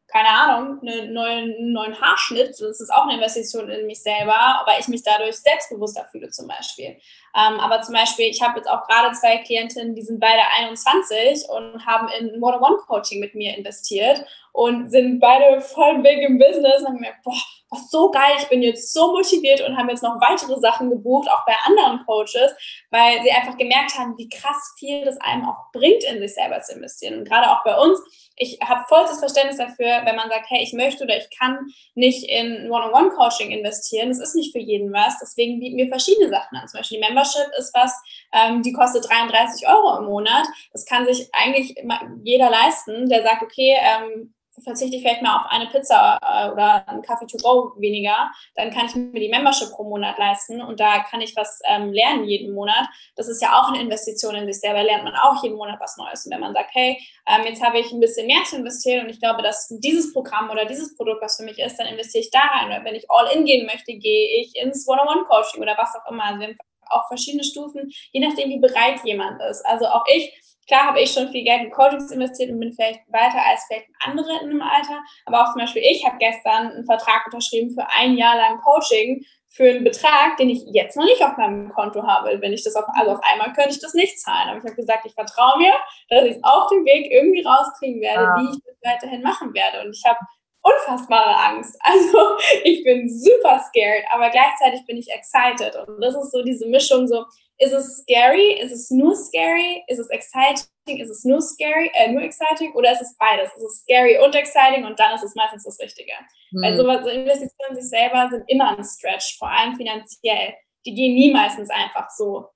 keine 0.08 0.28
Ahnung, 0.28 0.80
einen 0.82 1.12
neuen, 1.12 1.72
neuen 1.72 2.00
Haarschnitt. 2.00 2.50
Das 2.50 2.80
ist 2.80 2.92
auch 2.92 3.04
eine 3.04 3.14
Investition 3.14 3.68
in 3.68 3.86
mich 3.86 4.02
selber, 4.02 4.62
weil 4.64 4.80
ich 4.80 4.88
mich 4.88 5.02
dadurch 5.02 5.36
selbstbewusster 5.36 6.06
fühle 6.10 6.30
zum 6.30 6.46
Beispiel. 6.46 6.96
Ähm, 7.34 7.60
aber 7.60 7.82
zum 7.82 7.94
Beispiel, 7.94 8.26
ich 8.26 8.40
habe 8.40 8.58
jetzt 8.58 8.68
auch 8.68 8.86
gerade 8.86 9.14
zwei 9.14 9.38
Klientinnen, 9.38 9.94
die 9.94 10.02
sind 10.02 10.20
beide 10.20 10.42
21 10.58 11.48
und 11.48 11.84
haben 11.84 12.08
in 12.18 12.42
One-on-One-Coaching 12.42 13.20
mit 13.20 13.34
mir 13.34 13.56
investiert 13.56 14.24
und 14.52 14.90
sind 14.90 15.20
beide 15.20 15.60
voll 15.60 15.98
big 16.02 16.22
im 16.22 16.38
Business 16.38 16.80
und 16.80 16.86
haben 16.86 17.00
mir, 17.00 17.14
boah, 17.24 17.34
was 17.70 17.90
so 17.90 18.10
geil, 18.10 18.34
ich 18.38 18.48
bin 18.48 18.62
jetzt 18.62 18.92
so 18.92 19.12
motiviert 19.12 19.60
und 19.60 19.76
haben 19.76 19.88
jetzt 19.88 20.02
noch 20.02 20.20
weitere 20.20 20.58
Sachen 20.60 20.90
gebucht, 20.90 21.28
auch 21.30 21.44
bei 21.46 21.54
anderen 21.64 22.04
Coaches, 22.06 22.54
weil 22.90 23.22
sie 23.22 23.30
einfach 23.32 23.56
gemerkt 23.58 23.98
haben, 23.98 24.16
wie 24.16 24.28
krass 24.28 24.74
viel 24.78 25.04
das 25.04 25.20
einem 25.20 25.48
auch 25.48 25.72
bringt, 25.72 26.04
in 26.04 26.20
sich 26.20 26.34
selber 26.34 26.60
zu 26.60 26.74
investieren. 26.74 27.18
Und 27.18 27.28
gerade 27.28 27.50
auch 27.50 27.64
bei 27.64 27.76
uns, 27.76 28.00
ich 28.36 28.58
habe 28.62 28.84
vollstes 28.88 29.18
Verständnis 29.18 29.56
dafür, 29.56 30.02
wenn 30.04 30.14
man 30.14 30.28
sagt, 30.28 30.46
hey, 30.48 30.62
ich 30.62 30.74
möchte 30.74 31.04
oder 31.04 31.16
ich 31.16 31.28
kann 31.36 31.58
nicht 31.94 32.28
in 32.28 32.70
One-on-One-Coaching 32.70 33.50
investieren. 33.50 34.10
Das 34.10 34.20
ist 34.20 34.34
nicht 34.34 34.52
für 34.52 34.60
jeden 34.60 34.92
was. 34.92 35.18
Deswegen 35.20 35.58
bieten 35.58 35.78
wir 35.78 35.88
verschiedene 35.88 36.28
Sachen 36.28 36.56
an. 36.56 36.68
Zum 36.68 36.78
Beispiel 36.78 37.00
die 37.00 37.06
Membership 37.06 37.48
ist 37.58 37.74
was, 37.74 37.92
ähm, 38.32 38.62
die 38.62 38.72
kostet 38.72 39.08
33 39.08 39.66
Euro 39.66 39.98
im 39.98 40.04
Monat. 40.04 40.46
Das 40.72 40.84
kann 40.84 41.06
sich 41.06 41.28
eigentlich 41.32 41.74
jeder 42.22 42.50
leisten, 42.50 43.08
der 43.08 43.22
sagt, 43.22 43.42
okay, 43.42 43.76
ähm, 43.80 44.34
verzichte 44.62 44.96
ich 44.96 45.02
vielleicht 45.02 45.22
mal 45.22 45.36
auf 45.36 45.50
eine 45.50 45.66
Pizza 45.66 46.18
äh, 46.22 46.50
oder 46.50 46.88
einen 46.88 47.02
Kaffee 47.02 47.26
to 47.26 47.36
go 47.38 47.72
weniger, 47.78 48.30
dann 48.54 48.70
kann 48.70 48.86
ich 48.86 48.94
mir 48.94 49.20
die 49.20 49.28
Membership 49.28 49.70
pro 49.70 49.84
Monat 49.84 50.18
leisten 50.18 50.60
und 50.60 50.80
da 50.80 51.00
kann 51.00 51.20
ich 51.20 51.36
was 51.36 51.60
ähm, 51.66 51.92
lernen 51.92 52.24
jeden 52.24 52.54
Monat. 52.54 52.86
Das 53.16 53.28
ist 53.28 53.42
ja 53.42 53.60
auch 53.60 53.68
eine 53.68 53.80
Investition 53.80 54.34
in 54.34 54.46
sich 54.46 54.60
selber, 54.60 54.82
lernt 54.82 55.04
man 55.04 55.14
auch 55.14 55.42
jeden 55.42 55.56
Monat 55.56 55.78
was 55.80 55.96
Neues. 55.96 56.26
Und 56.26 56.32
wenn 56.32 56.40
man 56.40 56.54
sagt, 56.54 56.70
hey, 56.72 56.98
ähm, 57.26 57.44
jetzt 57.46 57.62
habe 57.62 57.78
ich 57.78 57.92
ein 57.92 58.00
bisschen 58.00 58.26
mehr 58.26 58.44
zu 58.44 58.56
investieren 58.56 59.04
und 59.04 59.10
ich 59.10 59.20
glaube, 59.20 59.42
dass 59.42 59.68
dieses 59.80 60.12
Programm 60.12 60.50
oder 60.50 60.64
dieses 60.64 60.96
Produkt 60.96 61.22
was 61.22 61.36
für 61.36 61.44
mich 61.44 61.58
ist, 61.58 61.76
dann 61.76 61.86
investiere 61.86 62.24
ich 62.24 62.30
da 62.30 62.40
rein. 62.40 62.66
Oder 62.66 62.84
wenn 62.84 62.94
ich 62.94 63.10
all 63.10 63.26
in 63.36 63.44
gehen 63.44 63.66
möchte, 63.66 63.94
gehe 63.94 64.40
ich 64.40 64.56
ins 64.56 64.88
One-on-One-Coaching 64.88 65.60
oder 65.62 65.76
was 65.76 65.94
auch 65.94 66.10
immer. 66.10 66.24
Also 66.24 66.40
wir 66.40 66.48
haben 66.48 66.56
auch 66.88 67.08
verschiedene 67.08 67.44
Stufen, 67.44 67.90
je 68.12 68.20
nachdem, 68.20 68.48
wie 68.50 68.58
bereit 68.58 69.00
jemand 69.04 69.40
ist. 69.50 69.64
Also 69.66 69.86
auch 69.86 70.04
ich 70.06 70.32
Klar 70.66 70.86
habe 70.86 71.00
ich 71.00 71.12
schon 71.12 71.28
viel 71.28 71.44
Geld 71.44 71.62
in 71.62 71.70
Coachings 71.70 72.10
investiert 72.10 72.50
und 72.50 72.60
bin 72.60 72.72
vielleicht 72.72 73.00
weiter 73.12 73.38
als 73.46 73.64
vielleicht 73.66 73.86
andere 74.00 74.32
in 74.42 74.50
einem 74.50 74.62
Alter. 74.62 75.00
Aber 75.26 75.42
auch 75.42 75.52
zum 75.52 75.60
Beispiel 75.60 75.82
ich 75.82 76.04
habe 76.04 76.16
gestern 76.18 76.72
einen 76.72 76.86
Vertrag 76.86 77.24
unterschrieben 77.26 77.70
für 77.70 77.86
ein 77.88 78.16
Jahr 78.16 78.36
lang 78.36 78.60
Coaching 78.60 79.24
für 79.56 79.70
einen 79.70 79.84
Betrag, 79.84 80.36
den 80.36 80.50
ich 80.50 80.62
jetzt 80.66 80.96
noch 80.96 81.04
nicht 81.04 81.22
auf 81.22 81.36
meinem 81.38 81.72
Konto 81.72 82.06
habe. 82.06 82.40
Wenn 82.40 82.52
ich 82.52 82.62
das 82.62 82.76
auf, 82.76 82.84
also 82.94 83.12
auf 83.12 83.20
einmal 83.22 83.52
könnte 83.54 83.70
ich 83.70 83.80
das 83.80 83.94
nicht 83.94 84.20
zahlen. 84.20 84.50
Aber 84.50 84.58
ich 84.58 84.64
habe 84.64 84.74
gesagt, 84.74 85.06
ich 85.06 85.14
vertraue 85.14 85.58
mir, 85.58 85.72
dass 86.10 86.24
ich 86.24 86.36
es 86.36 86.44
auf 86.44 86.68
dem 86.68 86.84
Weg 86.84 87.10
irgendwie 87.10 87.42
rauskriegen 87.42 88.00
werde, 88.02 88.24
ja. 88.24 88.36
wie 88.36 88.50
ich 88.50 88.62
das 88.62 88.92
weiterhin 88.92 89.22
machen 89.22 89.54
werde. 89.54 89.86
Und 89.86 89.96
ich 89.96 90.04
habe 90.04 90.18
unfassbare 90.62 91.36
Angst. 91.36 91.78
Also 91.84 92.36
ich 92.64 92.84
bin 92.84 93.08
super 93.08 93.58
scared, 93.60 94.04
aber 94.12 94.30
gleichzeitig 94.30 94.84
bin 94.86 94.96
ich 94.96 95.08
excited. 95.10 95.74
Und 95.76 96.00
das 96.00 96.14
ist 96.14 96.32
so 96.32 96.42
diese 96.42 96.66
Mischung 96.66 97.06
so, 97.06 97.24
ist 97.58 97.72
es 97.72 97.98
scary? 97.98 98.60
Ist 98.60 98.72
es 98.72 98.90
nur 98.90 99.14
scary? 99.16 99.82
Ist 99.88 99.98
es 99.98 100.10
exciting? 100.10 100.66
Ist 100.86 101.10
es 101.10 101.24
nur 101.24 101.40
scary, 101.40 101.90
äh, 101.94 102.12
nur 102.12 102.22
exciting? 102.22 102.72
Oder 102.74 102.92
ist 102.92 103.02
es 103.02 103.16
beides? 103.18 103.50
Ist 103.56 103.62
es 103.62 103.80
scary 103.82 104.18
und 104.18 104.34
exciting 104.34 104.84
und 104.84 104.98
dann 104.98 105.14
ist 105.14 105.24
es 105.24 105.34
meistens 105.34 105.64
das 105.64 105.78
Richtige? 105.80 106.12
Mhm. 106.52 106.62
Weil 106.62 106.76
sowas, 106.76 107.02
so 107.02 107.08
Investitionen 107.08 107.76
in 107.76 107.82
sich 107.82 107.90
selber 107.90 108.28
sind 108.30 108.44
immer 108.48 108.76
ein 108.76 108.84
Stretch, 108.84 109.38
vor 109.38 109.48
allem 109.48 109.74
finanziell. 109.76 110.54
Die 110.84 110.94
gehen 110.94 111.14
nie 111.14 111.32
meistens 111.32 111.70
einfach 111.70 112.10
so. 112.10 112.48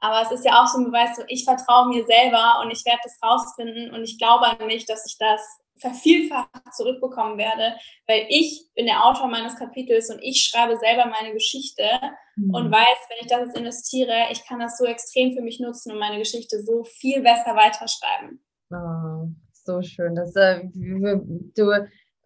Aber 0.00 0.22
es 0.22 0.30
ist 0.30 0.44
ja 0.44 0.62
auch 0.62 0.66
so 0.66 0.78
ein 0.78 0.84
Beweis, 0.84 1.16
so, 1.16 1.22
ich 1.28 1.44
vertraue 1.44 1.88
mir 1.88 2.04
selber 2.04 2.60
und 2.62 2.70
ich 2.70 2.84
werde 2.84 3.00
das 3.04 3.18
rausfinden 3.22 3.90
und 3.94 4.04
ich 4.04 4.18
glaube 4.18 4.46
an 4.46 4.66
mich, 4.66 4.84
dass 4.86 5.06
ich 5.06 5.16
das 5.18 5.40
vervielfacht 5.76 6.50
zurückbekommen 6.74 7.38
werde, 7.38 7.76
weil 8.06 8.26
ich 8.28 8.66
bin 8.74 8.86
der 8.86 9.04
Autor 9.04 9.28
meines 9.28 9.56
Kapitels 9.56 10.10
und 10.10 10.20
ich 10.22 10.42
schreibe 10.42 10.76
selber 10.76 11.06
meine 11.06 11.32
Geschichte 11.32 11.84
mhm. 12.36 12.54
und 12.54 12.70
weiß, 12.70 12.98
wenn 13.08 13.18
ich 13.20 13.26
das 13.26 13.46
jetzt 13.46 13.58
investiere, 13.58 14.28
ich 14.30 14.46
kann 14.46 14.60
das 14.60 14.78
so 14.78 14.84
extrem 14.84 15.34
für 15.34 15.42
mich 15.42 15.60
nutzen 15.60 15.92
und 15.92 15.98
meine 15.98 16.18
Geschichte 16.18 16.62
so 16.62 16.84
viel 16.84 17.22
besser 17.22 17.56
weiterschreiben. 17.56 18.40
Oh, 18.70 19.28
so 19.52 19.82
schön. 19.82 20.14
Das, 20.14 20.34
äh, 20.36 20.62
du 20.72 21.72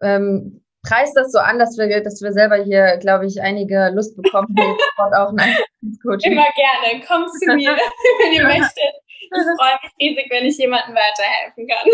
ähm, 0.01 0.63
preist 0.87 1.15
das 1.15 1.31
so 1.31 1.39
an, 1.39 1.59
dass 1.59 1.77
wir, 1.77 2.03
dass 2.03 2.21
wir 2.21 2.31
selber 2.31 2.57
hier, 2.57 2.97
glaube 2.97 3.25
ich, 3.25 3.41
einige 3.41 3.89
Lust 3.93 4.15
bekommen, 4.15 4.55
auch 4.97 5.33
ein 5.33 5.97
Coaching. 6.03 6.33
Immer 6.33 6.47
gerne, 6.55 7.03
komm 7.07 7.25
zu 7.27 7.55
mir, 7.55 7.71
wenn 8.19 8.33
ihr 8.33 8.43
möchtet. 8.43 8.93
Ich 9.21 9.43
freue 9.59 9.77
mich 9.83 9.91
riesig, 9.99 10.31
wenn 10.31 10.45
ich 10.45 10.57
jemandem 10.57 10.95
weiterhelfen 10.95 11.67
kann. 11.67 11.87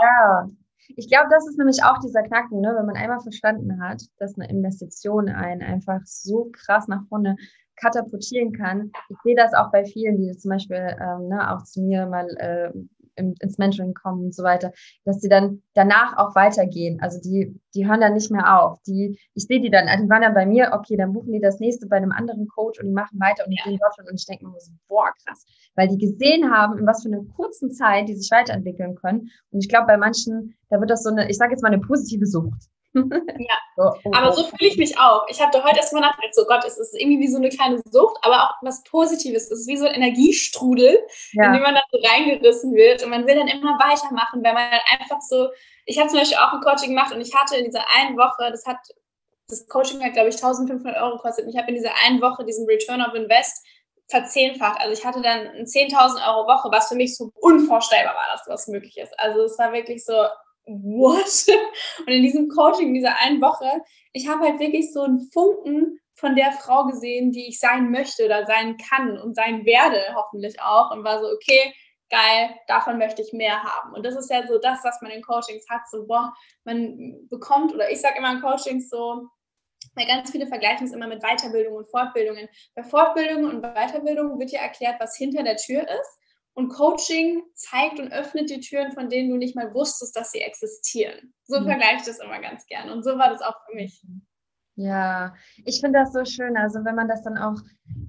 Ja, 0.00 0.48
ich 0.96 1.08
glaube, 1.08 1.28
das 1.30 1.46
ist 1.46 1.58
nämlich 1.58 1.84
auch 1.84 1.98
dieser 1.98 2.22
Knacken, 2.22 2.60
ne? 2.60 2.74
wenn 2.76 2.86
man 2.86 2.96
einmal 2.96 3.20
verstanden 3.20 3.80
hat, 3.80 4.02
dass 4.18 4.36
eine 4.36 4.48
Investition 4.48 5.28
einen 5.28 5.62
einfach 5.62 6.00
so 6.04 6.50
krass 6.52 6.88
nach 6.88 7.06
vorne 7.08 7.36
katapultieren 7.76 8.52
kann. 8.52 8.90
Ich 9.10 9.16
sehe 9.22 9.36
das 9.36 9.52
auch 9.52 9.70
bei 9.70 9.84
vielen, 9.84 10.16
die 10.16 10.32
zum 10.36 10.50
Beispiel 10.50 10.96
ähm, 10.98 11.28
ne, 11.28 11.54
auch 11.54 11.62
zu 11.64 11.82
mir 11.82 12.06
mal 12.06 12.26
äh, 12.38 12.72
ins 13.16 13.58
Mentoring 13.58 13.94
kommen 13.94 14.26
und 14.26 14.34
so 14.34 14.42
weiter, 14.42 14.72
dass 15.04 15.20
sie 15.20 15.28
dann 15.28 15.62
danach 15.74 16.16
auch 16.16 16.34
weitergehen. 16.34 17.00
Also 17.00 17.20
die, 17.20 17.58
die 17.74 17.86
hören 17.86 18.00
dann 18.00 18.14
nicht 18.14 18.30
mehr 18.30 18.60
auf. 18.60 18.80
Die, 18.86 19.18
ich 19.34 19.44
sehe 19.44 19.60
die 19.60 19.70
dann, 19.70 19.86
die 19.86 20.08
waren 20.08 20.22
dann 20.22 20.34
bei 20.34 20.46
mir, 20.46 20.70
okay, 20.72 20.96
dann 20.96 21.12
buchen 21.12 21.32
die 21.32 21.40
das 21.40 21.60
nächste 21.60 21.86
bei 21.86 21.96
einem 21.96 22.12
anderen 22.12 22.46
Coach 22.48 22.80
und 22.80 22.86
die 22.86 22.92
machen 22.92 23.18
weiter 23.18 23.44
und 23.44 23.50
die 23.50 23.62
gehen 23.64 23.78
dort 23.80 24.08
und 24.08 24.18
ich 24.18 24.26
denke 24.26 24.46
mir 24.46 24.60
so, 24.60 24.72
boah, 24.88 25.10
krass. 25.24 25.44
Weil 25.74 25.88
die 25.88 25.98
gesehen 25.98 26.50
haben, 26.52 26.78
in 26.78 26.86
was 26.86 27.02
für 27.02 27.08
einer 27.08 27.24
kurzen 27.34 27.70
Zeit 27.72 28.08
die 28.08 28.14
sich 28.14 28.30
weiterentwickeln 28.30 28.94
können. 28.94 29.30
Und 29.50 29.60
ich 29.60 29.68
glaube, 29.68 29.86
bei 29.86 29.96
manchen, 29.96 30.54
da 30.68 30.80
wird 30.80 30.90
das 30.90 31.02
so 31.02 31.10
eine, 31.10 31.28
ich 31.30 31.36
sage 31.36 31.52
jetzt 31.52 31.62
mal 31.62 31.72
eine 31.72 31.80
positive 31.80 32.26
Sucht. 32.26 32.68
Ja, 32.96 33.58
so, 33.76 33.82
oh, 34.04 34.10
aber 34.12 34.32
so 34.32 34.44
fühle 34.44 34.70
ich 34.70 34.76
mich 34.76 34.98
auch. 34.98 35.26
Ich 35.28 35.40
habe 35.40 35.52
da 35.52 35.62
heute 35.62 35.76
erstmal 35.76 36.02
nachgedacht, 36.02 36.34
so 36.34 36.44
Gott, 36.46 36.64
es 36.64 36.78
ist 36.78 36.94
irgendwie 36.98 37.20
wie 37.20 37.28
so 37.28 37.36
eine 37.36 37.50
kleine 37.50 37.80
Sucht, 37.90 38.16
aber 38.22 38.44
auch 38.44 38.54
was 38.62 38.82
Positives. 38.84 39.50
Es 39.50 39.60
ist 39.60 39.68
wie 39.68 39.76
so 39.76 39.86
ein 39.86 39.94
Energiestrudel, 39.94 40.98
ja. 41.32 41.46
in 41.46 41.52
den 41.52 41.62
man 41.62 41.74
dann 41.74 41.84
so 41.90 41.98
reingerissen 41.98 42.74
wird 42.74 43.02
und 43.02 43.10
man 43.10 43.26
will 43.26 43.34
dann 43.34 43.48
immer 43.48 43.78
weitermachen, 43.78 44.42
weil 44.42 44.54
man 44.54 44.70
einfach 44.98 45.20
so, 45.20 45.48
ich 45.84 45.98
habe 45.98 46.08
zum 46.08 46.18
Beispiel 46.18 46.38
auch 46.38 46.52
ein 46.52 46.60
Coaching 46.60 46.90
gemacht 46.90 47.14
und 47.14 47.20
ich 47.20 47.34
hatte 47.34 47.56
in 47.56 47.66
dieser 47.66 47.84
einen 47.96 48.16
Woche, 48.16 48.50
das 48.50 48.64
hat, 48.66 48.78
das 49.48 49.66
Coaching 49.68 50.02
hat, 50.02 50.14
glaube 50.14 50.28
ich, 50.28 50.36
1500 50.36 51.00
Euro 51.00 51.16
gekostet 51.16 51.44
und 51.44 51.50
ich 51.50 51.58
habe 51.58 51.68
in 51.68 51.74
dieser 51.74 51.92
einen 52.04 52.20
Woche 52.20 52.44
diesen 52.44 52.66
Return 52.66 53.02
of 53.02 53.14
Invest 53.14 53.64
verzehnfacht. 54.08 54.80
Also 54.80 54.92
ich 54.92 55.04
hatte 55.04 55.20
dann 55.20 55.48
eine 55.48 55.64
10.000 55.64 56.26
Euro 56.28 56.46
Woche, 56.46 56.70
was 56.70 56.88
für 56.88 56.94
mich 56.94 57.16
so 57.16 57.30
unvorstellbar 57.40 58.14
war, 58.14 58.26
dass 58.32 58.44
das 58.44 58.68
möglich 58.68 58.96
ist. 58.98 59.12
Also 59.18 59.42
es 59.42 59.58
war 59.58 59.72
wirklich 59.72 60.04
so, 60.04 60.14
what? 60.66 61.46
Und 62.06 62.12
in 62.12 62.22
diesem 62.22 62.48
Coaching, 62.48 62.88
in 62.88 62.94
dieser 62.94 63.16
einen 63.18 63.40
Woche, 63.40 63.82
ich 64.12 64.28
habe 64.28 64.44
halt 64.44 64.60
wirklich 64.60 64.92
so 64.92 65.02
einen 65.02 65.30
Funken 65.32 66.00
von 66.14 66.34
der 66.34 66.52
Frau 66.52 66.86
gesehen, 66.86 67.30
die 67.30 67.48
ich 67.48 67.60
sein 67.60 67.90
möchte 67.90 68.24
oder 68.24 68.46
sein 68.46 68.76
kann 68.78 69.18
und 69.18 69.34
sein 69.34 69.64
werde, 69.64 70.00
hoffentlich 70.14 70.60
auch. 70.60 70.90
Und 70.90 71.04
war 71.04 71.20
so, 71.20 71.26
okay, 71.26 71.74
geil, 72.10 72.50
davon 72.68 72.98
möchte 72.98 73.22
ich 73.22 73.32
mehr 73.32 73.62
haben. 73.62 73.92
Und 73.92 74.04
das 74.04 74.16
ist 74.16 74.30
ja 74.30 74.46
so 74.46 74.58
das, 74.58 74.82
was 74.82 75.02
man 75.02 75.10
in 75.10 75.22
Coachings 75.22 75.68
hat, 75.68 75.82
so, 75.90 76.06
boah, 76.06 76.32
man 76.64 77.26
bekommt, 77.28 77.74
oder 77.74 77.90
ich 77.90 78.00
sage 78.00 78.18
immer 78.18 78.32
in 78.32 78.40
Coachings 78.40 78.88
so, 78.88 79.28
weil 79.94 80.06
ganz 80.06 80.30
viele 80.30 80.46
vergleichen 80.46 80.86
es 80.86 80.92
immer 80.92 81.06
mit 81.06 81.22
Weiterbildung 81.22 81.74
und 81.74 81.90
Fortbildungen. 81.90 82.48
Bei 82.74 82.82
Fortbildungen 82.82 83.50
und 83.50 83.62
Weiterbildungen 83.62 84.38
wird 84.38 84.52
ja 84.52 84.60
erklärt, 84.60 85.00
was 85.00 85.16
hinter 85.16 85.42
der 85.42 85.56
Tür 85.56 85.82
ist. 85.82 86.18
Und 86.56 86.70
Coaching 86.70 87.42
zeigt 87.54 88.00
und 88.00 88.12
öffnet 88.12 88.48
die 88.48 88.60
Türen, 88.60 88.90
von 88.92 89.10
denen 89.10 89.28
du 89.28 89.36
nicht 89.36 89.54
mal 89.54 89.74
wusstest, 89.74 90.16
dass 90.16 90.32
sie 90.32 90.40
existieren. 90.40 91.34
So 91.44 91.60
mhm. 91.60 91.66
vergleiche 91.66 91.96
ich 91.98 92.06
das 92.06 92.18
immer 92.18 92.40
ganz 92.40 92.64
gern. 92.64 92.88
Und 92.88 93.04
so 93.04 93.10
war 93.18 93.28
das 93.28 93.42
auch 93.42 93.56
für 93.68 93.76
mich. 93.76 94.02
Ja, 94.76 95.34
ich 95.66 95.80
finde 95.80 95.98
das 95.98 96.14
so 96.14 96.24
schön. 96.24 96.56
Also 96.56 96.82
wenn 96.82 96.94
man 96.94 97.08
das 97.08 97.22
dann 97.22 97.36
auch 97.36 97.60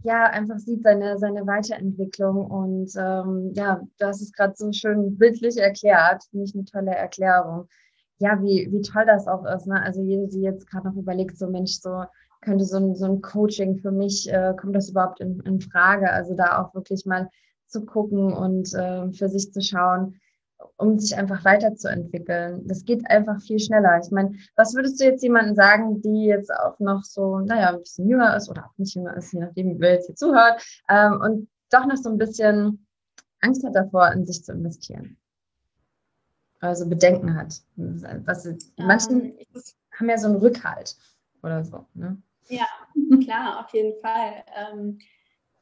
ja 0.04 0.28
einfach 0.28 0.60
sieht, 0.60 0.82
seine, 0.82 1.18
seine 1.18 1.46
Weiterentwicklung. 1.46 2.50
Und 2.50 2.94
ähm, 2.98 3.52
ja, 3.54 3.82
du 4.00 4.06
hast 4.06 4.22
es 4.22 4.32
gerade 4.32 4.54
so 4.56 4.72
schön 4.72 5.18
bildlich 5.18 5.58
erklärt. 5.58 6.24
Finde 6.30 6.46
ich 6.46 6.56
eine 6.56 6.64
tolle 6.64 6.96
Erklärung. 6.96 7.68
Ja, 8.20 8.42
wie, 8.42 8.70
wie 8.72 8.82
toll 8.82 9.06
das 9.06 9.28
auch 9.28 9.44
ist. 9.44 9.68
Ne? 9.68 9.82
Also 9.82 10.02
jede, 10.02 10.30
die 10.30 10.42
jetzt 10.42 10.70
gerade 10.70 10.88
noch 10.88 10.96
überlegt, 10.96 11.38
so 11.38 11.50
Mensch, 11.50 11.82
so 11.82 12.06
könnte 12.40 12.64
so 12.64 12.78
ein, 12.78 12.96
so 12.96 13.08
ein 13.08 13.22
Coaching 13.22 13.78
für 13.78 13.92
mich, 13.92 14.32
äh, 14.32 14.54
kommt 14.58 14.74
das 14.74 14.90
überhaupt 14.90 15.20
in, 15.20 15.42
in 15.42 15.60
Frage? 15.60 16.10
Also 16.10 16.34
da 16.34 16.62
auch 16.62 16.74
wirklich 16.74 17.06
mal 17.06 17.30
zu 17.68 17.86
gucken 17.86 18.34
und 18.34 18.74
äh, 18.74 19.12
für 19.12 19.30
sich 19.30 19.52
zu 19.52 19.62
schauen, 19.62 20.20
um 20.78 21.00
sich 21.00 21.16
einfach 21.16 21.46
weiterzuentwickeln. 21.46 22.68
Das 22.68 22.86
geht 22.86 23.10
einfach 23.10 23.42
viel 23.42 23.60
schneller. 23.60 24.00
Ich 24.04 24.12
meine, 24.12 24.36
was 24.56 24.74
würdest 24.74 25.00
du 25.00 25.06
jetzt 25.06 25.24
jemandem 25.24 25.56
sagen, 25.56 26.02
die 26.02 26.26
jetzt 26.26 26.52
auch 26.52 26.80
noch 26.80 27.04
so, 27.04 27.40
naja, 27.40 27.70
ein 27.70 27.80
bisschen 27.80 28.10
jünger 28.10 28.36
ist 28.36 28.50
oder 28.50 28.66
auch 28.66 28.78
nicht 28.78 28.96
jünger 28.96 29.16
ist, 29.16 29.34
je 29.34 29.40
nachdem, 29.40 29.80
wer 29.80 29.94
jetzt 29.94 30.08
hier 30.08 30.16
zuhört, 30.16 30.64
ähm, 30.90 31.22
und 31.22 31.50
doch 31.70 31.86
noch 31.86 31.98
so 31.98 32.10
ein 32.10 32.18
bisschen 32.18 32.86
Angst 33.42 33.64
hat 33.66 33.76
davor, 33.76 34.12
in 34.12 34.26
sich 34.26 34.44
zu 34.44 34.54
investieren? 34.54 35.18
also 36.60 36.88
Bedenken 36.88 37.36
hat. 37.36 37.62
Was, 37.76 38.48
manche 38.78 39.12
ähm, 39.12 39.34
haben 39.92 40.10
ja 40.10 40.18
so 40.18 40.28
einen 40.28 40.38
Rückhalt 40.38 40.96
oder 41.44 41.64
so. 41.64 41.86
Ne? 41.94 42.22
Ja, 42.50 42.66
klar, 43.24 43.64
auf 43.64 43.74
jeden 43.74 44.00
Fall. 44.02 44.44
Ähm, 44.56 45.00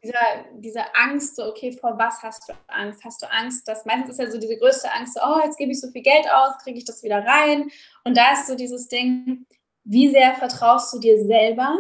dieser, 0.06 0.46
diese 0.54 0.82
Angst, 0.96 1.36
so, 1.36 1.46
okay, 1.46 1.72
vor 1.72 1.98
was 1.98 2.22
hast 2.22 2.48
du 2.48 2.54
Angst? 2.68 3.04
Hast 3.04 3.22
du 3.22 3.32
Angst, 3.32 3.68
dass 3.68 3.86
meistens 3.86 4.12
ist 4.12 4.20
ja 4.20 4.32
so 4.32 4.39
diese 4.39 4.58
größte 4.58 4.91
Angst, 4.91 5.15
so, 5.15 5.22
oh, 5.26 5.39
jetzt 5.44 5.58
gebe 5.58 5.72
ich 5.72 5.82
so 5.82 5.89
viel 5.89 6.04
Geld 6.04 6.26
aus, 6.32 6.58
kriege 6.63 6.78
ich 6.78 6.86
das 6.86 7.04
wieder 7.04 7.26
rein? 7.26 7.70
Und 8.04 8.15
da 8.15 8.34
ist 8.34 8.48
so 8.48 8.56
dieses 8.56 8.88
Ding, 8.88 9.46
wie 9.84 10.10
sehr 10.10 10.36
vertraust 10.36 10.94
du 10.94 11.00
dir 11.00 11.24
selber, 11.26 11.80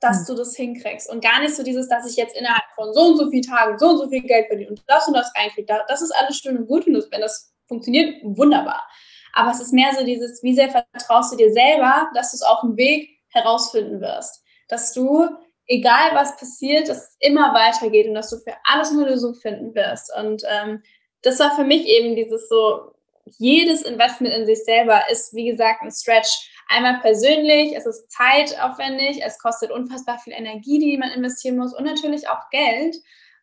dass 0.00 0.20
hm. 0.20 0.26
du 0.26 0.34
das 0.34 0.56
hinkriegst? 0.56 1.10
Und 1.10 1.22
gar 1.22 1.40
nicht 1.40 1.54
so 1.54 1.62
dieses, 1.62 1.88
dass 1.88 2.10
ich 2.10 2.16
jetzt 2.16 2.36
innerhalb 2.36 2.64
von 2.74 2.92
so 2.92 3.00
und 3.00 3.16
so 3.16 3.30
vielen 3.30 3.42
Tagen 3.42 3.78
so 3.78 3.90
und 3.90 3.98
so 3.98 4.08
viel 4.08 4.22
Geld 4.22 4.46
verdiene 4.46 4.70
und 4.70 4.82
das 4.86 5.06
und 5.06 5.14
das 5.14 5.32
reinkriege. 5.36 5.84
Das 5.88 6.02
ist 6.02 6.12
alles 6.12 6.38
schön 6.38 6.58
und 6.58 6.66
gut 6.66 6.86
und 6.86 6.94
wenn 7.10 7.20
das 7.20 7.52
funktioniert, 7.66 8.22
wunderbar. 8.22 8.88
Aber 9.34 9.50
es 9.50 9.60
ist 9.60 9.72
mehr 9.72 9.94
so 9.96 10.04
dieses, 10.04 10.42
wie 10.42 10.54
sehr 10.54 10.70
vertraust 10.70 11.32
du 11.32 11.36
dir 11.36 11.52
selber, 11.52 12.08
dass 12.14 12.30
du 12.32 12.36
es 12.36 12.42
auf 12.42 12.60
dem 12.62 12.76
Weg 12.76 13.20
herausfinden 13.28 14.00
wirst. 14.00 14.42
Dass 14.68 14.92
du, 14.92 15.28
egal 15.68 16.14
was 16.14 16.36
passiert, 16.36 16.88
dass 16.88 16.98
es 16.98 17.16
immer 17.20 17.54
weitergeht 17.54 18.08
und 18.08 18.14
dass 18.14 18.30
du 18.30 18.38
für 18.38 18.54
alles 18.64 18.90
eine 18.90 19.04
Lösung 19.04 19.34
finden 19.34 19.74
wirst. 19.74 20.10
Und 20.18 20.42
ähm, 20.48 20.82
das 21.22 21.38
war 21.38 21.54
für 21.54 21.64
mich 21.64 21.86
eben 21.86 22.16
dieses 22.16 22.48
so, 22.48 22.92
jedes 23.36 23.82
Investment 23.82 24.34
in 24.34 24.46
sich 24.46 24.64
selber 24.64 25.02
ist, 25.10 25.34
wie 25.34 25.50
gesagt, 25.50 25.82
ein 25.82 25.90
Stretch. 25.90 26.50
Einmal 26.68 27.00
persönlich, 27.00 27.76
es 27.76 27.86
ist 27.86 28.10
zeitaufwendig, 28.10 29.22
es 29.22 29.38
kostet 29.38 29.70
unfassbar 29.70 30.18
viel 30.18 30.32
Energie, 30.32 30.78
die 30.78 30.96
man 30.96 31.10
investieren 31.10 31.58
muss 31.58 31.74
und 31.74 31.84
natürlich 31.84 32.28
auch 32.28 32.48
Geld. 32.50 32.96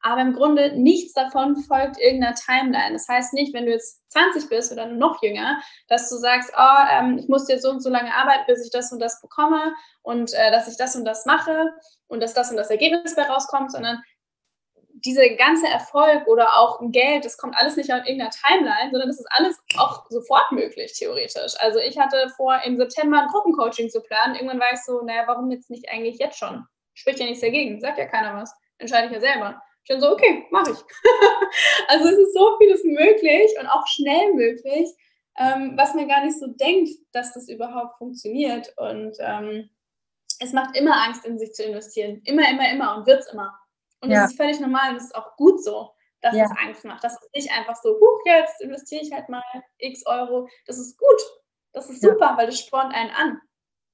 Aber 0.08 0.22
im 0.22 0.34
Grunde 0.34 0.72
nichts 0.78 1.14
davon 1.14 1.56
folgt 1.56 2.00
irgendeiner 2.00 2.36
Timeline. 2.36 2.94
Das 2.94 3.08
heißt 3.08 3.34
nicht, 3.34 3.56
wenn 3.56 3.66
du 3.66 3.72
jetzt 3.72 4.04
20 4.12 4.50
bist 4.50 4.72
oder 4.72 4.86
noch 4.86 5.24
jünger, 5.24 5.60
dass 5.88 6.12
du 6.12 6.18
sagst, 6.18 6.54
oh, 6.56 6.86
ähm, 6.92 7.18
ich 7.18 7.28
muss 7.28 7.50
jetzt 7.50 7.64
so 7.64 7.72
und 7.72 7.82
so 7.82 7.90
lange 7.90 8.14
arbeiten, 8.14 8.44
bis 8.46 8.64
ich 8.64 8.72
das 8.72 8.92
und 8.92 9.00
das 9.00 9.20
bekomme 9.20 9.74
und 10.04 10.32
äh, 10.36 10.52
dass 10.52 10.68
ich 10.68 10.78
das 10.78 10.96
und 10.96 11.06
das 11.06 11.26
mache 11.26 11.72
und 12.06 12.22
dass 12.22 12.36
das 12.36 12.52
und 12.52 12.58
das 12.58 12.70
Ergebnis 12.70 13.16
dabei 13.16 13.32
rauskommt, 13.32 13.72
sondern 13.72 14.00
dieser 14.78 15.28
ganze 15.38 15.66
Erfolg 15.66 16.28
oder 16.28 16.56
auch 16.56 16.80
Geld, 16.92 17.26
das 17.26 17.40
kommt 17.40 17.58
alles 17.58 17.76
nicht 17.76 17.92
auf 17.92 18.06
irgendeiner 18.06 18.30
Timeline, 18.30 18.92
sondern 18.92 19.10
das 19.10 19.20
ist 19.20 19.28
alles 19.32 19.60
auch 19.76 20.06
sofort 20.12 20.52
möglich, 20.52 20.94
theoretisch. 20.94 21.54
Also 21.58 21.80
ich 21.80 21.98
hatte 21.98 22.30
vor, 22.38 22.62
im 22.64 22.78
September 22.78 23.24
ein 23.24 23.28
Gruppencoaching 23.30 23.90
zu 23.90 24.02
planen. 24.02 24.36
Irgendwann 24.36 24.60
war 24.60 24.72
ich 24.72 24.84
so, 24.84 25.02
naja, 25.02 25.24
warum 25.26 25.50
jetzt 25.50 25.72
nicht 25.72 25.90
eigentlich 25.90 26.20
jetzt 26.20 26.38
schon? 26.38 26.64
Spricht 26.94 27.20
ja 27.20 27.26
nichts 27.26 27.42
dagegen, 27.42 27.82
sagt 27.82 27.98
ja 27.98 28.06
keiner 28.06 28.40
was. 28.40 28.54
Entscheide 28.78 29.08
ich 29.08 29.14
ja 29.14 29.20
selber. 29.20 29.62
Ich 29.86 29.90
bin 29.90 30.02
so, 30.02 30.12
okay, 30.12 30.48
mache 30.50 30.72
ich. 30.72 30.78
also 31.88 32.10
es 32.10 32.18
ist 32.18 32.34
so 32.34 32.58
vieles 32.58 32.84
möglich 32.84 33.52
und 33.60 33.68
auch 33.68 33.86
schnell 33.86 34.34
möglich, 34.34 34.90
ähm, 35.38 35.74
was 35.78 35.94
man 35.94 36.08
gar 36.08 36.26
nicht 36.26 36.40
so 36.40 36.48
denkt, 36.48 36.90
dass 37.12 37.34
das 37.34 37.48
überhaupt 37.50 38.00
funktioniert. 38.00 38.74
Und 38.78 39.16
ähm, 39.20 39.70
es 40.40 40.54
macht 40.54 40.76
immer 40.76 41.04
Angst, 41.06 41.24
in 41.24 41.38
sich 41.38 41.54
zu 41.54 41.64
investieren. 41.64 42.20
Immer, 42.26 42.50
immer, 42.50 42.68
immer 42.72 42.98
und 42.98 43.06
wird 43.06 43.20
es 43.20 43.32
immer. 43.32 43.54
Und 44.02 44.10
ja. 44.10 44.22
das 44.22 44.32
ist 44.32 44.38
völlig 44.38 44.60
normal 44.60 44.90
und 44.90 44.96
das 44.96 45.04
ist 45.06 45.16
auch 45.16 45.36
gut 45.36 45.64
so, 45.64 45.92
dass 46.22 46.36
ja. 46.36 46.46
es 46.46 46.52
Angst 46.66 46.84
macht. 46.84 47.04
Das 47.04 47.14
ist 47.14 47.36
nicht 47.36 47.52
einfach 47.52 47.76
so, 47.76 47.90
huch, 47.90 48.22
jetzt 48.26 48.62
investiere 48.62 49.04
ich 49.04 49.14
halt 49.14 49.30
mal 49.30 49.44
x 49.78 50.04
Euro. 50.08 50.48
Das 50.66 50.80
ist 50.80 50.98
gut. 50.98 51.22
Das 51.74 51.92
ist 51.92 52.02
super, 52.02 52.32
ja. 52.32 52.38
weil 52.38 52.48
das 52.48 52.60
spornt 52.60 52.92
einen 52.96 53.12
an. 53.12 53.40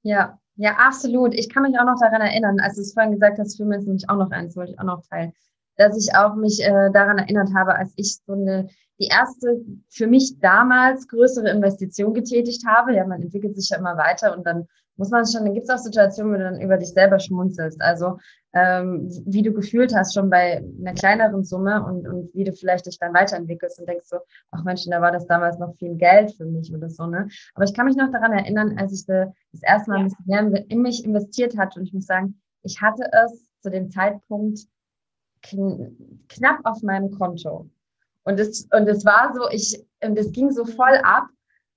Ja, 0.04 0.38
ja, 0.54 0.72
absolut. 0.76 1.34
Ich 1.34 1.50
kann 1.52 1.64
mich 1.64 1.78
auch 1.78 1.84
noch 1.84 2.00
daran 2.00 2.22
erinnern, 2.22 2.60
als 2.60 2.76
du 2.76 2.80
es 2.80 2.94
vorhin 2.94 3.12
gesagt 3.12 3.38
hast, 3.38 3.58
für 3.58 3.66
mich 3.66 3.80
ist 3.80 3.86
nämlich 3.86 4.08
auch 4.08 4.16
noch 4.16 4.30
eins, 4.30 4.56
wollte 4.56 4.72
ich 4.72 4.78
auch 4.78 4.84
noch 4.84 5.02
teilen 5.10 5.34
dass 5.76 5.96
ich 5.96 6.14
auch 6.14 6.34
mich 6.34 6.62
äh, 6.62 6.90
daran 6.92 7.18
erinnert 7.18 7.50
habe, 7.54 7.74
als 7.74 7.92
ich 7.96 8.18
so 8.26 8.32
eine, 8.32 8.68
die 9.00 9.08
erste 9.08 9.60
für 9.88 10.06
mich 10.06 10.38
damals 10.40 11.08
größere 11.08 11.50
Investition 11.50 12.14
getätigt 12.14 12.64
habe. 12.66 12.94
Ja, 12.94 13.06
man 13.06 13.22
entwickelt 13.22 13.56
sich 13.56 13.70
ja 13.70 13.78
immer 13.78 13.96
weiter 13.96 14.36
und 14.36 14.46
dann 14.46 14.68
muss 14.96 15.10
man 15.10 15.26
schon, 15.26 15.44
dann 15.44 15.54
gibt 15.54 15.64
es 15.64 15.70
auch 15.70 15.82
Situationen, 15.82 16.32
wo 16.32 16.38
du 16.38 16.44
dann 16.44 16.60
über 16.60 16.76
dich 16.76 16.90
selber 16.90 17.18
schmunzelst. 17.18 17.80
Also 17.80 18.18
ähm, 18.52 19.08
wie 19.24 19.42
du 19.42 19.52
gefühlt 19.52 19.94
hast, 19.94 20.14
schon 20.14 20.28
bei 20.28 20.62
einer 20.80 20.92
kleineren 20.92 21.44
Summe 21.44 21.84
und, 21.84 22.06
und 22.06 22.34
wie 22.34 22.44
du 22.44 22.52
vielleicht 22.52 22.86
dich 22.86 22.98
dann 22.98 23.14
weiterentwickelst 23.14 23.80
und 23.80 23.88
denkst 23.88 24.06
so, 24.06 24.18
ach 24.50 24.62
Mensch, 24.64 24.84
da 24.88 25.00
war 25.00 25.10
das 25.10 25.26
damals 25.26 25.58
noch 25.58 25.74
viel 25.76 25.96
Geld 25.96 26.34
für 26.36 26.44
mich 26.44 26.72
oder 26.74 26.90
so, 26.90 27.06
ne? 27.06 27.28
Aber 27.54 27.64
ich 27.64 27.74
kann 27.74 27.86
mich 27.86 27.96
noch 27.96 28.12
daran 28.12 28.32
erinnern, 28.32 28.76
als 28.78 28.92
ich 28.92 29.06
das 29.06 29.62
erste 29.62 29.90
Mal 29.90 30.00
ein 30.00 30.04
bisschen 30.04 30.26
mehr 30.26 30.64
in 30.68 30.82
mich 30.82 31.04
investiert 31.04 31.56
hatte 31.56 31.80
und 31.80 31.86
ich 31.86 31.94
muss 31.94 32.06
sagen, 32.06 32.40
ich 32.62 32.80
hatte 32.82 33.04
es 33.24 33.50
zu 33.62 33.70
dem 33.70 33.90
Zeitpunkt 33.90 34.60
knapp 35.42 36.60
auf 36.64 36.82
meinem 36.82 37.10
Konto. 37.10 37.68
Und 38.24 38.38
es, 38.38 38.68
und 38.72 38.88
es 38.88 39.04
war 39.04 39.34
so, 39.34 39.48
ich, 39.50 39.84
und 40.02 40.16
es 40.18 40.32
ging 40.32 40.50
so 40.50 40.64
voll 40.64 40.96
ab. 41.02 41.26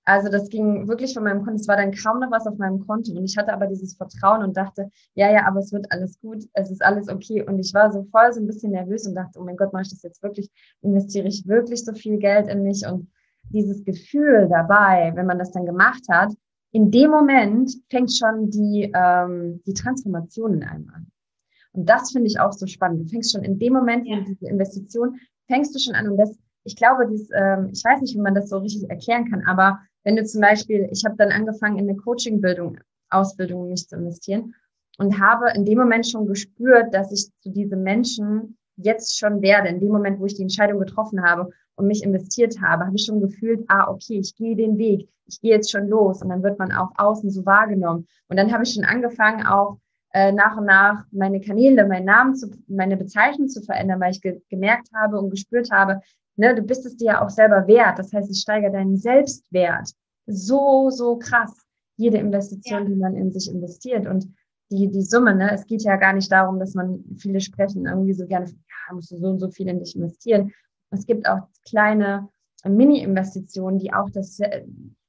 Also 0.08 0.30
das 0.30 0.50
ging 0.50 0.88
wirklich 0.88 1.16
von 1.16 1.24
meinem 1.24 1.44
Konto. 1.44 1.60
Es 1.60 1.68
war 1.68 1.78
dann 1.78 1.92
kaum 1.92 2.20
noch 2.20 2.30
was 2.30 2.46
auf 2.46 2.58
meinem 2.58 2.86
Konto. 2.86 3.12
Und 3.12 3.26
ich 3.26 3.36
hatte 3.38 3.52
aber 3.52 3.66
dieses 3.66 3.96
Vertrauen 3.96 4.44
und 4.44 4.56
dachte, 4.56 4.92
ja, 5.16 5.32
ja, 5.32 5.48
aber 5.48 5.60
es 5.60 5.72
wird 5.72 5.92
alles 5.92 6.20
gut. 6.20 6.44
Es 6.54 6.70
ist 6.70 6.84
alles 6.84 7.10
okay. 7.10 7.42
Und 7.42 7.60
ich 7.60 7.74
war 7.74 7.92
so 7.92 8.04
voll 8.12 8.32
so 8.32 8.40
ein 8.40 8.46
bisschen 8.46 8.72
nervös 8.72 9.08
und 9.08 9.16
dachte, 9.16 9.40
oh 9.40 9.44
mein 9.44 9.58
Gott, 9.58 9.74
mache 9.74 9.84
ich 9.84 9.90
das 9.90 10.04
jetzt 10.04 10.22
wirklich? 10.22 10.52
Investiere 10.82 11.28
ich 11.28 11.48
wirklich 11.48 11.84
so 11.84 11.94
viel 11.94 12.20
Geld 12.20 12.48
in 12.48 12.62
mich? 12.62 12.86
Und 12.86 13.10
dieses 13.50 13.84
Gefühl 13.84 14.48
dabei, 14.48 15.12
wenn 15.16 15.26
man 15.26 15.40
das 15.40 15.52
dann 15.52 15.66
gemacht 15.66 16.04
hat, 16.10 16.32
in 16.72 16.92
dem 16.92 17.10
Moment 17.10 17.72
fängt 17.90 18.14
schon 18.14 18.50
die, 18.50 18.92
ähm, 18.94 19.62
die 19.66 19.74
Transformation 19.74 20.56
in 20.56 20.64
einem 20.64 20.90
an. 20.90 21.08
Und 21.76 21.90
das 21.90 22.12
finde 22.12 22.28
ich 22.28 22.40
auch 22.40 22.54
so 22.54 22.68
spannend. 22.68 23.02
Du 23.02 23.10
fängst 23.10 23.32
schon 23.32 23.44
in 23.44 23.60
dem 23.60 23.74
Moment, 23.74 24.08
ja. 24.08 24.22
diese 24.22 24.48
Investition, 24.48 25.20
fängst 25.48 25.76
du 25.76 25.80
schon 25.80 25.96
an. 25.96 26.10
Und 26.10 26.18
das, 26.18 26.38
ich 26.64 26.76
glaube, 26.76 27.08
dies, 27.08 27.30
ähm, 27.36 27.70
ich 27.74 27.84
weiß 27.84 28.02
nicht, 28.02 28.16
wie 28.16 28.22
man 28.22 28.36
das 28.36 28.50
so 28.50 28.58
richtig 28.60 28.90
erklären 28.90 29.30
kann, 29.30 29.44
aber 29.46 29.80
wenn 30.04 30.16
du 30.16 30.24
zum 30.24 30.42
Beispiel, 30.42 30.88
ich 30.92 31.04
habe 31.04 31.16
dann 31.18 31.32
angefangen, 31.32 31.80
in 31.80 31.90
eine 31.90 31.98
Coaching-Bildung, 31.98 32.78
Ausbildung 33.10 33.70
mich 33.70 33.88
zu 33.88 33.96
investieren 33.96 34.54
und 34.98 35.20
habe 35.20 35.52
in 35.56 35.66
dem 35.66 35.80
Moment 35.80 36.08
schon 36.08 36.28
gespürt, 36.28 36.94
dass 36.94 37.12
ich 37.12 37.30
zu 37.42 37.50
diesen 37.50 37.84
Menschen 37.84 38.58
jetzt 38.78 39.18
schon 39.18 39.42
werde. 39.42 39.70
In 39.70 39.80
dem 39.80 39.92
Moment, 39.92 40.20
wo 40.20 40.26
ich 40.26 40.36
die 40.36 40.44
Entscheidung 40.44 40.80
getroffen 40.80 41.24
habe 41.24 41.50
und 41.76 41.88
mich 41.88 42.04
investiert 42.04 42.62
habe, 42.62 42.86
habe 42.86 42.96
ich 42.96 43.06
schon 43.06 43.20
gefühlt, 43.20 43.66
ah, 43.68 43.90
okay, 43.90 44.20
ich 44.20 44.36
gehe 44.36 44.56
den 44.56 44.78
Weg, 44.78 45.10
ich 45.26 45.42
gehe 45.42 45.52
jetzt 45.52 45.72
schon 45.72 45.88
los 45.88 46.22
und 46.22 46.30
dann 46.30 46.44
wird 46.44 46.60
man 46.60 46.72
auch 46.72 46.92
außen 46.98 47.30
so 47.32 47.46
wahrgenommen. 47.46 48.08
Und 48.28 48.38
dann 48.38 48.52
habe 48.52 48.64
ich 48.64 48.74
schon 48.74 48.86
angefangen, 48.86 49.46
auch 49.46 49.80
äh, 50.16 50.32
nach 50.32 50.56
und 50.56 50.66
nach 50.66 51.04
meine 51.12 51.42
Kanäle, 51.42 51.86
meinen 51.86 52.06
Namen, 52.06 52.36
zu, 52.36 52.50
meine 52.70 52.96
Bezeichnung 52.96 53.50
zu 53.50 53.62
verändern, 53.62 54.00
weil 54.00 54.12
ich 54.12 54.22
ge 54.22 54.42
gemerkt 54.50 54.88
habe 54.96 55.20
und 55.20 55.30
gespürt 55.30 55.72
habe, 55.72 56.00
ne, 56.38 56.56
du 56.56 56.62
bist 56.62 56.86
es 56.86 56.96
dir 56.96 57.06
ja 57.06 57.22
auch 57.22 57.30
selber 57.30 57.68
wert. 57.68 58.00
Das 58.00 58.14
heißt, 58.14 58.32
es 58.32 58.42
steigert 58.42 58.74
deinen 58.74 58.96
Selbstwert 58.96 59.92
so, 60.26 60.90
so 60.90 61.18
krass. 61.18 61.54
Jede 61.98 62.18
Investition, 62.18 62.84
ja. 62.84 62.86
die 62.86 62.96
man 62.96 63.18
in 63.18 63.34
sich 63.34 63.54
investiert 63.54 64.08
und 64.08 64.34
die, 64.72 64.90
die 64.90 65.02
Summe, 65.02 65.36
ne, 65.36 65.52
es 65.52 65.66
geht 65.66 65.84
ja 65.84 65.98
gar 65.98 66.14
nicht 66.14 66.32
darum, 66.32 66.60
dass 66.60 66.76
man 66.76 67.04
viele 67.18 67.42
sprechen 67.42 67.86
irgendwie 67.86 68.14
so 68.14 68.26
gerne, 68.26 68.46
ja, 68.48 68.96
musst 68.96 69.12
du 69.12 69.18
so 69.18 69.28
und 69.28 69.40
so 69.40 69.50
viel 69.50 69.68
in 69.68 69.80
dich 69.80 69.98
investieren. 69.98 70.54
Es 70.92 71.06
gibt 71.06 71.28
auch 71.28 71.50
kleine 71.68 72.30
Mini-Investitionen, 72.64 73.80
die 73.80 73.94
auch 73.94 74.10
das 74.12 74.40
äh, 74.40 74.64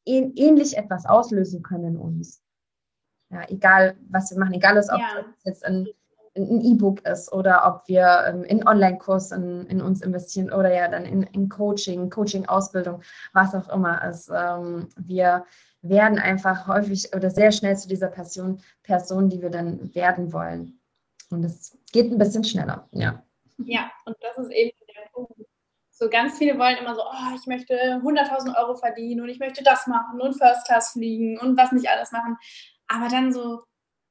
ähnlich 0.05 0.77
etwas 0.77 1.07
auslösen 1.07 1.63
können 1.63 1.95
in 1.95 1.97
uns 1.97 2.43
ja, 3.31 3.43
egal 3.49 3.97
was 4.09 4.31
wir 4.31 4.39
machen, 4.39 4.55
egal 4.55 4.79
ob 4.79 4.99
ja. 4.99 5.25
es 5.39 5.45
jetzt 5.45 5.65
ein 5.65 5.87
ein 6.37 6.61
E-Book 6.61 7.07
ist 7.07 7.33
oder 7.33 7.67
ob 7.67 7.89
wir 7.89 8.25
ähm, 8.29 8.45
in 8.45 8.67
Online-Kurs 8.67 9.33
in, 9.33 9.67
in, 9.67 9.81
uns 9.81 10.03
investieren 10.03 10.53
oder 10.53 10.73
ja 10.73 10.89
dann 10.89 11.05
in, 11.05 11.23
in 11.23 11.49
Coaching, 11.49 12.11
Coaching-Ausbildung, 12.11 13.03
was 13.33 13.55
auch 13.55 13.69
immer 13.71 14.07
ist. 14.09 14.31
Ähm, 14.35 14.89
wir 14.97 15.45
werden 15.83 16.19
einfach 16.19 16.67
häufig 16.67 17.15
oder 17.15 17.31
sehr 17.31 17.53
schnell 17.53 17.77
zu 17.77 17.89
dieser 17.89 18.09
Person, 18.09 18.61
Person, 18.83 19.29
die 19.29 19.41
wir 19.41 19.51
dann 19.51 19.95
werden 19.95 20.33
wollen. 20.33 20.81
Und 21.31 21.45
es 21.45 21.77
geht 21.93 22.11
ein 22.11 22.19
bisschen 22.19 22.45
schneller, 22.45 22.89
ja. 22.93 23.23
Ja, 23.59 23.91
und 24.05 24.17
das 24.21 24.37
ist 24.37 24.53
eben 24.53 24.77
der 24.89 25.11
Punkt. 25.13 25.33
So 25.91 26.11
ganz 26.11 26.37
viele 26.37 26.59
wollen 26.59 26.77
immer 26.77 26.95
so, 26.95 27.01
oh, 27.01 27.35
ich 27.35 27.47
möchte 27.47 27.75
100.000 27.75 28.55
Euro 28.59 28.75
verdienen 28.75 29.23
und 29.23 29.31
ich 29.31 29.39
möchte 29.39 29.65
das 29.65 29.87
machen 29.87 30.21
und 30.21 30.35
First 30.35 30.67
Class 30.67 30.91
fliegen 30.91 31.39
und 31.39 31.57
was 31.57 31.73
nicht 31.73 31.89
alles 31.89 32.13
machen 32.13 32.37
aber 32.89 33.09
dann 33.09 33.33
so, 33.33 33.63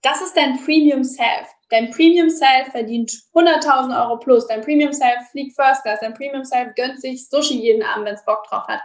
das 0.01 0.21
ist 0.21 0.35
dein 0.37 0.63
Premium 0.63 1.03
Self. 1.03 1.47
Dein 1.69 1.89
Premium 1.89 2.29
Self 2.29 2.69
verdient 2.71 3.11
100.000 3.33 4.03
Euro 4.03 4.19
plus. 4.19 4.45
Dein 4.47 4.61
Premium 4.61 4.93
Self 4.93 5.29
fliegt 5.31 5.55
First 5.55 5.81
Class. 5.81 5.99
Dein 5.99 6.13
Premium 6.13 6.45
Self 6.45 6.75
gönnt 6.75 7.01
sich 7.01 7.27
Sushi 7.27 7.59
jeden 7.59 7.81
Abend, 7.81 8.05
wenn 8.05 8.15
es 8.15 8.25
Bock 8.25 8.43
drauf 8.47 8.67
hat. 8.67 8.81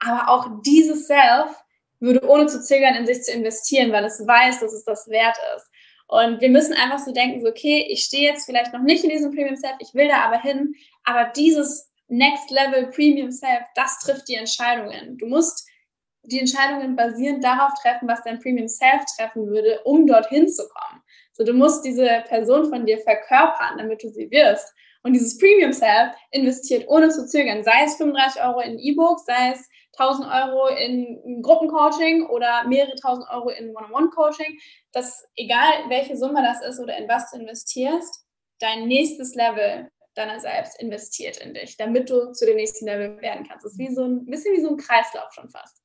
Aber 0.00 0.28
auch 0.28 0.48
dieses 0.64 1.06
Self 1.06 1.56
würde 1.98 2.26
ohne 2.28 2.46
zu 2.46 2.62
zögern 2.62 2.94
in 2.94 3.06
sich 3.06 3.22
zu 3.22 3.32
investieren, 3.32 3.92
weil 3.92 4.04
es 4.04 4.26
weiß, 4.26 4.60
dass 4.60 4.72
es 4.72 4.84
das 4.84 5.08
wert 5.08 5.36
ist. 5.56 5.66
Und 6.08 6.40
wir 6.40 6.48
müssen 6.48 6.74
einfach 6.74 6.98
so 6.98 7.12
denken, 7.12 7.40
so, 7.40 7.48
okay, 7.48 7.86
ich 7.88 8.04
stehe 8.04 8.30
jetzt 8.30 8.44
vielleicht 8.44 8.72
noch 8.72 8.80
nicht 8.80 9.04
in 9.04 9.10
diesem 9.10 9.30
Premium 9.32 9.56
Self, 9.56 9.76
ich 9.78 9.94
will 9.94 10.08
da 10.08 10.22
aber 10.22 10.40
hin, 10.40 10.74
aber 11.04 11.30
dieses 11.36 11.90
Next 12.08 12.50
Level 12.50 12.88
Premium 12.88 13.30
Self, 13.30 13.62
das 13.76 14.00
trifft 14.00 14.28
die 14.28 14.34
Entscheidungen. 14.34 15.16
Du 15.18 15.26
musst 15.26 15.69
die 16.22 16.40
Entscheidungen 16.40 16.96
basierend 16.96 17.42
darauf 17.42 17.72
treffen, 17.80 18.08
was 18.08 18.22
dein 18.22 18.38
Premium 18.38 18.68
Self 18.68 19.04
treffen 19.16 19.46
würde, 19.46 19.80
um 19.84 20.06
dorthin 20.06 20.48
zu 20.48 20.68
kommen. 20.68 21.02
So, 21.32 21.44
du 21.44 21.52
musst 21.52 21.84
diese 21.84 22.24
Person 22.28 22.68
von 22.68 22.86
dir 22.86 22.98
verkörpern, 22.98 23.78
damit 23.78 24.02
du 24.02 24.08
sie 24.08 24.30
wirst. 24.30 24.72
Und 25.02 25.14
dieses 25.14 25.38
Premium 25.38 25.72
Self 25.72 26.12
investiert 26.30 26.86
ohne 26.88 27.08
zu 27.08 27.26
zögern, 27.26 27.64
sei 27.64 27.84
es 27.84 27.96
35 27.96 28.42
Euro 28.42 28.60
in 28.60 28.78
E-Book, 28.78 29.20
sei 29.20 29.52
es 29.52 29.66
1000 29.98 30.28
Euro 30.28 30.68
in 30.68 31.42
Gruppencoaching 31.42 32.26
oder 32.28 32.64
mehrere 32.66 32.94
tausend 32.96 33.26
Euro 33.30 33.48
in 33.50 33.74
One-on-One-Coaching, 33.74 34.58
dass 34.92 35.26
egal 35.36 35.88
welche 35.88 36.16
Summe 36.16 36.42
das 36.42 36.62
ist 36.62 36.80
oder 36.80 36.96
in 36.96 37.08
was 37.08 37.30
du 37.30 37.38
investierst, 37.38 38.24
dein 38.60 38.86
nächstes 38.86 39.34
Level 39.34 39.90
deiner 40.14 40.40
selbst 40.40 40.80
investiert 40.80 41.38
in 41.38 41.54
dich, 41.54 41.76
damit 41.76 42.10
du 42.10 42.32
zu 42.32 42.44
dem 42.44 42.56
nächsten 42.56 42.84
Level 42.86 43.20
werden 43.20 43.46
kannst. 43.48 43.64
Das 43.64 43.72
ist 43.72 43.78
wie 43.78 43.94
so 43.94 44.04
ein 44.04 44.26
bisschen 44.26 44.54
wie 44.54 44.60
so 44.60 44.70
ein 44.70 44.76
Kreislauf 44.76 45.32
schon 45.32 45.48
fast. 45.48 45.79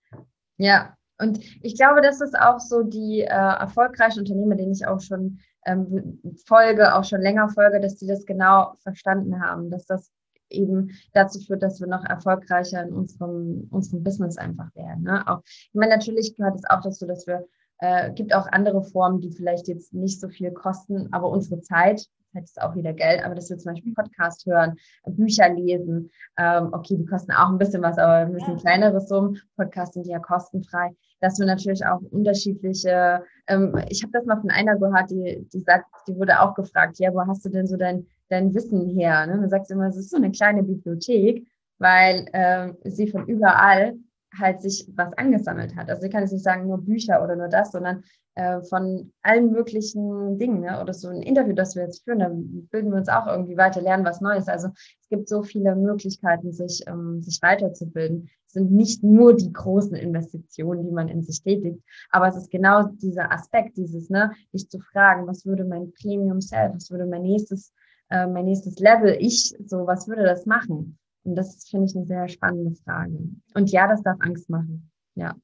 Ja, 0.58 0.96
und 1.18 1.40
ich 1.64 1.76
glaube, 1.76 2.02
das 2.02 2.22
ist 2.22 2.38
auch 2.38 2.60
so 2.60 2.84
die 2.84 3.22
äh, 3.22 3.26
erfolgreichen 3.28 4.20
Unternehmer, 4.20 4.56
denen 4.56 4.74
ich 4.74 4.86
auch 4.86 5.00
schon 5.00 5.40
ähm, 5.66 6.20
folge, 6.46 6.94
auch 6.96 7.04
schon 7.04 7.22
länger 7.22 7.50
folge, 7.50 7.80
dass 7.80 7.96
die 7.96 8.08
das 8.08 8.26
genau 8.26 8.76
verstanden 8.84 9.42
haben, 9.42 9.70
dass 9.70 9.86
das 9.86 10.12
eben 10.50 10.92
dazu 11.14 11.40
führt, 11.40 11.64
dass 11.64 11.80
wir 11.80 11.88
noch 11.88 12.06
erfolgreicher 12.06 12.84
in 12.84 12.94
unserem, 12.94 13.68
unserem 13.72 14.04
Business 14.04 14.38
einfach 14.38 14.74
werden. 14.76 15.04
Ne? 15.04 15.28
Auch, 15.28 15.42
ich 15.46 15.74
meine, 15.74 15.96
natürlich 15.96 16.36
gehört 16.36 16.56
es 16.56 16.70
auch 16.70 16.82
dazu, 16.82 17.08
dass 17.08 17.26
wir, 17.28 17.48
äh, 17.80 18.12
gibt 18.12 18.34
auch 18.34 18.48
andere 18.48 18.84
Formen, 18.84 19.22
die 19.22 19.32
vielleicht 19.32 19.68
jetzt 19.68 19.94
nicht 19.94 20.20
so 20.20 20.30
viel 20.30 20.52
kosten, 20.52 21.12
aber 21.12 21.30
unsere 21.30 21.62
Zeit, 21.62 22.06
Zeit 22.36 22.44
ist 22.46 22.62
auch 22.62 22.76
wieder 22.76 22.94
Geld, 22.94 23.24
aber 23.24 23.36
dass 23.36 23.50
wir 23.50 23.58
zum 23.58 23.74
Beispiel 23.74 23.94
Podcast 23.94 24.46
hören, 24.46 24.76
Bücher 25.06 25.50
lesen, 25.50 26.12
ähm, 26.38 26.70
okay, 26.72 26.96
die 26.98 27.06
kosten 27.06 27.32
auch 27.32 27.50
ein 27.50 27.58
bisschen 27.58 27.82
was, 27.82 27.98
aber 27.98 28.14
ein 28.14 28.34
bisschen 28.34 28.58
kleinere 28.58 29.02
Summen. 29.02 29.40
Podcasts 29.56 29.96
sind 29.96 30.08
ja 30.08 30.20
kostenfrei 30.20 30.96
dass 31.26 31.40
wir 31.40 31.46
natürlich 31.46 31.86
auch 31.86 32.02
unterschiedliche, 32.12 33.24
ähm, 33.48 33.76
ich 33.90 34.04
habe 34.04 34.12
das 34.14 34.26
mal 34.26 34.40
von 34.40 34.52
einer 34.52 34.78
gehört, 34.78 35.10
die, 35.10 35.48
die 35.52 35.60
sagt, 35.62 35.86
die 36.08 36.16
wurde 36.16 36.40
auch 36.40 36.54
gefragt, 36.56 37.00
ja, 37.00 37.14
wo 37.14 37.22
hast 37.26 37.44
du 37.46 37.50
denn 37.50 37.68
so 37.68 37.78
dein, 37.78 38.06
dein 38.30 38.54
Wissen 38.54 38.88
her? 38.90 39.26
Ne? 39.26 39.42
Du 39.42 39.50
sagst 39.50 39.72
immer, 39.72 39.88
es 39.88 39.98
ist 39.98 40.12
so 40.12 40.18
eine 40.18 40.32
kleine 40.32 40.64
Bibliothek, 40.64 41.48
weil 41.80 42.28
äh, 42.34 42.74
sie 42.84 43.08
von 43.08 43.26
überall 43.26 43.96
halt 44.40 44.62
sich 44.62 44.88
was 44.96 45.14
angesammelt 45.14 45.76
hat. 45.76 45.90
Also 45.90 46.02
sie 46.02 46.10
kann 46.10 46.22
jetzt 46.22 46.32
nicht 46.32 46.44
sagen, 46.44 46.68
nur 46.68 46.84
Bücher 46.84 47.24
oder 47.24 47.36
nur 47.36 47.48
das, 47.48 47.72
sondern 47.72 48.04
äh, 48.36 48.62
von 48.64 49.14
allen 49.22 49.52
möglichen 49.52 50.38
Dingen. 50.38 50.62
Ne? 50.62 50.82
Oder 50.82 50.94
so 50.94 51.08
ein 51.08 51.22
Interview, 51.22 51.54
das 51.54 51.76
wir 51.76 51.84
jetzt 51.84 52.04
führen, 52.04 52.20
dann 52.20 52.68
bilden 52.70 52.92
wir 52.92 52.98
uns 52.98 53.10
auch 53.10 53.28
irgendwie 53.28 53.58
weiter, 53.58 53.82
lernen 53.82 54.06
was 54.06 54.22
Neues. 54.22 54.48
Also 54.48 54.68
es 54.68 55.10
gibt 55.10 55.30
so 55.30 55.42
viele 55.42 55.76
Möglichkeiten, 55.76 56.52
sich, 56.52 56.84
ähm, 56.88 57.22
sich 57.22 57.42
weiterzubilden. 57.42 58.30
Es 58.48 58.54
sind 58.54 58.72
nicht 58.72 59.04
nur 59.04 59.36
die 59.36 59.52
großen 59.52 59.96
Investitionen, 59.96 60.86
die 60.86 60.92
man 60.92 61.08
in 61.08 61.24
sich 61.24 61.42
tätigt, 61.42 61.82
aber 62.10 62.28
es 62.28 62.36
ist 62.36 62.52
genau 62.52 62.84
dieser 62.84 63.32
Aspekt, 63.32 63.78
dieses, 63.78 64.10
ne, 64.10 64.32
dich 64.54 64.70
zu 64.70 64.80
fragen, 64.80 65.28
was 65.28 65.46
würde 65.46 65.66
mein 65.66 65.92
Premium 65.94 66.42
Self, 66.42 66.74
was 66.76 66.92
würde 66.92 67.06
mein 67.06 67.24
nächstes, 67.24 67.74
äh, 68.10 68.28
mein 68.28 68.46
nächstes 68.46 68.80
Level, 68.80 69.18
ich, 69.20 69.56
so, 69.66 69.88
was 69.88 70.08
würde 70.08 70.24
das 70.24 70.46
machen? 70.46 70.98
Und 71.26 71.36
das 71.36 71.68
finde 71.68 71.88
ich 71.88 71.96
eine 71.96 72.06
sehr 72.06 72.28
spannende 72.28 72.76
Frage. 72.76 73.18
Und 73.56 73.72
ja, 73.72 73.88
das 73.88 74.04
darf 74.04 74.18
Angst 74.20 74.50
machen. 74.50 74.90
Ja. 75.16 75.36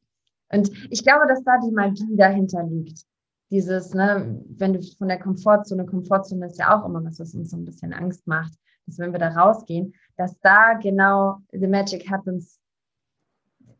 Und 0.49 0.71
ich 0.91 1.03
glaube, 1.03 1.27
dass 1.27 1.43
da 1.43 1.57
die 1.59 1.71
Magie 1.71 2.15
dahinter 2.15 2.63
liegt. 2.63 3.03
Dieses, 3.49 3.93
ne, 3.93 4.41
wenn 4.47 4.73
du 4.73 4.81
von 4.97 5.07
der 5.07 5.19
Komfortzone, 5.19 5.85
Komfortzone 5.85 6.45
ist 6.45 6.59
ja 6.59 6.77
auch 6.77 6.85
immer 6.85 7.03
was, 7.03 7.19
was 7.19 7.33
uns 7.33 7.49
so 7.49 7.57
ein 7.57 7.65
bisschen 7.65 7.93
Angst 7.93 8.25
macht, 8.27 8.53
dass 8.85 8.99
wenn 8.99 9.11
wir 9.11 9.19
da 9.19 9.29
rausgehen, 9.29 9.93
dass 10.17 10.39
da 10.39 10.75
genau 10.75 11.39
the 11.51 11.67
magic 11.67 12.09
happens. 12.09 12.59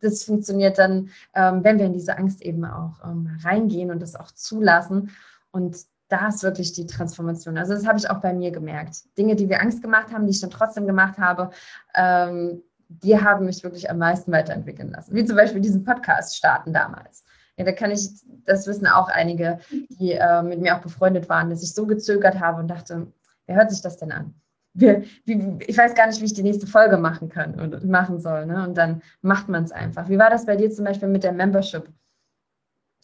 Das 0.02 0.24
funktioniert 0.24 0.78
dann, 0.78 1.10
ähm, 1.36 1.64
wenn 1.64 1.78
wir 1.78 1.86
in 1.86 1.94
diese 1.94 2.18
Angst 2.18 2.42
eben 2.42 2.66
auch 2.66 3.00
ähm, 3.06 3.38
reingehen 3.44 3.92
und 3.92 4.02
das 4.02 4.16
auch 4.16 4.32
zulassen. 4.32 5.12
Und 5.52 5.78
da 6.12 6.28
ist 6.28 6.44
wirklich 6.44 6.74
die 6.74 6.86
Transformation. 6.86 7.58
Also 7.58 7.74
das 7.74 7.88
habe 7.88 7.98
ich 7.98 8.10
auch 8.10 8.20
bei 8.20 8.34
mir 8.34 8.52
gemerkt. 8.52 9.04
Dinge, 9.18 9.36
die 9.36 9.48
wir 9.48 9.62
Angst 9.62 9.82
gemacht 9.82 10.12
haben, 10.14 10.26
die 10.26 10.32
ich 10.32 10.42
dann 10.42 10.50
trotzdem 10.50 10.86
gemacht 10.86 11.18
habe, 11.18 11.52
ähm, 11.96 12.62
die 12.90 13.18
haben 13.18 13.46
mich 13.46 13.64
wirklich 13.64 13.90
am 13.90 13.98
meisten 13.98 14.32
weiterentwickeln 14.34 14.92
lassen. 14.92 15.16
Wie 15.16 15.24
zum 15.24 15.38
Beispiel 15.38 15.62
diesen 15.62 15.86
Podcast 15.86 16.36
starten 16.36 16.74
damals. 16.74 17.24
Ja, 17.56 17.64
da 17.64 17.72
kann 17.72 17.92
ich, 17.92 18.10
das 18.44 18.68
wissen 18.68 18.88
auch 18.88 19.08
einige, 19.08 19.60
die 19.72 20.12
äh, 20.12 20.44
mit 20.44 20.60
mir 20.60 20.76
auch 20.76 20.82
befreundet 20.82 21.30
waren, 21.30 21.50
dass 21.50 21.64
ich 21.64 21.74
so 21.74 21.86
gezögert 21.86 22.42
habe 22.42 22.60
und 22.60 22.68
dachte, 22.68 23.08
wer 23.46 23.56
hört 23.56 23.72
sich 23.72 23.82
das 23.82 23.98
denn 23.98 24.12
an? 24.12 24.34
Wie, 24.74 25.04
wie, 25.26 25.60
ich 25.68 25.78
weiß 25.78 25.96
gar 25.96 26.08
nicht, 26.08 26.20
wie 26.20 26.26
ich 26.26 26.34
die 26.34 26.44
nächste 26.44 26.68
Folge 26.68 26.98
machen 26.98 27.30
kann 27.30 27.60
und 27.60 27.86
machen 27.86 28.20
soll. 28.20 28.46
Ne? 28.46 28.68
Und 28.68 28.78
dann 28.78 29.02
macht 29.22 29.48
man 29.48 29.64
es 29.64 29.72
einfach. 29.72 30.10
Wie 30.10 30.20
war 30.20 30.30
das 30.30 30.46
bei 30.46 30.58
dir 30.58 30.72
zum 30.72 30.84
Beispiel 30.84 31.08
mit 31.08 31.24
der 31.24 31.34
Membership? 31.34 31.90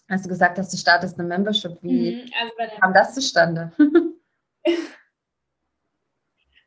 Hast 0.10 0.26
du 0.26 0.30
gesagt, 0.30 0.58
dass 0.58 0.70
du 0.70 0.78
startest 0.78 1.20
eine 1.20 1.28
Membership? 1.28 1.78
Wie 1.82 2.16
mhm, 2.16 2.32
also 2.40 2.80
kam 2.80 2.94
das 2.94 3.14
zustande? 3.14 3.72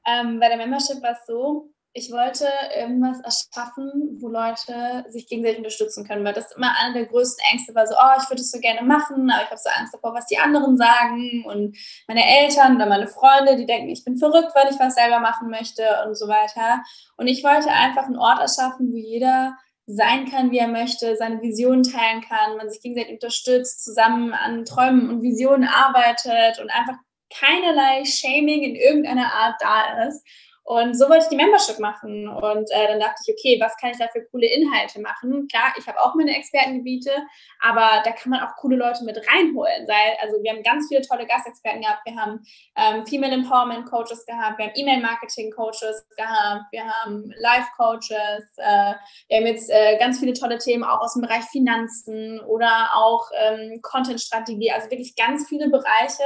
ähm, 0.07 0.39
bei 0.39 0.49
der 0.49 0.59
Membership 0.59 1.03
war 1.03 1.13
es 1.13 1.27
so, 1.27 1.73
ich 1.93 2.13
wollte 2.13 2.47
irgendwas 2.77 3.19
erschaffen, 3.21 4.19
wo 4.21 4.29
Leute 4.29 5.05
sich 5.09 5.27
gegenseitig 5.27 5.59
unterstützen 5.59 6.07
können, 6.07 6.25
weil 6.25 6.35
das 6.35 6.53
immer 6.53 6.73
eine 6.79 6.95
der 6.95 7.07
größten 7.07 7.45
Ängste 7.51 7.75
war, 7.75 7.85
so, 7.87 7.95
oh, 7.95 8.17
ich 8.23 8.31
würde 8.31 8.43
es 8.43 8.51
so 8.53 8.61
gerne 8.61 8.87
machen, 8.87 9.29
aber 9.29 9.43
ich 9.43 9.51
habe 9.51 9.59
so 9.59 9.71
Angst 9.71 9.93
davor, 9.93 10.15
was 10.15 10.27
die 10.27 10.39
anderen 10.39 10.77
sagen 10.77 11.45
und 11.47 11.77
meine 12.07 12.25
Eltern 12.25 12.77
oder 12.77 12.87
meine 12.87 13.09
Freunde, 13.09 13.57
die 13.57 13.67
denken, 13.67 13.89
ich 13.89 14.05
bin 14.05 14.19
verrückt, 14.19 14.53
weil 14.55 14.71
ich 14.71 14.79
was 14.79 14.95
selber 14.95 15.19
machen 15.19 15.51
möchte 15.51 15.83
und 16.07 16.15
so 16.15 16.29
weiter. 16.29 16.83
Und 17.17 17.27
ich 17.27 17.43
wollte 17.43 17.71
einfach 17.71 18.05
einen 18.05 18.19
Ort 18.19 18.41
erschaffen, 18.41 18.93
wo 18.93 18.97
jeder 18.97 19.57
sein 19.95 20.31
kann, 20.31 20.51
wie 20.51 20.59
er 20.59 20.69
möchte, 20.69 21.17
seine 21.17 21.43
Visionen 21.43 21.83
teilen 21.83 22.21
kann, 22.23 22.57
man 22.57 22.71
sich 22.71 22.81
gegenseitig 22.81 23.15
unterstützt, 23.15 23.85
zusammen 23.85 24.33
an 24.33 24.65
Träumen 24.65 25.09
und 25.09 25.23
Visionen 25.23 25.69
arbeitet 25.69 26.61
und 26.61 26.71
einfach 26.71 26.97
keinerlei 27.33 28.05
Shaming 28.05 28.63
in 28.63 28.77
irgendeiner 28.77 29.33
Art 29.33 29.57
da 29.61 30.07
ist. 30.07 30.25
Und 30.71 30.97
so 30.97 31.09
wollte 31.09 31.25
ich 31.25 31.31
die 31.31 31.37
Membership 31.37 31.81
machen. 31.81 32.29
Und 32.29 32.71
äh, 32.71 32.87
dann 32.87 33.01
dachte 33.01 33.21
ich, 33.27 33.35
okay, 33.35 33.59
was 33.61 33.77
kann 33.79 33.91
ich 33.91 33.99
da 33.99 34.07
für 34.07 34.25
coole 34.31 34.47
Inhalte 34.47 35.01
machen? 35.01 35.49
Klar, 35.49 35.75
ich 35.77 35.85
habe 35.89 36.01
auch 36.01 36.15
meine 36.15 36.37
Expertengebiete, 36.37 37.11
aber 37.59 38.03
da 38.05 38.13
kann 38.13 38.31
man 38.31 38.41
auch 38.41 38.55
coole 38.55 38.77
Leute 38.77 39.03
mit 39.03 39.17
reinholen. 39.17 39.89
Sei, 39.89 40.17
also 40.23 40.41
wir 40.41 40.53
haben 40.53 40.63
ganz 40.63 40.87
viele 40.87 41.01
tolle 41.01 41.27
Gastexperten 41.27 41.81
gehabt. 41.81 42.03
Wir 42.05 42.15
haben 42.15 42.47
ähm, 42.77 43.05
Female 43.05 43.33
Empowerment 43.33 43.87
Coaches 43.87 44.25
gehabt, 44.27 44.59
wir 44.59 44.67
haben 44.67 44.73
E-Mail-Marketing 44.77 45.51
Coaches 45.51 46.07
gehabt, 46.17 46.67
wir 46.71 46.85
haben 46.85 47.33
Life 47.41 47.69
Coaches, 47.77 48.45
äh, 48.59 48.95
wir 49.27 49.39
haben 49.39 49.47
jetzt 49.47 49.71
äh, 49.71 49.99
ganz 49.99 50.21
viele 50.21 50.35
tolle 50.35 50.59
Themen 50.59 50.85
auch 50.85 51.01
aus 51.01 51.15
dem 51.15 51.23
Bereich 51.23 51.47
Finanzen 51.47 52.39
oder 52.43 52.91
auch 52.95 53.29
ähm, 53.37 53.81
Content-Strategie. 53.83 54.71
Also 54.71 54.89
wirklich 54.89 55.17
ganz 55.17 55.49
viele 55.49 55.69
Bereiche 55.69 56.23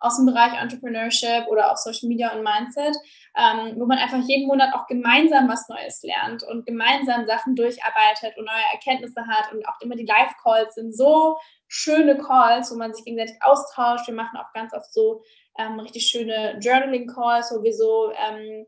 aus 0.00 0.16
dem 0.16 0.26
Bereich 0.26 0.52
Entrepreneurship 0.60 1.46
oder 1.48 1.72
auch 1.72 1.78
Social 1.78 2.10
Media 2.10 2.34
und 2.34 2.42
Mindset 2.42 2.94
ähm, 3.36 3.74
wo 3.78 3.84
man 3.84 3.98
einfach 3.98 4.20
jeden 4.26 4.46
Monat 4.46 4.74
auch 4.74 4.86
gemeinsam 4.86 5.48
was 5.48 5.68
Neues 5.68 6.02
lernt 6.02 6.42
und 6.42 6.64
gemeinsam 6.64 7.26
Sachen 7.26 7.54
durcharbeitet 7.54 8.36
und 8.38 8.46
neue 8.46 8.72
Erkenntnisse 8.72 9.26
hat 9.26 9.52
und 9.52 9.66
auch 9.68 9.80
immer 9.80 9.94
die 9.94 10.06
Live-Calls 10.06 10.74
sind 10.74 10.96
so 10.96 11.36
schöne 11.68 12.16
Calls, 12.16 12.72
wo 12.72 12.76
man 12.76 12.94
sich 12.94 13.04
gegenseitig 13.04 13.36
austauscht. 13.42 14.06
Wir 14.06 14.14
machen 14.14 14.38
auch 14.38 14.52
ganz 14.54 14.72
oft 14.72 14.92
so 14.92 15.22
ähm, 15.58 15.78
richtig 15.80 16.06
schöne 16.06 16.58
Journaling-Calls, 16.60 17.52
wo 17.52 17.62
wir 17.62 17.74
so 17.74 18.10
ähm, 18.12 18.66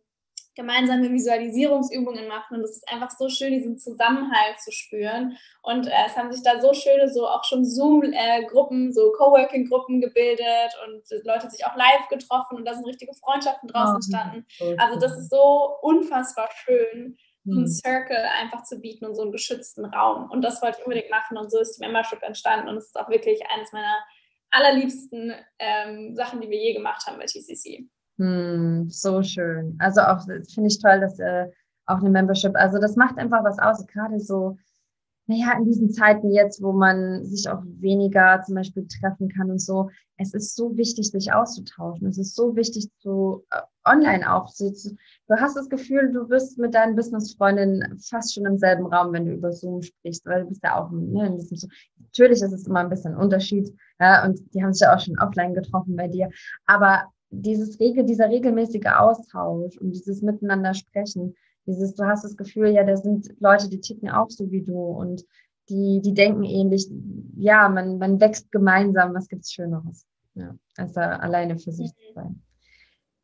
gemeinsame 0.59 1.11
Visualisierungsübungen 1.13 2.27
machen. 2.27 2.57
Und 2.57 2.65
es 2.65 2.73
ist 2.73 2.89
einfach 2.93 3.11
so 3.11 3.29
schön, 3.29 3.53
diesen 3.53 3.79
Zusammenhalt 3.79 4.61
zu 4.61 4.73
spüren. 4.73 5.39
Und 5.63 5.87
äh, 5.87 5.93
es 6.07 6.17
haben 6.17 6.33
sich 6.33 6.43
da 6.43 6.61
so 6.61 6.75
schöne, 6.75 7.09
so 7.09 7.29
auch 7.29 7.45
schon 7.45 7.65
Zoom-Gruppen, 7.65 8.93
so 8.93 9.13
Coworking-Gruppen 9.13 10.01
gebildet 10.01 10.75
und 10.87 11.05
Leute 11.25 11.49
sich 11.49 11.65
auch 11.65 11.77
live 11.77 12.09
getroffen 12.11 12.57
und 12.57 12.65
da 12.65 12.75
sind 12.75 12.87
richtige 12.87 13.15
Freundschaften 13.15 13.69
draus 13.69 13.91
oh, 13.93 13.95
entstanden. 13.95 14.47
Also 14.79 14.99
das 14.99 15.17
ist 15.17 15.31
so 15.31 15.77
unfassbar 15.81 16.49
schön, 16.53 17.17
so 17.45 17.53
einen 17.53 17.65
hm. 17.65 17.73
Circle 17.73 18.27
einfach 18.41 18.65
zu 18.65 18.81
bieten 18.81 19.07
und 19.07 19.15
so 19.15 19.23
einen 19.23 19.33
geschützten 19.33 19.85
Raum. 19.85 20.29
Und 20.31 20.43
das 20.43 20.61
wollte 20.61 20.79
ich 20.81 20.87
unbedingt 20.87 21.11
machen 21.11 21.39
und 21.39 21.51
so 21.51 21.61
ist 21.61 21.77
die 21.77 21.85
Membership 21.85 22.23
entstanden 22.23 22.69
und 22.69 22.77
es 22.77 22.87
ist 22.87 22.99
auch 22.99 23.09
wirklich 23.09 23.41
eines 23.49 23.73
meiner 23.73 23.97
allerliebsten 24.51 25.35
ähm, 25.59 26.17
Sachen, 26.17 26.41
die 26.41 26.51
wir 26.51 26.59
je 26.59 26.75
gemacht 26.75 27.07
haben 27.07 27.19
bei 27.19 27.27
TCC. 27.27 27.89
Hm, 28.19 28.91
so 28.91 29.23
schön. 29.23 29.77
Also 29.79 30.01
auch 30.01 30.25
finde 30.25 30.69
ich 30.69 30.81
toll, 30.81 31.01
dass 31.01 31.19
äh, 31.19 31.47
auch 31.87 31.99
eine 31.99 32.11
Membership, 32.11 32.55
also 32.55 32.79
das 32.79 32.97
macht 32.97 33.17
einfach 33.17 33.45
was 33.45 33.59
aus, 33.59 33.87
gerade 33.87 34.21
so, 34.21 34.59
naja, 35.27 35.57
in 35.59 35.65
diesen 35.65 35.91
Zeiten 35.91 36.31
jetzt, 36.31 36.63
wo 36.63 36.73
man 36.73 37.25
sich 37.25 37.49
auch 37.49 37.63
weniger 37.65 38.43
zum 38.45 38.57
Beispiel 38.57 38.87
treffen 38.89 39.29
kann 39.29 39.51
und 39.51 39.61
so, 39.61 39.91
es 40.17 40.35
ist 40.35 40.57
so 40.57 40.77
wichtig, 40.77 41.11
sich 41.11 41.33
auszutauschen. 41.33 42.09
Es 42.09 42.19
ist 42.19 42.35
so 42.35 42.57
wichtig, 42.57 42.89
zu 42.99 43.45
äh, 43.51 43.61
online 43.85 44.33
auch. 44.33 44.49
So, 44.49 44.71
zu, 44.71 44.97
du 45.29 45.37
hast 45.37 45.55
das 45.55 45.69
Gefühl, 45.69 46.13
du 46.13 46.27
bist 46.27 46.59
mit 46.59 46.75
deinen 46.75 46.97
Business-Freundinnen 46.97 47.99
fast 48.01 48.35
schon 48.35 48.47
im 48.47 48.59
selben 48.59 48.87
Raum, 48.87 49.13
wenn 49.13 49.27
du 49.27 49.33
über 49.33 49.53
Zoom 49.53 49.83
sprichst, 49.83 50.27
weil 50.27 50.43
du 50.43 50.49
bist 50.49 50.65
ja 50.65 50.83
auch 50.83 50.91
ne, 50.91 51.27
in 51.27 51.37
diesem 51.37 51.57
so. 51.57 51.69
Natürlich 51.99 52.43
ist 52.43 52.53
es 52.53 52.67
immer 52.67 52.81
ein 52.81 52.91
bisschen 52.91 53.15
Unterschied, 53.15 53.73
ja, 54.01 54.25
und 54.25 54.41
die 54.55 54.63
haben 54.63 54.73
sich 54.73 54.81
ja 54.81 54.97
auch 54.97 55.01
schon 55.01 55.19
offline 55.19 55.55
getroffen 55.55 55.95
bei 55.95 56.09
dir. 56.09 56.31
Aber 56.67 57.05
dieses 57.31 57.79
Regel, 57.81 58.05
dieser 58.05 58.29
regelmäßige 58.29 58.87
Austausch 58.87 59.77
und 59.79 59.93
dieses 59.93 60.23
Miteinander 60.23 60.75
sprechen, 60.75 61.35
dieses, 61.67 61.95
du 61.95 62.05
hast 62.05 62.25
das 62.25 62.37
Gefühl, 62.37 62.69
ja, 62.71 62.85
da 62.85 62.97
sind 62.97 63.29
Leute, 63.41 63.69
die 63.69 63.81
ticken 63.81 64.11
auch 64.11 64.31
so 64.31 64.51
wie 64.51 64.63
du 64.63 64.79
und 64.79 65.25
die, 65.69 66.01
die 66.03 66.15
denken 66.15 66.45
ähnlich. 66.45 66.89
Ja, 67.37 67.69
man, 67.69 67.99
man 67.99 68.21
wächst 68.21 68.51
gemeinsam. 68.51 69.15
Was 69.15 69.29
gibt's 69.29 69.53
Schöneres? 69.53 70.07
Ja, 70.35 70.57
als 70.77 70.97
alleine 70.97 71.59
für 71.59 71.73
sich 71.73 71.93
zu 71.93 72.13
sein. 72.15 72.43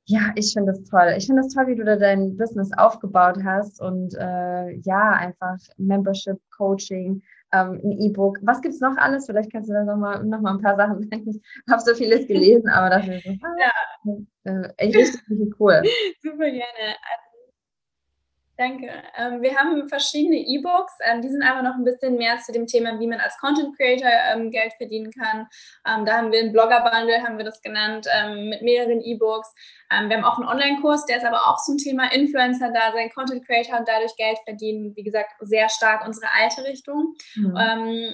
Ja, 0.07 0.33
ich 0.35 0.53
finde 0.53 0.73
das 0.73 0.85
toll. 0.85 1.15
Ich 1.17 1.27
finde 1.27 1.43
das 1.43 1.55
toll, 1.55 1.69
wie 1.69 1.77
du 1.77 1.85
da 1.85 1.97
dein 1.97 2.37
Business 2.37 2.71
aufgebaut 2.77 3.43
hast 3.43 3.81
und 3.81 4.15
äh, 4.15 4.73
ja, 4.81 5.13
einfach 5.13 5.57
Membership, 5.79 6.39
Coaching, 6.55 7.23
ähm, 7.55 7.81
ein 7.85 7.93
E-Book. 8.01 8.39
Was 8.43 8.61
gibt 8.61 8.75
es 8.75 8.81
noch 8.81 8.97
alles? 8.97 9.27
Vielleicht 9.27 9.53
kannst 9.53 9.69
du 9.69 9.75
da 9.75 9.85
nochmal 9.85 10.25
noch 10.25 10.41
mal 10.41 10.55
ein 10.55 10.63
paar 10.63 10.77
Sachen 10.77 11.03
sagen. 11.03 11.25
Ich 11.27 11.73
habe 11.73 11.83
so 11.83 11.95
vieles 11.95 12.27
gelesen, 12.27 12.69
aber 12.69 12.91
das 12.91 13.07
ist 13.07 13.25
so, 13.25 13.31
ja. 13.59 14.63
äh, 14.65 14.73
echt 14.77 14.97
richtig 14.97 15.61
cool. 15.61 15.83
Super 16.23 16.51
gerne. 16.51 16.97
Danke. 18.57 18.89
Ähm, 19.17 19.43
wir 19.43 19.57
haben 19.57 19.89
verschiedene 19.89 20.37
E-Books. 20.37 20.93
Ähm, 21.05 21.23
die 21.23 21.29
sind 21.29 21.43
aber 21.43 21.63
noch 21.63 21.75
ein 21.75 21.85
bisschen 21.85 22.17
mehr 22.17 22.39
zu 22.39 22.53
dem 22.53 22.67
Thema, 22.67 23.01
wie 23.01 23.09
man 23.09 23.19
als 23.19 23.37
Content 23.39 23.77
Creator 23.77 24.11
ähm, 24.33 24.51
Geld 24.53 24.73
verdienen 24.75 25.11
kann. 25.11 25.49
Ähm, 25.87 26.05
da 26.05 26.19
haben 26.19 26.31
wir 26.31 26.39
einen 26.39 26.53
Blogger-Bundle, 26.53 27.23
haben 27.23 27.37
wir 27.37 27.45
das 27.45 27.61
genannt, 27.63 28.07
ähm, 28.15 28.51
mit 28.51 28.63
mehreren 28.63 29.01
E-Books. 29.01 29.53
Ähm, 29.91 30.09
wir 30.09 30.19
haben 30.19 30.25
auch 30.25 30.39
einen 30.39 30.49
Online-Kurs, 30.49 31.05
der 31.07 31.17
ist 31.17 31.25
aber 31.25 31.49
auch 31.49 31.63
zum 31.65 31.79
Thema 31.79 32.13
Influencer 32.13 32.71
da, 32.73 32.93
sein 32.93 33.11
Content 33.11 33.45
Creator 33.45 33.79
und 33.79 33.89
dadurch 33.89 34.15
Geld 34.17 34.39
verdienen. 34.45 34.95
Wie 34.95 35.03
gesagt, 35.03 35.33
sehr 35.41 35.69
stark 35.69 36.07
unsere 36.07 36.27
alte 36.33 36.65
Richtung. 36.65 37.15
Mhm. 37.35 37.57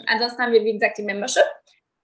ansonsten 0.07 0.43
haben 0.43 0.53
wir, 0.53 0.65
wie 0.65 0.73
gesagt, 0.73 0.99
die 0.99 1.03
Membership 1.03 1.45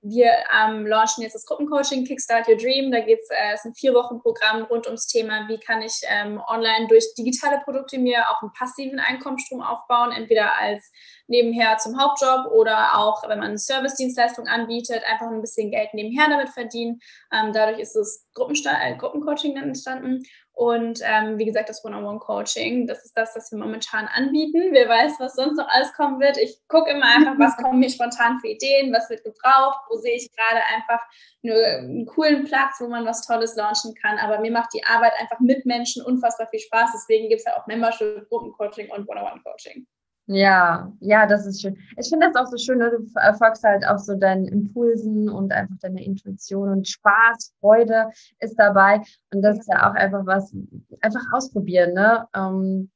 wir 0.09 0.31
ähm, 0.55 0.87
launchen 0.87 1.23
jetzt 1.23 1.35
das 1.35 1.47
Gruppencoaching 1.47 2.05
Kickstart 2.05 2.49
Your 2.49 2.57
Dream. 2.57 2.93
Da 2.93 3.01
geht 3.01 3.19
äh, 3.31 3.55
es, 3.55 3.61
ist 3.61 3.67
ein 3.67 3.75
vier 3.75 3.95
Wochen 3.95 4.21
Programm 4.21 4.63
rund 4.65 4.87
ums 4.87 5.07
Thema, 5.07 5.49
wie 5.49 5.59
kann 5.59 5.83
ich 5.83 6.01
ähm, 6.09 6.41
online 6.47 6.87
durch 6.89 7.05
digitale 7.19 7.61
Produkte 7.65 7.99
mir 7.99 8.31
auch 8.31 8.43
einen 8.43 8.53
passiven 8.53 9.01
Einkommensstrom 9.01 9.63
aufbauen, 9.63 10.13
entweder 10.13 10.57
als 10.57 10.91
nebenher 11.27 11.77
zum 11.79 12.01
Hauptjob 12.01 12.53
oder 12.53 12.99
auch, 12.99 13.29
wenn 13.29 13.39
man 13.39 13.49
eine 13.49 13.59
Service-Dienstleistung 13.59 14.47
anbietet, 14.47 15.03
einfach 15.11 15.27
ein 15.27 15.41
bisschen 15.41 15.71
Geld 15.71 15.93
nebenher 15.93 16.29
damit 16.29 16.51
verdienen. 16.51 17.01
Ähm, 17.33 17.53
dadurch 17.53 17.81
ist 17.81 17.95
das 17.95 18.27
äh, 18.39 18.97
Gruppencoaching 18.97 19.55
dann 19.55 19.65
entstanden. 19.65 20.23
Und 20.57 21.01
ähm, 21.05 21.37
wie 21.37 21.45
gesagt, 21.45 21.69
das 21.69 21.85
One-on-One-Coaching, 21.85 22.87
das 22.87 23.05
ist 23.05 23.15
das, 23.15 23.37
was 23.37 23.53
wir 23.53 23.59
momentan 23.59 24.09
anbieten. 24.09 24.71
Wer 24.73 24.89
weiß, 24.89 25.21
was 25.21 25.35
sonst 25.35 25.59
noch 25.59 25.69
alles 25.69 25.93
kommen 25.93 26.19
wird. 26.19 26.39
Ich 26.39 26.67
gucke 26.67 26.91
immer 26.91 27.05
einfach, 27.05 27.39
was 27.39 27.57
kommen 27.63 27.79
mir 27.79 27.91
spontan 27.91 28.39
für 28.41 28.49
Ideen, 28.49 28.91
was 28.91 29.11
wird 29.11 29.23
gebraucht, 29.23 29.81
wo 29.91 29.99
sehe 29.99 30.17
ich 30.17 30.31
gerade 30.35 30.65
einfach 30.75 31.05
nur 31.43 31.63
einen 31.63 32.07
coolen 32.07 32.45
Platz, 32.45 32.81
wo 32.81 32.89
man 32.89 33.05
was 33.05 33.27
Tolles 33.27 33.55
launchen 33.55 33.95
kann. 33.97 34.17
Aber 34.17 34.41
mir 34.41 34.51
macht 34.51 34.73
die 34.73 34.83
Arbeit 34.83 35.13
einfach 35.21 35.41
mit 35.41 35.67
Menschen 35.67 36.03
unfassbar 36.03 36.49
viel 36.49 36.61
Spaß. 36.61 36.89
Deswegen 36.95 37.29
gibt 37.29 37.41
es 37.41 37.45
ja 37.45 37.61
auch 37.61 37.67
Membership, 37.67 38.27
Gruppencoaching 38.31 38.89
und 38.91 39.07
One-on-One-Coaching. 39.11 39.87
Ja, 40.29 40.93
ja, 41.01 41.25
das 41.27 41.47
ist 41.47 41.63
schön. 41.63 41.77
Ich 41.97 42.09
finde 42.09 42.27
das 42.27 42.37
auch 42.37 42.51
so 42.51 42.57
schön, 42.57 42.79
ne? 42.79 42.91
du 42.91 43.07
erfolgst 43.21 43.63
halt 43.63 43.87
auch 43.87 43.99
so 43.99 44.17
deinen 44.17 44.47
Impulsen 44.47 45.29
und 45.29 45.53
einfach 45.53 45.77
deine 45.81 46.05
Intuition 46.05 46.69
und 46.69 46.89
Spaß, 46.89 47.55
Freude 47.61 48.11
ist 48.41 48.57
dabei. 48.57 49.03
Und 49.33 49.43
das 49.43 49.59
ist 49.61 49.69
ja 49.69 49.89
auch 49.89 49.95
einfach 49.95 50.27
was, 50.27 50.53
einfach 51.01 51.23
ausprobieren, 51.33 51.95
ne? 51.95 52.27
Ähm, 52.35 52.91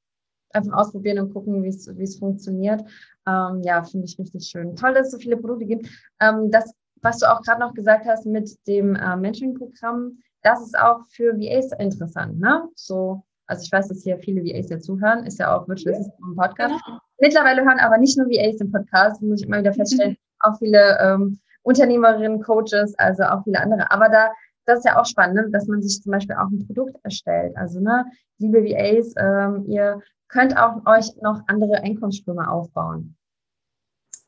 einfach 0.52 0.72
ausprobieren 0.72 1.20
und 1.20 1.32
gucken, 1.32 1.62
wie 1.62 1.68
es 1.68 2.18
funktioniert. 2.18 2.82
Ähm, 3.28 3.62
ja, 3.62 3.84
finde 3.84 4.06
ich 4.06 4.18
richtig 4.18 4.48
schön. 4.48 4.74
Toll, 4.74 4.94
dass 4.94 5.06
es 5.06 5.12
so 5.12 5.18
viele 5.18 5.36
Produkte 5.36 5.66
gibt. 5.66 5.88
Ähm, 6.20 6.50
das, 6.50 6.74
was 7.00 7.18
du 7.18 7.30
auch 7.30 7.42
gerade 7.42 7.60
noch 7.60 7.74
gesagt 7.74 8.06
hast 8.06 8.26
mit 8.26 8.50
dem 8.66 8.96
äh, 8.96 9.16
Mentoring-Programm, 9.16 10.18
das 10.42 10.62
ist 10.62 10.76
auch 10.76 11.06
für 11.10 11.38
VAs 11.38 11.70
interessant, 11.78 12.40
ne? 12.40 12.68
So, 12.74 13.22
also 13.50 13.64
ich 13.64 13.72
weiß, 13.72 13.88
dass 13.88 14.02
hier 14.02 14.16
viele 14.18 14.42
VAs 14.42 14.70
ja 14.70 14.78
zuhören, 14.78 15.26
ist 15.26 15.40
ja 15.40 15.54
auch 15.54 15.66
Virtual 15.66 15.94
Assistant 15.94 16.36
Podcast. 16.36 16.84
Genau. 16.84 16.98
Mittlerweile 17.18 17.64
hören 17.64 17.80
aber 17.80 17.98
nicht 17.98 18.16
nur 18.16 18.28
VAs 18.28 18.56
den 18.56 18.70
Podcast, 18.70 19.20
muss 19.22 19.42
ich 19.42 19.48
immer 19.48 19.58
wieder 19.58 19.72
feststellen, 19.72 20.16
auch 20.40 20.56
viele 20.58 20.98
ähm, 21.00 21.38
Unternehmerinnen, 21.62 22.40
Coaches, 22.40 22.94
also 22.98 23.24
auch 23.24 23.42
viele 23.44 23.60
andere. 23.60 23.90
Aber 23.90 24.08
da, 24.08 24.30
das 24.66 24.78
ist 24.78 24.84
ja 24.84 25.00
auch 25.00 25.04
spannend, 25.04 25.34
ne? 25.34 25.50
dass 25.50 25.66
man 25.66 25.82
sich 25.82 26.00
zum 26.00 26.12
Beispiel 26.12 26.36
auch 26.36 26.48
ein 26.48 26.64
Produkt 26.64 26.96
erstellt. 27.02 27.56
Also, 27.56 27.80
ne, 27.80 28.06
liebe 28.38 28.62
VAs, 28.62 29.14
ähm, 29.18 29.64
ihr 29.66 30.00
könnt 30.28 30.56
auch 30.56 30.86
euch 30.86 31.10
noch 31.20 31.42
andere 31.48 31.82
Einkommensströme 31.82 32.48
aufbauen. 32.48 33.16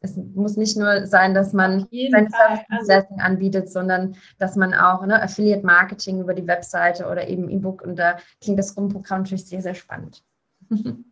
Es 0.02 0.16
muss 0.16 0.56
nicht 0.56 0.76
nur 0.76 1.06
sein, 1.06 1.32
dass 1.32 1.52
man 1.52 1.86
seine 1.90 2.28
Service-Dienstleistung 2.28 3.20
also, 3.20 3.26
anbietet, 3.26 3.70
sondern 3.70 4.16
dass 4.38 4.56
man 4.56 4.74
auch 4.74 5.06
ne, 5.06 5.22
Affiliate-Marketing 5.22 6.20
über 6.20 6.34
die 6.34 6.46
Webseite 6.46 7.06
oder 7.06 7.28
eben 7.28 7.48
E-Book 7.48 7.82
und 7.82 7.96
da 7.96 8.16
klingt 8.40 8.58
das 8.58 8.76
Rumprogramm 8.76 9.22
natürlich 9.22 9.46
sehr, 9.46 9.62
sehr 9.62 9.74
spannend. 9.74 10.22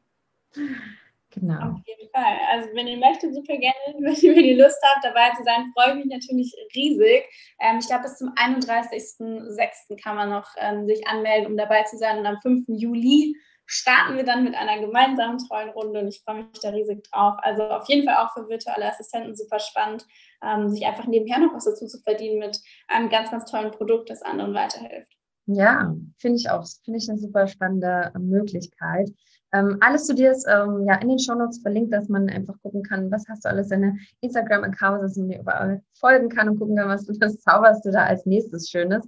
Genau. 1.33 1.75
Auf 1.75 1.87
jeden 1.87 2.11
Fall. 2.13 2.39
Also 2.53 2.69
wenn 2.75 2.89
ihr 2.89 2.99
möchtet, 2.99 3.35
super 3.35 3.57
gerne, 3.57 3.75
wenn 4.01 4.45
ihr 4.45 4.63
Lust 4.63 4.79
habt, 4.83 5.05
dabei 5.05 5.31
zu 5.37 5.45
sein, 5.45 5.73
freue 5.75 5.91
ich 5.91 6.05
mich 6.05 6.13
natürlich 6.13 6.55
riesig. 6.75 7.25
Ähm, 7.61 7.79
ich 7.79 7.87
glaube, 7.87 8.03
bis 8.03 8.19
zum 8.19 8.35
31.06. 8.35 10.03
kann 10.03 10.17
man 10.17 10.31
noch 10.31 10.49
ähm, 10.59 10.87
sich 10.87 11.07
anmelden, 11.07 11.47
um 11.47 11.57
dabei 11.57 11.85
zu 11.85 11.99
sein. 11.99 12.19
Und 12.19 12.27
am 12.27 12.41
5. 12.43 12.65
Juli 12.69 13.37
starten 13.71 14.17
wir 14.17 14.25
dann 14.25 14.43
mit 14.43 14.57
einer 14.57 14.81
gemeinsamen 14.85 15.39
tollen 15.39 15.71
Runde 15.71 16.01
und 16.01 16.09
ich 16.09 16.23
freue 16.25 16.43
mich 16.43 16.61
da 16.61 16.71
riesig 16.71 17.05
drauf. 17.05 17.35
Also 17.43 17.63
auf 17.63 17.89
jeden 17.89 18.05
Fall 18.05 18.17
auch 18.17 18.33
für 18.33 18.49
virtuelle 18.49 18.91
Assistenten 18.91 19.37
super 19.37 19.61
spannend, 19.61 20.05
ähm, 20.43 20.69
sich 20.69 20.85
einfach 20.85 21.07
nebenher 21.07 21.39
noch 21.39 21.55
was 21.55 21.67
dazu 21.67 21.87
zu 21.87 22.01
verdienen 22.03 22.41
mit 22.41 22.59
einem 22.89 23.09
ganz, 23.11 23.31
ganz 23.31 23.49
tollen 23.49 23.71
Produkt, 23.71 24.11
das 24.11 24.23
anderen 24.23 24.55
weiterhilft. 24.55 25.13
Ja, 25.47 25.95
finde 26.19 26.39
ich 26.39 26.51
auch. 26.51 26.67
Finde 26.85 26.99
ich 26.99 27.09
eine 27.09 27.19
super 27.19 27.47
spannende 27.47 28.13
Möglichkeit. 28.19 29.11
Ähm, 29.53 29.79
alles 29.81 30.07
zu 30.07 30.15
dir 30.15 30.33
ist 30.33 30.47
ähm, 30.49 30.85
ja 30.87 30.97
in 30.97 31.09
den 31.09 31.19
Shownotes 31.19 31.61
verlinkt, 31.63 31.93
dass 31.93 32.09
man 32.09 32.29
einfach 32.29 32.55
gucken 32.63 32.83
kann, 32.83 33.11
was 33.11 33.25
hast 33.29 33.45
du 33.45 33.51
alles 33.51 33.71
in 33.71 33.83
der 33.83 33.95
Instagram-Account, 34.21 35.03
dass 35.03 35.17
man 35.17 35.29
mir 35.29 35.41
überall 35.41 35.83
folgen 35.95 36.29
kann 36.29 36.49
und 36.49 36.59
gucken 36.59 36.77
kann, 36.77 36.89
was 36.89 37.07
du 37.07 37.13
das 37.13 37.39
zauberst 37.39 37.85
du 37.85 37.93
da 37.93 38.05
als 38.05 38.27
nächstes 38.27 38.69
Schönes. 38.69 39.07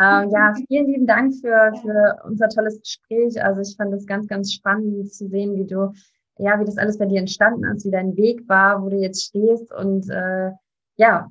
Ähm, 0.00 0.30
ja, 0.30 0.54
vielen 0.66 0.86
lieben 0.86 1.06
Dank 1.06 1.34
für, 1.34 1.72
für 1.82 2.22
unser 2.24 2.48
tolles 2.48 2.80
Gespräch. 2.80 3.42
Also 3.44 3.60
ich 3.60 3.76
fand 3.76 3.92
es 3.92 4.06
ganz, 4.06 4.26
ganz 4.28 4.52
spannend 4.52 5.12
zu 5.12 5.28
sehen, 5.28 5.56
wie 5.56 5.66
du, 5.66 5.92
ja, 6.38 6.58
wie 6.58 6.64
das 6.64 6.78
alles 6.78 6.96
bei 6.96 7.04
dir 7.04 7.20
entstanden 7.20 7.64
ist, 7.64 7.84
wie 7.84 7.90
dein 7.90 8.16
Weg 8.16 8.48
war, 8.48 8.82
wo 8.82 8.88
du 8.88 8.96
jetzt 8.96 9.24
stehst 9.24 9.72
und 9.74 10.08
äh, 10.08 10.52
ja, 10.96 11.30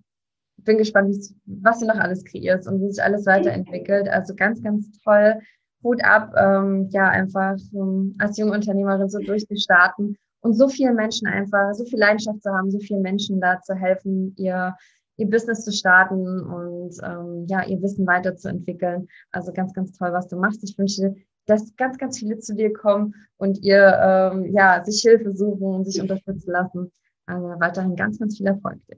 bin 0.58 0.78
gespannt, 0.78 1.16
was 1.46 1.80
du 1.80 1.88
noch 1.88 1.98
alles 1.98 2.24
kreierst 2.24 2.68
und 2.68 2.82
wie 2.82 2.92
sich 2.92 3.04
alles 3.04 3.26
weiterentwickelt. 3.26 4.08
Also 4.08 4.36
ganz, 4.36 4.62
ganz 4.62 4.92
toll. 5.02 5.40
Hut 5.84 6.04
ab, 6.04 6.34
ähm, 6.38 6.90
ja, 6.92 7.08
einfach 7.08 7.56
um, 7.72 8.14
als 8.20 8.38
junge 8.38 8.52
Unternehmerin 8.52 9.10
so 9.10 9.20
durchzustarten 9.20 10.18
und 10.42 10.54
so 10.54 10.68
vielen 10.68 10.96
Menschen 10.96 11.28
einfach, 11.28 11.74
so 11.74 11.86
viel 11.86 12.00
Leidenschaft 12.00 12.44
zu 12.44 12.52
haben, 12.52 12.70
so 12.70 12.80
vielen 12.80 13.02
Menschen 13.02 13.40
da 13.40 13.62
zu 13.62 13.74
helfen, 13.76 14.34
ihr, 14.38 14.76
ihr 15.20 15.30
Business 15.30 15.66
zu 15.66 15.72
starten 15.72 16.40
und 16.42 16.96
ähm, 17.04 17.46
ja, 17.48 17.66
ihr 17.66 17.82
Wissen 17.82 18.08
weiterzuentwickeln. 18.08 19.08
Also 19.32 19.52
ganz, 19.52 19.74
ganz 19.74 19.92
toll, 19.98 20.14
was 20.14 20.28
du 20.28 20.38
machst. 20.38 20.64
Ich 20.64 20.78
wünsche, 20.78 21.16
dass 21.46 21.76
ganz, 21.76 21.98
ganz 21.98 22.20
viele 22.20 22.40
zu 22.40 22.56
dir 22.56 22.72
kommen 22.74 23.14
und 23.38 23.60
ihr 23.64 24.00
ähm, 24.02 24.54
ja, 24.54 24.84
sich 24.84 25.02
Hilfe 25.02 25.36
suchen 25.36 25.76
und 25.76 25.86
sich 25.86 26.02
unterstützen 26.02 26.52
lassen. 26.52 26.92
Also 27.26 27.48
weiterhin 27.60 27.96
ganz, 27.96 28.18
ganz 28.18 28.38
viel 28.38 28.48
Erfolg. 28.48 28.80
Dir. 28.88 28.98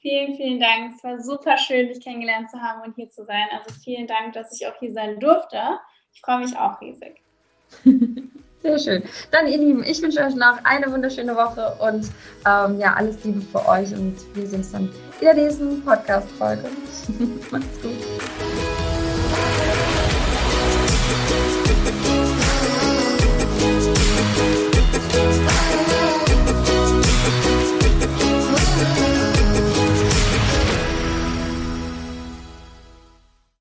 Vielen, 0.00 0.36
vielen 0.36 0.60
Dank. 0.60 0.94
Es 0.94 1.02
war 1.02 1.20
super 1.20 1.58
schön, 1.58 1.88
dich 1.88 2.00
kennengelernt 2.00 2.50
zu 2.50 2.58
haben 2.60 2.82
und 2.82 2.94
hier 2.94 3.10
zu 3.10 3.24
sein. 3.24 3.46
Also 3.52 3.74
vielen 3.82 4.06
Dank, 4.06 4.32
dass 4.32 4.58
ich 4.58 4.66
auch 4.66 4.78
hier 4.78 4.92
sein 4.92 5.18
durfte. 5.18 5.58
Ich 6.14 6.20
freue 6.20 6.38
mich 6.38 6.56
auch 6.56 6.80
riesig. 6.80 7.20
Sehr 8.62 8.78
schön. 8.78 9.02
Dann, 9.30 9.46
ihr 9.46 9.58
Lieben, 9.58 9.84
ich 9.84 10.02
wünsche 10.02 10.20
euch 10.20 10.34
noch 10.34 10.58
eine 10.64 10.90
wunderschöne 10.90 11.34
Woche 11.36 11.74
und 11.78 12.06
ähm, 12.46 12.80
ja, 12.80 12.94
alles 12.94 13.22
Liebe 13.22 13.40
für 13.40 13.66
euch 13.68 13.92
und 13.92 14.16
wir 14.34 14.46
sehen 14.46 14.58
uns 14.58 14.72
dann 14.72 14.90
in 15.20 15.26
der 15.26 15.34
nächsten 15.34 15.84
Podcast-Folge. 15.84 16.64
Macht's 17.50 17.82
gut. 17.82 18.57